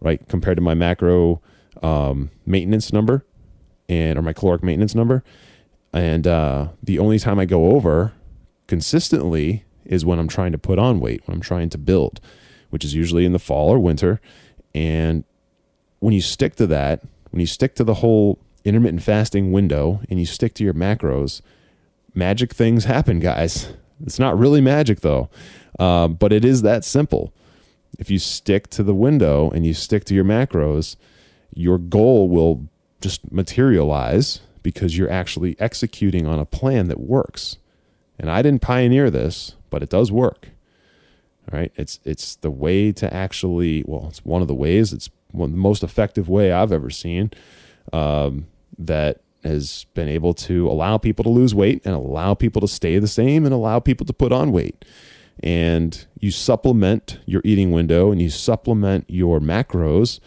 right, 0.00 0.26
compared 0.28 0.56
to 0.56 0.62
my 0.62 0.72
macro 0.72 1.42
um, 1.82 2.30
maintenance 2.46 2.94
number 2.94 3.24
and 3.88 4.18
or 4.18 4.22
my 4.22 4.32
caloric 4.32 4.62
maintenance 4.62 4.94
number. 4.94 5.22
And 5.92 6.26
uh, 6.26 6.68
the 6.82 6.98
only 6.98 7.18
time 7.18 7.38
I 7.38 7.44
go 7.46 7.70
over 7.70 8.12
consistently 8.66 9.64
is 9.84 10.04
when 10.04 10.18
I'm 10.18 10.28
trying 10.28 10.52
to 10.52 10.58
put 10.58 10.78
on 10.78 11.00
weight, 11.00 11.22
when 11.26 11.34
I'm 11.34 11.40
trying 11.40 11.70
to 11.70 11.78
build, 11.78 12.20
which 12.70 12.84
is 12.84 12.94
usually 12.94 13.24
in 13.24 13.32
the 13.32 13.38
fall 13.38 13.70
or 13.70 13.78
winter. 13.78 14.20
And 14.74 15.24
when 16.00 16.12
you 16.12 16.20
stick 16.20 16.56
to 16.56 16.66
that, 16.66 17.02
when 17.30 17.40
you 17.40 17.46
stick 17.46 17.74
to 17.76 17.84
the 17.84 17.94
whole 17.94 18.38
intermittent 18.64 19.02
fasting 19.02 19.50
window 19.50 20.00
and 20.10 20.18
you 20.18 20.26
stick 20.26 20.54
to 20.54 20.64
your 20.64 20.74
macros, 20.74 21.40
magic 22.14 22.52
things 22.52 22.84
happen, 22.84 23.18
guys. 23.18 23.72
It's 24.04 24.18
not 24.18 24.38
really 24.38 24.60
magic 24.60 25.00
though, 25.00 25.30
uh, 25.78 26.08
but 26.08 26.32
it 26.32 26.44
is 26.44 26.62
that 26.62 26.84
simple. 26.84 27.32
If 27.98 28.10
you 28.10 28.18
stick 28.18 28.68
to 28.70 28.82
the 28.82 28.94
window 28.94 29.50
and 29.50 29.66
you 29.66 29.74
stick 29.74 30.04
to 30.04 30.14
your 30.14 30.24
macros, 30.24 30.96
your 31.54 31.78
goal 31.78 32.28
will 32.28 32.68
just 33.00 33.30
materialize 33.32 34.40
because 34.62 34.98
you're 34.98 35.10
actually 35.10 35.58
executing 35.60 36.26
on 36.26 36.38
a 36.38 36.44
plan 36.44 36.88
that 36.88 37.00
works. 37.00 37.56
And 38.18 38.30
I 38.30 38.42
didn't 38.42 38.62
pioneer 38.62 39.10
this, 39.10 39.54
but 39.70 39.82
it 39.82 39.88
does 39.88 40.10
work. 40.10 40.50
All 41.50 41.58
right, 41.58 41.72
it's 41.76 42.00
it's 42.04 42.34
the 42.36 42.50
way 42.50 42.92
to 42.92 43.12
actually 43.12 43.82
well, 43.86 44.08
it's 44.08 44.24
one 44.24 44.42
of 44.42 44.48
the 44.48 44.54
ways. 44.54 44.92
It's 44.92 45.08
one 45.30 45.52
the 45.52 45.56
most 45.56 45.82
effective 45.82 46.28
way 46.28 46.52
I've 46.52 46.72
ever 46.72 46.90
seen 46.90 47.30
um, 47.92 48.46
that 48.78 49.20
has 49.44 49.86
been 49.94 50.08
able 50.08 50.34
to 50.34 50.68
allow 50.68 50.98
people 50.98 51.22
to 51.22 51.30
lose 51.30 51.54
weight 51.54 51.80
and 51.84 51.94
allow 51.94 52.34
people 52.34 52.60
to 52.60 52.68
stay 52.68 52.98
the 52.98 53.08
same 53.08 53.44
and 53.44 53.54
allow 53.54 53.78
people 53.78 54.04
to 54.06 54.12
put 54.12 54.32
on 54.32 54.52
weight. 54.52 54.84
And 55.42 56.04
you 56.18 56.30
supplement 56.30 57.20
your 57.24 57.40
eating 57.44 57.70
window 57.70 58.10
and 58.10 58.20
you 58.20 58.30
supplement 58.30 59.04
your 59.08 59.38
macros 59.38 60.18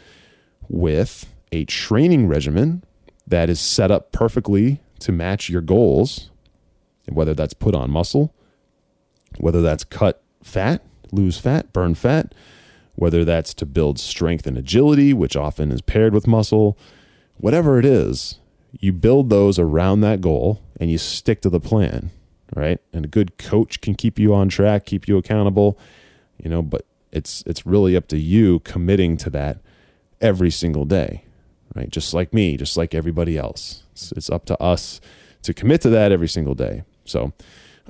with 0.69 1.27
a 1.51 1.65
training 1.65 2.27
regimen 2.27 2.83
that 3.27 3.49
is 3.49 3.59
set 3.59 3.91
up 3.91 4.11
perfectly 4.11 4.81
to 4.99 5.11
match 5.11 5.49
your 5.49 5.61
goals, 5.61 6.29
whether 7.09 7.33
that's 7.33 7.53
put 7.53 7.75
on 7.75 7.89
muscle, 7.89 8.33
whether 9.37 9.61
that's 9.61 9.83
cut 9.83 10.21
fat, 10.43 10.83
lose 11.11 11.37
fat, 11.37 11.71
burn 11.73 11.95
fat, 11.95 12.33
whether 12.95 13.25
that's 13.25 13.53
to 13.55 13.65
build 13.65 13.99
strength 13.99 14.45
and 14.45 14.57
agility, 14.57 15.13
which 15.13 15.35
often 15.35 15.71
is 15.71 15.81
paired 15.81 16.13
with 16.13 16.27
muscle, 16.27 16.77
whatever 17.37 17.79
it 17.79 17.85
is, 17.85 18.39
you 18.79 18.93
build 18.93 19.29
those 19.29 19.59
around 19.59 20.01
that 20.01 20.21
goal 20.21 20.61
and 20.79 20.91
you 20.91 20.97
stick 20.97 21.41
to 21.41 21.49
the 21.49 21.59
plan, 21.59 22.11
right? 22.55 22.79
And 22.93 23.05
a 23.05 23.07
good 23.07 23.37
coach 23.37 23.81
can 23.81 23.95
keep 23.95 24.19
you 24.19 24.33
on 24.33 24.49
track, 24.49 24.85
keep 24.85 25.07
you 25.07 25.17
accountable, 25.17 25.77
you 26.37 26.49
know, 26.49 26.61
but 26.61 26.85
it's 27.11 27.43
it's 27.45 27.65
really 27.65 27.95
up 27.95 28.07
to 28.07 28.17
you 28.17 28.59
committing 28.59 29.17
to 29.17 29.29
that 29.31 29.59
every 30.21 30.49
single 30.51 30.85
day, 30.85 31.25
right? 31.75 31.89
Just 31.89 32.13
like 32.13 32.33
me, 32.33 32.57
just 32.57 32.77
like 32.77 32.93
everybody 32.93 33.37
else. 33.37 33.83
It's, 33.91 34.11
it's 34.13 34.29
up 34.29 34.45
to 34.45 34.61
us 34.61 35.01
to 35.43 35.53
commit 35.53 35.81
to 35.81 35.89
that 35.89 36.11
every 36.11 36.27
single 36.27 36.55
day. 36.55 36.83
So, 37.05 37.33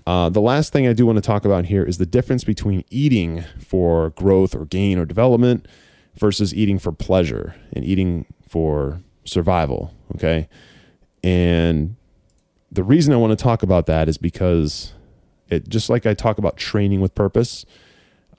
uh, 0.07 0.29
the 0.29 0.41
last 0.41 0.73
thing 0.73 0.87
I 0.87 0.93
do 0.93 1.05
want 1.05 1.17
to 1.17 1.21
talk 1.21 1.45
about 1.45 1.65
here 1.65 1.83
is 1.83 1.97
the 1.97 2.05
difference 2.05 2.43
between 2.43 2.83
eating 2.89 3.43
for 3.59 4.11
growth 4.11 4.55
or 4.55 4.65
gain 4.65 4.97
or 4.97 5.05
development 5.05 5.67
versus 6.15 6.53
eating 6.53 6.79
for 6.79 6.91
pleasure 6.91 7.55
and 7.73 7.83
eating 7.85 8.25
for 8.47 9.01
survival. 9.25 9.93
Okay. 10.15 10.47
And 11.23 11.95
the 12.71 12.83
reason 12.83 13.13
I 13.13 13.17
want 13.17 13.37
to 13.37 13.41
talk 13.41 13.63
about 13.63 13.85
that 13.85 14.09
is 14.09 14.17
because 14.17 14.93
it 15.49 15.69
just 15.69 15.89
like 15.89 16.05
I 16.05 16.13
talk 16.13 16.37
about 16.37 16.57
training 16.57 17.01
with 17.01 17.13
purpose, 17.13 17.65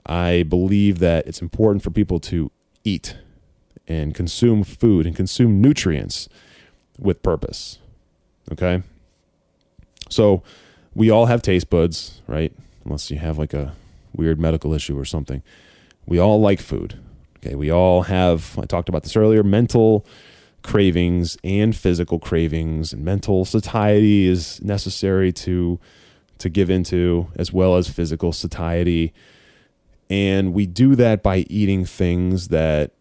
I 0.05 0.43
believe 0.43 0.99
that 0.99 1.27
it's 1.27 1.41
important 1.41 1.83
for 1.83 1.91
people 1.91 2.19
to 2.21 2.51
eat 2.83 3.15
and 3.87 4.15
consume 4.15 4.63
food 4.63 5.05
and 5.05 5.15
consume 5.15 5.61
nutrients 5.61 6.29
with 6.97 7.21
purpose. 7.21 7.79
Okay. 8.51 8.83
So, 10.09 10.43
we 10.95 11.09
all 11.09 11.25
have 11.25 11.41
taste 11.41 11.69
buds, 11.69 12.21
right? 12.27 12.53
Unless 12.85 13.09
you 13.09 13.17
have 13.17 13.37
like 13.37 13.53
a 13.53 13.73
weird 14.15 14.39
medical 14.39 14.73
issue 14.73 14.97
or 14.97 15.05
something. 15.05 15.41
We 16.05 16.19
all 16.19 16.39
like 16.39 16.59
food. 16.59 16.99
Okay, 17.37 17.55
we 17.55 17.71
all 17.71 18.03
have 18.03 18.57
I 18.57 18.65
talked 18.65 18.89
about 18.89 19.03
this 19.03 19.15
earlier, 19.15 19.43
mental 19.43 20.05
cravings 20.61 21.37
and 21.43 21.75
physical 21.75 22.19
cravings 22.19 22.93
and 22.93 23.03
mental 23.03 23.43
satiety 23.43 24.27
is 24.27 24.61
necessary 24.61 25.33
to 25.33 25.77
to 26.37 26.49
give 26.49 26.69
into 26.69 27.27
as 27.35 27.51
well 27.51 27.75
as 27.75 27.89
physical 27.89 28.31
satiety. 28.31 29.13
And 30.09 30.53
we 30.53 30.65
do 30.65 30.95
that 30.95 31.21
by 31.23 31.39
eating 31.49 31.85
things 31.85 32.49
that 32.49 32.91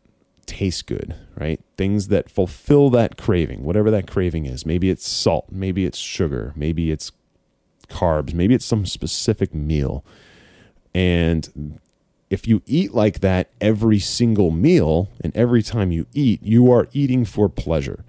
taste 0.47 0.86
good, 0.86 1.14
right? 1.36 1.61
Things 1.76 2.09
that 2.09 2.30
fulfill 2.30 2.90
that 2.90 3.16
craving, 3.16 3.62
whatever 3.64 3.90
that 3.90 4.11
craving 4.11 4.47
is. 4.47 4.66
Maybe 4.66 4.90
it's 4.90 5.07
salt, 5.07 5.47
maybe 5.51 5.84
it's 5.84 5.99
sugar, 5.99 6.53
maybe 6.57 6.90
it's 6.90 7.12
carbs. 7.93 8.34
Maybe 8.34 8.55
it's 8.55 8.64
some 8.64 8.86
specific 8.86 9.55
meal. 9.55 10.05
And 10.95 11.78
if 12.30 12.49
you 12.49 12.62
eat 12.66 12.95
like 12.95 13.20
that 13.20 13.51
every 13.61 13.99
single 13.99 14.51
meal 14.51 15.11
and 15.22 15.34
every 15.36 15.62
time 15.62 15.93
you 15.93 16.07
eat, 16.12 16.43
you 16.43 16.72
are 16.72 16.88
eating 16.93 17.24
for 17.24 17.49
pleasure. 17.49 18.05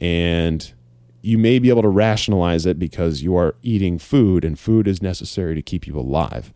And 0.00 0.72
you 1.20 1.36
may 1.36 1.58
be 1.58 1.68
able 1.68 1.82
to 1.82 1.88
rationalize 1.88 2.64
it 2.64 2.78
because 2.78 3.22
you 3.22 3.36
are 3.36 3.56
eating 3.62 3.98
food 3.98 4.44
and 4.44 4.58
food 4.58 4.86
is 4.86 5.02
necessary 5.02 5.54
to 5.56 5.62
keep 5.62 5.86
you 5.86 5.98
alive. 5.98 6.52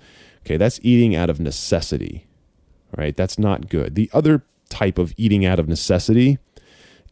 Okay, 0.46 0.56
that's 0.56 0.80
eating 0.82 1.14
out 1.14 1.30
of 1.30 1.40
necessity, 1.40 2.26
right? 2.96 3.16
That's 3.16 3.38
not 3.38 3.68
good. 3.68 3.94
The 3.96 4.08
other 4.12 4.44
type 4.72 4.98
of 4.98 5.12
eating 5.16 5.44
out 5.44 5.58
of 5.58 5.68
necessity 5.68 6.38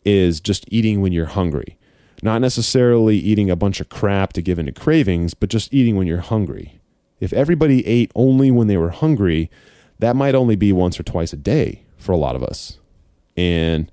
is 0.04 0.40
just 0.40 0.64
eating 0.68 1.00
when 1.00 1.12
you're 1.12 1.26
hungry. 1.26 1.76
Not 2.22 2.40
necessarily 2.40 3.16
eating 3.16 3.50
a 3.50 3.56
bunch 3.56 3.80
of 3.80 3.88
crap 3.88 4.32
to 4.32 4.42
give 4.42 4.58
into 4.58 4.72
cravings, 4.72 5.34
but 5.34 5.50
just 5.50 5.72
eating 5.72 5.96
when 5.96 6.06
you're 6.06 6.18
hungry. 6.18 6.80
If 7.20 7.32
everybody 7.32 7.86
ate 7.86 8.10
only 8.14 8.50
when 8.50 8.66
they 8.66 8.76
were 8.76 8.90
hungry, 8.90 9.50
that 9.98 10.16
might 10.16 10.34
only 10.34 10.56
be 10.56 10.72
once 10.72 10.98
or 10.98 11.02
twice 11.02 11.32
a 11.32 11.36
day 11.36 11.84
for 11.98 12.12
a 12.12 12.16
lot 12.16 12.34
of 12.34 12.42
us. 12.42 12.78
And 13.36 13.90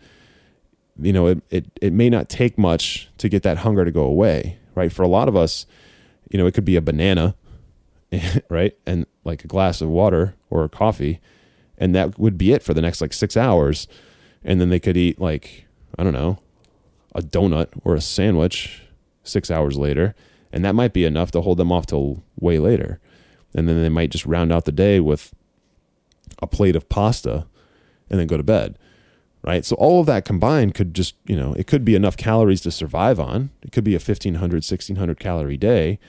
you 0.99 1.13
know, 1.13 1.28
it, 1.28 1.43
it, 1.49 1.65
it 1.82 1.93
may 1.93 2.09
not 2.09 2.30
take 2.30 2.57
much 2.57 3.09
to 3.18 3.30
get 3.30 3.43
that 3.43 3.59
hunger 3.59 3.86
to 3.86 3.91
go 3.91 4.03
away, 4.03 4.57
right? 4.76 4.91
For 4.91 5.03
a 5.03 5.07
lot 5.07 5.28
of 5.28 5.36
us, 5.36 5.65
you 6.32 6.38
know, 6.38 6.47
it 6.47 6.53
could 6.53 6.65
be 6.65 6.76
a 6.76 6.82
banana, 6.82 7.36
right? 8.49 8.76
And 8.86 9.05
like 9.24 9.43
a 9.43 9.47
glass 9.47 9.82
of 9.82 9.89
water 9.89 10.36
or 10.49 10.68
coffee. 10.68 11.20
And 11.78 11.93
that 11.95 12.17
would 12.17 12.38
be 12.38 12.53
it 12.53 12.63
for 12.63 12.73
the 12.73 12.82
next 12.82 13.01
like 13.01 13.13
six 13.13 13.38
hours. 13.38 13.88
And 14.43 14.59
then 14.59 14.69
they 14.69 14.80
could 14.80 14.97
eat 14.97 15.19
like, 15.19 15.65
I 15.97 16.03
don't 16.03 16.13
know, 16.13 16.39
a 17.13 17.21
donut 17.21 17.69
or 17.84 17.95
a 17.95 18.01
sandwich 18.01 18.84
six 19.23 19.51
hours 19.51 19.78
later. 19.78 20.15
And 20.51 20.63
that 20.65 20.75
might 20.75 20.93
be 20.93 21.05
enough 21.05 21.32
to 21.32 21.41
hold 21.41 21.57
them 21.57 21.71
off 21.71 21.86
till 21.86 22.23
way 22.39 22.59
later. 22.59 22.99
And 23.55 23.67
then 23.67 23.82
they 23.82 23.89
might 23.89 24.11
just 24.11 24.25
round 24.25 24.51
out 24.51 24.65
the 24.65 24.71
day 24.71 24.99
with 24.99 25.34
a 26.41 26.47
plate 26.47 26.75
of 26.75 26.89
pasta 26.89 27.47
and 28.09 28.19
then 28.19 28.28
go 28.28 28.38
to 28.38 28.43
bed 28.43 28.78
right? 29.47 29.63
So 29.63 29.78
all 29.78 30.01
of 30.01 30.05
that 30.07 30.25
combined 30.25 30.73
could 30.73 30.93
just, 30.93 31.15
you 31.25 31.36
know, 31.36 31.53
it 31.53 31.67
could 31.67 31.86
be 31.86 31.95
enough 31.95 32.17
calories 32.17 32.59
to 32.61 32.71
survive 32.71 33.17
on. 33.17 33.49
It 33.61 33.71
could 33.71 33.86
be 33.86 33.93
a 33.93 33.99
1500, 33.99 34.55
1600 34.55 35.19
calorie 35.19 35.55
day, 35.55 35.99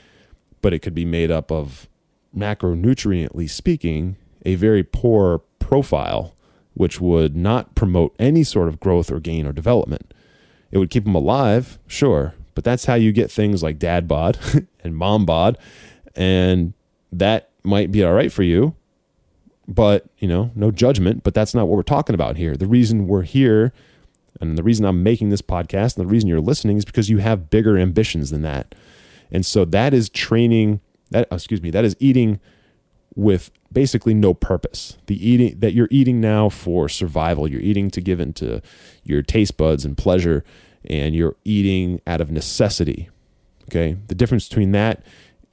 but 0.60 0.72
it 0.72 0.80
could 0.80 0.94
be 0.94 1.04
made 1.04 1.30
up 1.30 1.52
of 1.52 1.88
macronutriently 2.36 3.48
speaking, 3.48 4.16
a 4.44 4.56
very 4.56 4.82
poor 4.82 5.42
profile, 5.68 6.34
which 6.72 6.98
would 6.98 7.36
not 7.36 7.74
promote 7.74 8.16
any 8.18 8.42
sort 8.42 8.68
of 8.68 8.80
growth 8.80 9.12
or 9.12 9.20
gain 9.20 9.46
or 9.46 9.52
development. 9.52 10.14
It 10.70 10.78
would 10.78 10.88
keep 10.88 11.04
them 11.04 11.14
alive, 11.14 11.78
sure, 11.86 12.34
but 12.54 12.64
that's 12.64 12.86
how 12.86 12.94
you 12.94 13.12
get 13.12 13.30
things 13.30 13.62
like 13.62 13.78
dad 13.78 14.08
bod 14.08 14.38
and 14.82 14.96
mom 14.96 15.26
bod. 15.26 15.58
And 16.16 16.72
that 17.12 17.50
might 17.62 17.92
be 17.92 18.02
all 18.02 18.14
right 18.14 18.32
for 18.32 18.42
you, 18.42 18.74
but 19.68 20.06
you 20.18 20.26
know 20.26 20.50
no 20.54 20.70
judgment 20.70 21.22
but 21.22 21.34
that's 21.34 21.54
not 21.54 21.68
what 21.68 21.76
we're 21.76 21.82
talking 21.82 22.14
about 22.14 22.38
here 22.38 22.56
the 22.56 22.66
reason 22.66 23.06
we're 23.06 23.20
here 23.20 23.70
and 24.40 24.56
the 24.56 24.62
reason 24.62 24.86
i'm 24.86 25.02
making 25.02 25.28
this 25.28 25.42
podcast 25.42 25.96
and 25.96 26.06
the 26.06 26.10
reason 26.10 26.26
you're 26.26 26.40
listening 26.40 26.78
is 26.78 26.86
because 26.86 27.10
you 27.10 27.18
have 27.18 27.50
bigger 27.50 27.76
ambitions 27.76 28.30
than 28.30 28.40
that 28.40 28.74
and 29.30 29.44
so 29.44 29.66
that 29.66 29.92
is 29.92 30.08
training 30.08 30.80
that 31.10 31.28
excuse 31.30 31.60
me 31.60 31.70
that 31.70 31.84
is 31.84 31.94
eating 32.00 32.40
with 33.18 33.50
basically 33.72 34.14
no 34.14 34.32
purpose 34.32 34.96
the 35.06 35.28
eating 35.28 35.58
that 35.58 35.74
you're 35.74 35.88
eating 35.90 36.20
now 36.20 36.48
for 36.48 36.88
survival 36.88 37.46
you're 37.46 37.60
eating 37.60 37.90
to 37.90 38.00
give 38.00 38.20
into 38.20 38.62
your 39.04 39.20
taste 39.20 39.56
buds 39.56 39.84
and 39.84 39.98
pleasure 39.98 40.42
and 40.84 41.14
you're 41.14 41.36
eating 41.44 42.00
out 42.06 42.20
of 42.20 42.30
necessity 42.30 43.10
okay 43.64 43.96
the 44.06 44.14
difference 44.14 44.48
between 44.48 44.72
that 44.72 45.02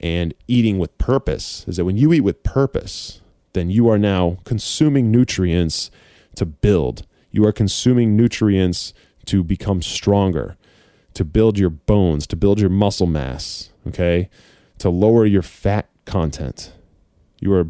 and 0.00 0.32
eating 0.48 0.78
with 0.78 0.96
purpose 0.96 1.64
is 1.66 1.76
that 1.76 1.84
when 1.84 1.96
you 1.96 2.12
eat 2.12 2.20
with 2.20 2.42
purpose 2.42 3.20
then 3.56 3.70
you 3.70 3.88
are 3.88 3.98
now 3.98 4.36
consuming 4.44 5.10
nutrients 5.10 5.90
to 6.36 6.46
build. 6.46 7.06
You 7.32 7.44
are 7.46 7.52
consuming 7.52 8.14
nutrients 8.14 8.94
to 9.24 9.42
become 9.42 9.82
stronger, 9.82 10.56
to 11.14 11.24
build 11.24 11.58
your 11.58 11.70
bones, 11.70 12.26
to 12.28 12.36
build 12.36 12.60
your 12.60 12.70
muscle 12.70 13.06
mass, 13.06 13.70
okay? 13.88 14.28
To 14.78 14.90
lower 14.90 15.26
your 15.26 15.42
fat 15.42 15.88
content. 16.04 16.72
You 17.38 17.52
are 17.54 17.68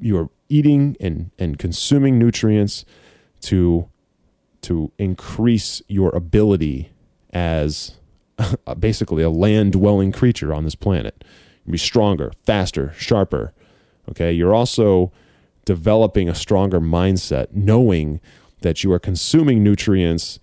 you 0.00 0.18
are 0.18 0.28
eating 0.48 0.96
and, 1.00 1.30
and 1.38 1.58
consuming 1.58 2.18
nutrients 2.18 2.84
to 3.42 3.88
to 4.62 4.90
increase 4.98 5.82
your 5.88 6.14
ability 6.14 6.90
as 7.32 7.98
basically 8.78 9.22
a 9.22 9.30
land 9.30 9.72
dwelling 9.72 10.10
creature 10.10 10.54
on 10.54 10.64
this 10.64 10.74
planet. 10.74 11.22
Be 11.68 11.78
stronger, 11.78 12.32
faster, 12.46 12.92
sharper. 12.96 13.52
Okay. 14.08 14.32
You're 14.32 14.54
also 14.54 15.12
developing 15.64 16.28
a 16.28 16.34
stronger 16.34 16.80
mindset, 16.80 17.48
knowing 17.52 18.20
that 18.60 18.84
you 18.84 18.92
are 18.92 18.98
consuming 18.98 19.62
nutrients 19.62 20.38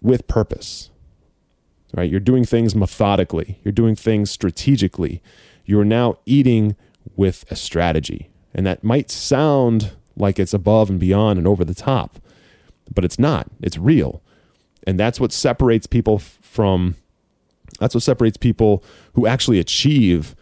with 0.00 0.26
purpose. 0.26 0.90
Right? 1.94 2.10
You're 2.10 2.20
doing 2.20 2.44
things 2.44 2.74
methodically, 2.74 3.58
you're 3.64 3.72
doing 3.72 3.96
things 3.96 4.30
strategically. 4.30 5.22
You're 5.64 5.84
now 5.84 6.18
eating 6.26 6.76
with 7.16 7.44
a 7.50 7.56
strategy. 7.56 8.30
And 8.54 8.66
that 8.66 8.84
might 8.84 9.10
sound 9.10 9.92
like 10.16 10.38
it's 10.38 10.54
above 10.54 10.88
and 10.88 10.98
beyond 10.98 11.38
and 11.38 11.46
over 11.46 11.64
the 11.64 11.74
top, 11.74 12.18
but 12.92 13.04
it's 13.04 13.18
not. 13.18 13.48
It's 13.60 13.76
real. 13.76 14.22
And 14.86 14.98
that's 14.98 15.20
what 15.20 15.32
separates 15.32 15.86
people 15.86 16.18
from 16.18 16.94
that's 17.78 17.94
what 17.94 18.02
separates 18.02 18.38
people 18.38 18.82
who 19.14 19.26
actually 19.26 19.58
achieve 19.58 20.34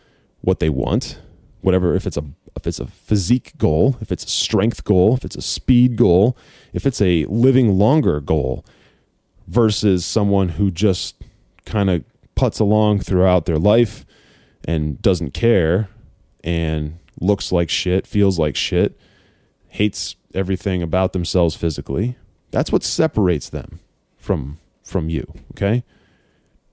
what 0.43 0.61
they 0.61 0.69
want, 0.69 1.19
whatever 1.63 1.95
if 1.95 2.07
it's 2.07 2.17
a 2.17 2.25
if 2.57 2.67
it's 2.67 2.79
a 2.79 2.87
physique 2.87 3.53
goal, 3.59 3.97
if 4.01 4.13
it's 4.13 4.25
a 4.25 4.29
strength 4.29 4.85
goal, 4.85 5.15
if 5.15 5.25
it's 5.25 5.37
a 5.37 5.43
speed 5.43 5.97
goal, 5.97 6.37
if 6.73 6.87
it's 6.87 7.03
a 7.03 7.25
living 7.27 7.79
longer 7.79 8.21
goal 8.21 8.65
versus 9.49 10.07
someone 10.07 10.51
who 10.51 10.71
just 10.71 11.17
kind 11.67 11.91
of 11.91 12.05
puts 12.35 12.61
along 12.61 13.01
throughout 13.01 13.47
their 13.47 13.59
life 13.59 14.07
and 14.67 15.01
doesn't 15.03 15.35
care 15.35 15.89
and 16.45 16.99
looks 17.21 17.51
like 17.51 17.69
shit, 17.71 18.07
feels 18.07 18.39
like 18.39 18.55
shit, 18.55 18.97
hates 19.67 20.15
everything 20.33 20.81
about 20.81 21.13
themselves 21.13 21.57
physically. 21.57 22.17
That's 22.53 22.71
what 22.71 22.85
separates 22.85 23.49
them 23.49 23.81
from 24.17 24.59
from 24.85 25.09
you, 25.09 25.33
okay? 25.53 25.83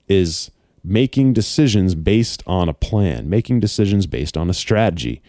Is 0.06 0.52
making 0.84 1.32
decisions 1.32 1.96
based 1.96 2.44
on 2.46 2.68
a 2.68 2.74
plan, 2.74 3.28
making 3.28 3.58
decisions 3.58 4.06
based 4.06 4.36
on 4.36 4.48
a 4.48 4.54
strategy 4.54 5.22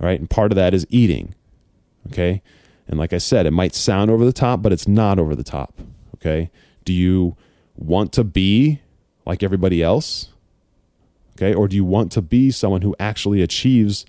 all 0.00 0.06
right. 0.06 0.18
And 0.18 0.28
part 0.28 0.52
of 0.52 0.56
that 0.56 0.74
is 0.74 0.86
eating. 0.90 1.34
Okay. 2.08 2.42
And 2.86 2.98
like 2.98 3.12
I 3.12 3.18
said, 3.18 3.46
it 3.46 3.52
might 3.52 3.74
sound 3.74 4.10
over 4.10 4.24
the 4.24 4.32
top, 4.32 4.62
but 4.62 4.72
it's 4.72 4.88
not 4.88 5.18
over 5.18 5.34
the 5.34 5.44
top. 5.44 5.80
Okay. 6.16 6.50
Do 6.84 6.92
you 6.92 7.36
want 7.76 8.12
to 8.12 8.24
be 8.24 8.80
like 9.24 9.42
everybody 9.42 9.82
else? 9.82 10.28
Okay. 11.36 11.54
Or 11.54 11.68
do 11.68 11.76
you 11.76 11.84
want 11.84 12.12
to 12.12 12.22
be 12.22 12.50
someone 12.50 12.82
who 12.82 12.94
actually 12.98 13.42
achieves 13.42 14.06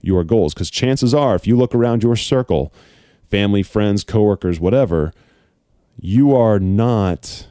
your 0.00 0.24
goals? 0.24 0.54
Because 0.54 0.70
chances 0.70 1.14
are, 1.14 1.34
if 1.34 1.46
you 1.46 1.56
look 1.56 1.74
around 1.74 2.02
your 2.02 2.16
circle, 2.16 2.72
family, 3.30 3.62
friends, 3.62 4.04
coworkers, 4.04 4.58
whatever, 4.60 5.12
you 6.00 6.34
are 6.34 6.58
not 6.58 7.46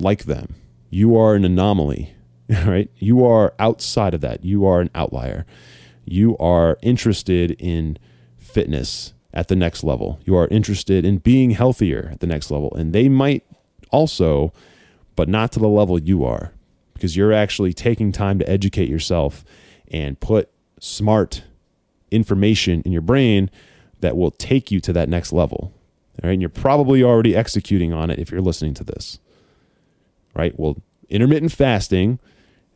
like 0.00 0.24
them. 0.24 0.54
You 0.90 1.16
are 1.16 1.34
an 1.34 1.44
anomaly, 1.44 2.14
right? 2.48 2.90
You 2.96 3.24
are 3.24 3.54
outside 3.58 4.14
of 4.14 4.20
that. 4.22 4.44
You 4.44 4.66
are 4.66 4.80
an 4.80 4.90
outlier 4.94 5.46
you 6.04 6.36
are 6.38 6.78
interested 6.82 7.52
in 7.52 7.98
fitness 8.38 9.14
at 9.32 9.48
the 9.48 9.56
next 9.56 9.82
level. 9.84 10.20
You 10.24 10.36
are 10.36 10.48
interested 10.48 11.04
in 11.04 11.18
being 11.18 11.52
healthier 11.52 12.10
at 12.12 12.20
the 12.20 12.26
next 12.26 12.50
level. 12.50 12.74
And 12.74 12.92
they 12.92 13.08
might 13.08 13.44
also, 13.90 14.52
but 15.16 15.28
not 15.28 15.52
to 15.52 15.58
the 15.58 15.68
level 15.68 15.98
you 15.98 16.24
are, 16.24 16.52
because 17.02 17.16
you're 17.16 17.32
actually 17.32 17.72
taking 17.72 18.12
time 18.12 18.38
to 18.38 18.48
educate 18.48 18.88
yourself 18.88 19.44
and 19.90 20.20
put 20.20 20.48
smart 20.78 21.42
information 22.12 22.80
in 22.82 22.92
your 22.92 23.02
brain 23.02 23.50
that 23.98 24.16
will 24.16 24.30
take 24.30 24.70
you 24.70 24.78
to 24.78 24.92
that 24.92 25.08
next 25.08 25.32
level. 25.32 25.72
All 26.22 26.28
right. 26.28 26.34
And 26.34 26.40
you're 26.40 26.48
probably 26.48 27.02
already 27.02 27.34
executing 27.34 27.92
on 27.92 28.08
it 28.08 28.20
if 28.20 28.30
you're 28.30 28.40
listening 28.40 28.72
to 28.74 28.84
this. 28.84 29.18
Right. 30.32 30.56
Well, 30.56 30.76
intermittent 31.10 31.50
fasting 31.50 32.20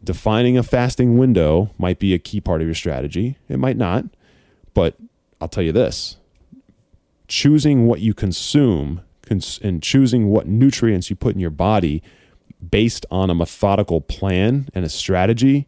defining 0.02 0.58
a 0.58 0.64
fasting 0.64 1.16
window 1.16 1.70
might 1.78 2.00
be 2.00 2.12
a 2.12 2.18
key 2.18 2.40
part 2.40 2.60
of 2.60 2.66
your 2.66 2.74
strategy. 2.74 3.38
It 3.48 3.60
might 3.60 3.76
not, 3.76 4.06
but 4.74 4.96
I'll 5.40 5.46
tell 5.46 5.62
you 5.62 5.72
this 5.72 6.16
choosing 7.28 7.86
what 7.86 8.00
you 8.00 8.12
consume 8.12 9.02
and 9.30 9.80
choosing 9.84 10.26
what 10.26 10.48
nutrients 10.48 11.10
you 11.10 11.14
put 11.14 11.34
in 11.34 11.40
your 11.40 11.50
body 11.50 12.02
based 12.70 13.06
on 13.10 13.30
a 13.30 13.34
methodical 13.34 14.00
plan 14.00 14.68
and 14.74 14.84
a 14.84 14.88
strategy, 14.88 15.66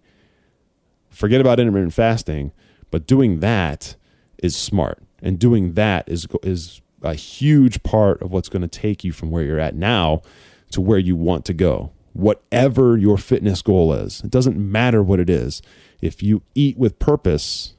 forget 1.11 1.41
about 1.41 1.61
intermittent 1.61 1.95
fasting, 1.95 2.53
but 2.91 3.07
doing 3.07 3.41
that 3.41 3.97
is 4.39 4.57
smart. 4.57 4.99
And 5.21 5.39
doing 5.39 5.75
that 5.75 6.09
is, 6.09 6.27
is 6.43 6.81
a 7.03 7.15
huge 7.15 7.83
part 7.83 8.23
of 8.23 8.33
what's 8.33 8.49
going 8.49 8.63
to 8.63 8.69
take 8.69 9.05
you 9.05 9.13
from 9.13 9.31
where 9.31 9.43
you're 9.43 9.59
at 9.59 9.75
now 9.75 10.23
to 10.71 10.81
where 10.81 10.99
you 10.99 11.17
want 11.17 11.45
to 11.47 11.55
go 11.55 11.93
whatever 12.19 12.97
your 12.97 13.17
fitness 13.17 13.63
goal 13.63 13.93
is. 13.93 14.21
It 14.23 14.31
doesn't 14.31 14.59
matter 14.59 15.05
what 15.05 15.21
it 15.21 15.31
is. 15.31 15.63
If 16.01 16.21
you 16.21 16.43
eat 16.53 16.77
with 16.77 16.99
purpose 16.99 17.75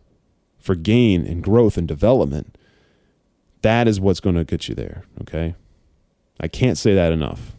for 0.58 0.76
gain 0.76 1.26
and 1.26 1.44
growth 1.44 1.78
and 1.78 1.86
development, 1.86 2.58
that 3.64 3.86
is 3.86 4.00
what's 4.00 4.22
going 4.22 4.38
to 4.38 4.46
get 4.46 4.70
you 4.70 4.76
there. 4.76 5.04
Okay. 5.22 5.56
I 6.40 6.48
can't 6.48 6.78
say 6.78 6.96
that 6.96 7.12
enough. 7.12 7.54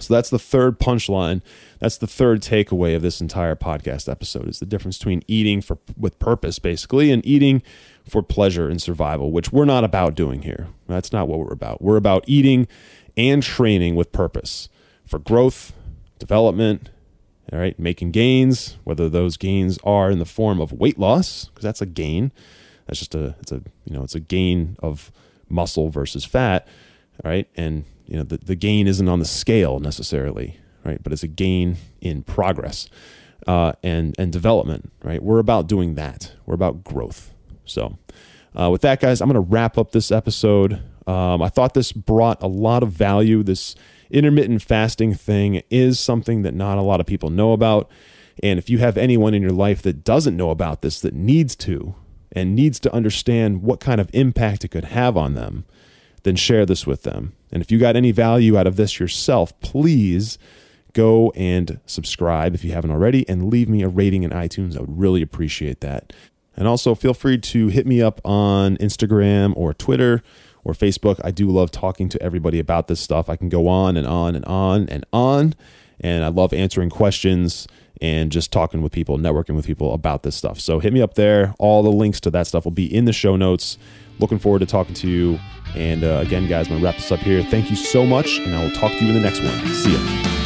So 0.00 0.14
that's 0.14 0.30
the 0.30 0.38
third 0.38 0.78
punchline. 0.78 1.42
That's 1.78 1.98
the 1.98 2.06
third 2.06 2.42
takeaway 2.42 2.96
of 2.96 3.02
this 3.02 3.20
entire 3.20 3.56
podcast 3.56 4.10
episode 4.10 4.48
is 4.48 4.58
the 4.58 4.66
difference 4.66 4.98
between 4.98 5.22
eating 5.26 5.60
for 5.60 5.78
with 5.96 6.18
purpose 6.18 6.58
basically 6.58 7.10
and 7.10 7.24
eating 7.26 7.62
for 8.08 8.22
pleasure 8.22 8.68
and 8.68 8.80
survival, 8.80 9.30
which 9.30 9.52
we're 9.52 9.64
not 9.64 9.84
about 9.84 10.14
doing 10.14 10.42
here. 10.42 10.68
That's 10.88 11.12
not 11.12 11.28
what 11.28 11.38
we're 11.38 11.52
about. 11.52 11.82
We're 11.82 11.96
about 11.96 12.24
eating 12.26 12.66
and 13.16 13.42
training 13.42 13.94
with 13.94 14.12
purpose 14.12 14.68
for 15.04 15.18
growth, 15.18 15.72
development, 16.18 16.90
all 17.52 17.58
right, 17.58 17.78
making 17.78 18.12
gains, 18.12 18.78
whether 18.84 19.08
those 19.08 19.36
gains 19.36 19.78
are 19.84 20.10
in 20.10 20.18
the 20.18 20.24
form 20.24 20.60
of 20.60 20.72
weight 20.72 20.98
loss, 20.98 21.46
because 21.46 21.64
that's 21.64 21.82
a 21.82 21.86
gain. 21.86 22.32
That's 22.86 22.98
just 22.98 23.14
a 23.14 23.36
it's 23.40 23.52
a 23.52 23.62
you 23.84 23.96
know, 23.96 24.02
it's 24.02 24.14
a 24.14 24.20
gain 24.20 24.76
of 24.80 25.12
muscle 25.48 25.90
versus 25.90 26.24
fat, 26.24 26.66
all 27.22 27.30
right? 27.30 27.48
And 27.56 27.84
you 28.10 28.16
know 28.16 28.24
the, 28.24 28.38
the 28.38 28.56
gain 28.56 28.86
isn't 28.86 29.08
on 29.08 29.20
the 29.20 29.24
scale 29.24 29.78
necessarily, 29.78 30.58
right? 30.84 31.02
But 31.02 31.12
it's 31.12 31.22
a 31.22 31.28
gain 31.28 31.76
in 32.00 32.22
progress 32.22 32.88
uh, 33.46 33.72
and 33.82 34.14
and 34.18 34.32
development, 34.32 34.92
right? 35.02 35.22
We're 35.22 35.38
about 35.38 35.68
doing 35.68 35.94
that. 35.94 36.32
We're 36.44 36.54
about 36.54 36.84
growth. 36.84 37.32
So, 37.64 37.98
uh, 38.58 38.68
with 38.70 38.82
that, 38.82 39.00
guys, 39.00 39.20
I'm 39.20 39.28
going 39.28 39.34
to 39.34 39.40
wrap 39.40 39.78
up 39.78 39.92
this 39.92 40.10
episode. 40.10 40.82
Um, 41.06 41.40
I 41.40 41.48
thought 41.48 41.74
this 41.74 41.92
brought 41.92 42.42
a 42.42 42.48
lot 42.48 42.82
of 42.82 42.90
value. 42.90 43.42
This 43.42 43.76
intermittent 44.10 44.62
fasting 44.62 45.14
thing 45.14 45.62
is 45.70 46.00
something 46.00 46.42
that 46.42 46.52
not 46.52 46.78
a 46.78 46.82
lot 46.82 47.00
of 47.00 47.06
people 47.06 47.30
know 47.30 47.52
about. 47.52 47.88
And 48.42 48.58
if 48.58 48.68
you 48.68 48.78
have 48.78 48.96
anyone 48.96 49.34
in 49.34 49.42
your 49.42 49.52
life 49.52 49.82
that 49.82 50.02
doesn't 50.02 50.36
know 50.36 50.50
about 50.50 50.80
this, 50.80 51.00
that 51.00 51.14
needs 51.14 51.54
to, 51.56 51.94
and 52.32 52.56
needs 52.56 52.80
to 52.80 52.92
understand 52.92 53.62
what 53.62 53.80
kind 53.80 54.00
of 54.00 54.10
impact 54.12 54.64
it 54.64 54.68
could 54.68 54.86
have 54.86 55.16
on 55.16 55.34
them, 55.34 55.64
then 56.22 56.36
share 56.36 56.66
this 56.66 56.86
with 56.86 57.02
them. 57.02 57.34
And 57.52 57.62
if 57.62 57.70
you 57.70 57.78
got 57.78 57.96
any 57.96 58.12
value 58.12 58.56
out 58.56 58.66
of 58.66 58.76
this 58.76 59.00
yourself, 59.00 59.58
please 59.60 60.38
go 60.92 61.32
and 61.36 61.80
subscribe 61.86 62.54
if 62.54 62.64
you 62.64 62.72
haven't 62.72 62.90
already 62.90 63.28
and 63.28 63.50
leave 63.50 63.68
me 63.68 63.82
a 63.82 63.88
rating 63.88 64.22
in 64.22 64.30
iTunes. 64.30 64.76
I 64.76 64.80
would 64.80 64.98
really 64.98 65.22
appreciate 65.22 65.80
that. 65.80 66.12
And 66.56 66.66
also 66.66 66.94
feel 66.94 67.14
free 67.14 67.38
to 67.38 67.68
hit 67.68 67.86
me 67.86 68.02
up 68.02 68.20
on 68.24 68.76
Instagram 68.78 69.52
or 69.56 69.72
Twitter 69.72 70.22
or 70.64 70.74
Facebook. 70.74 71.20
I 71.24 71.30
do 71.30 71.48
love 71.48 71.70
talking 71.70 72.08
to 72.10 72.22
everybody 72.22 72.58
about 72.58 72.88
this 72.88 73.00
stuff. 73.00 73.28
I 73.28 73.36
can 73.36 73.48
go 73.48 73.68
on 73.68 73.96
and 73.96 74.06
on 74.06 74.34
and 74.34 74.44
on 74.44 74.88
and 74.88 75.04
on. 75.12 75.54
And 76.00 76.24
I 76.24 76.28
love 76.28 76.52
answering 76.52 76.90
questions 76.90 77.66
and 78.00 78.32
just 78.32 78.50
talking 78.50 78.82
with 78.82 78.92
people, 78.92 79.18
networking 79.18 79.54
with 79.54 79.66
people 79.66 79.92
about 79.92 80.22
this 80.22 80.34
stuff. 80.34 80.58
So 80.60 80.78
hit 80.78 80.92
me 80.92 81.02
up 81.02 81.14
there. 81.14 81.54
All 81.58 81.82
the 81.82 81.92
links 81.92 82.20
to 82.20 82.30
that 82.30 82.46
stuff 82.46 82.64
will 82.64 82.72
be 82.72 82.92
in 82.92 83.04
the 83.04 83.12
show 83.12 83.36
notes. 83.36 83.78
Looking 84.20 84.38
forward 84.38 84.60
to 84.60 84.66
talking 84.66 84.94
to 84.94 85.08
you. 85.08 85.38
And 85.74 86.04
uh, 86.04 86.22
again, 86.24 86.48
guys, 86.48 86.66
I'm 86.66 86.72
going 86.72 86.80
to 86.80 86.84
wrap 86.84 86.96
this 86.96 87.10
up 87.10 87.20
here. 87.20 87.42
Thank 87.42 87.70
you 87.70 87.76
so 87.76 88.04
much, 88.04 88.38
and 88.38 88.54
I 88.54 88.62
will 88.62 88.72
talk 88.72 88.92
to 88.92 89.04
you 89.04 89.08
in 89.08 89.14
the 89.14 89.20
next 89.20 89.40
one. 89.40 89.66
See 89.68 89.92
ya. 89.92 90.39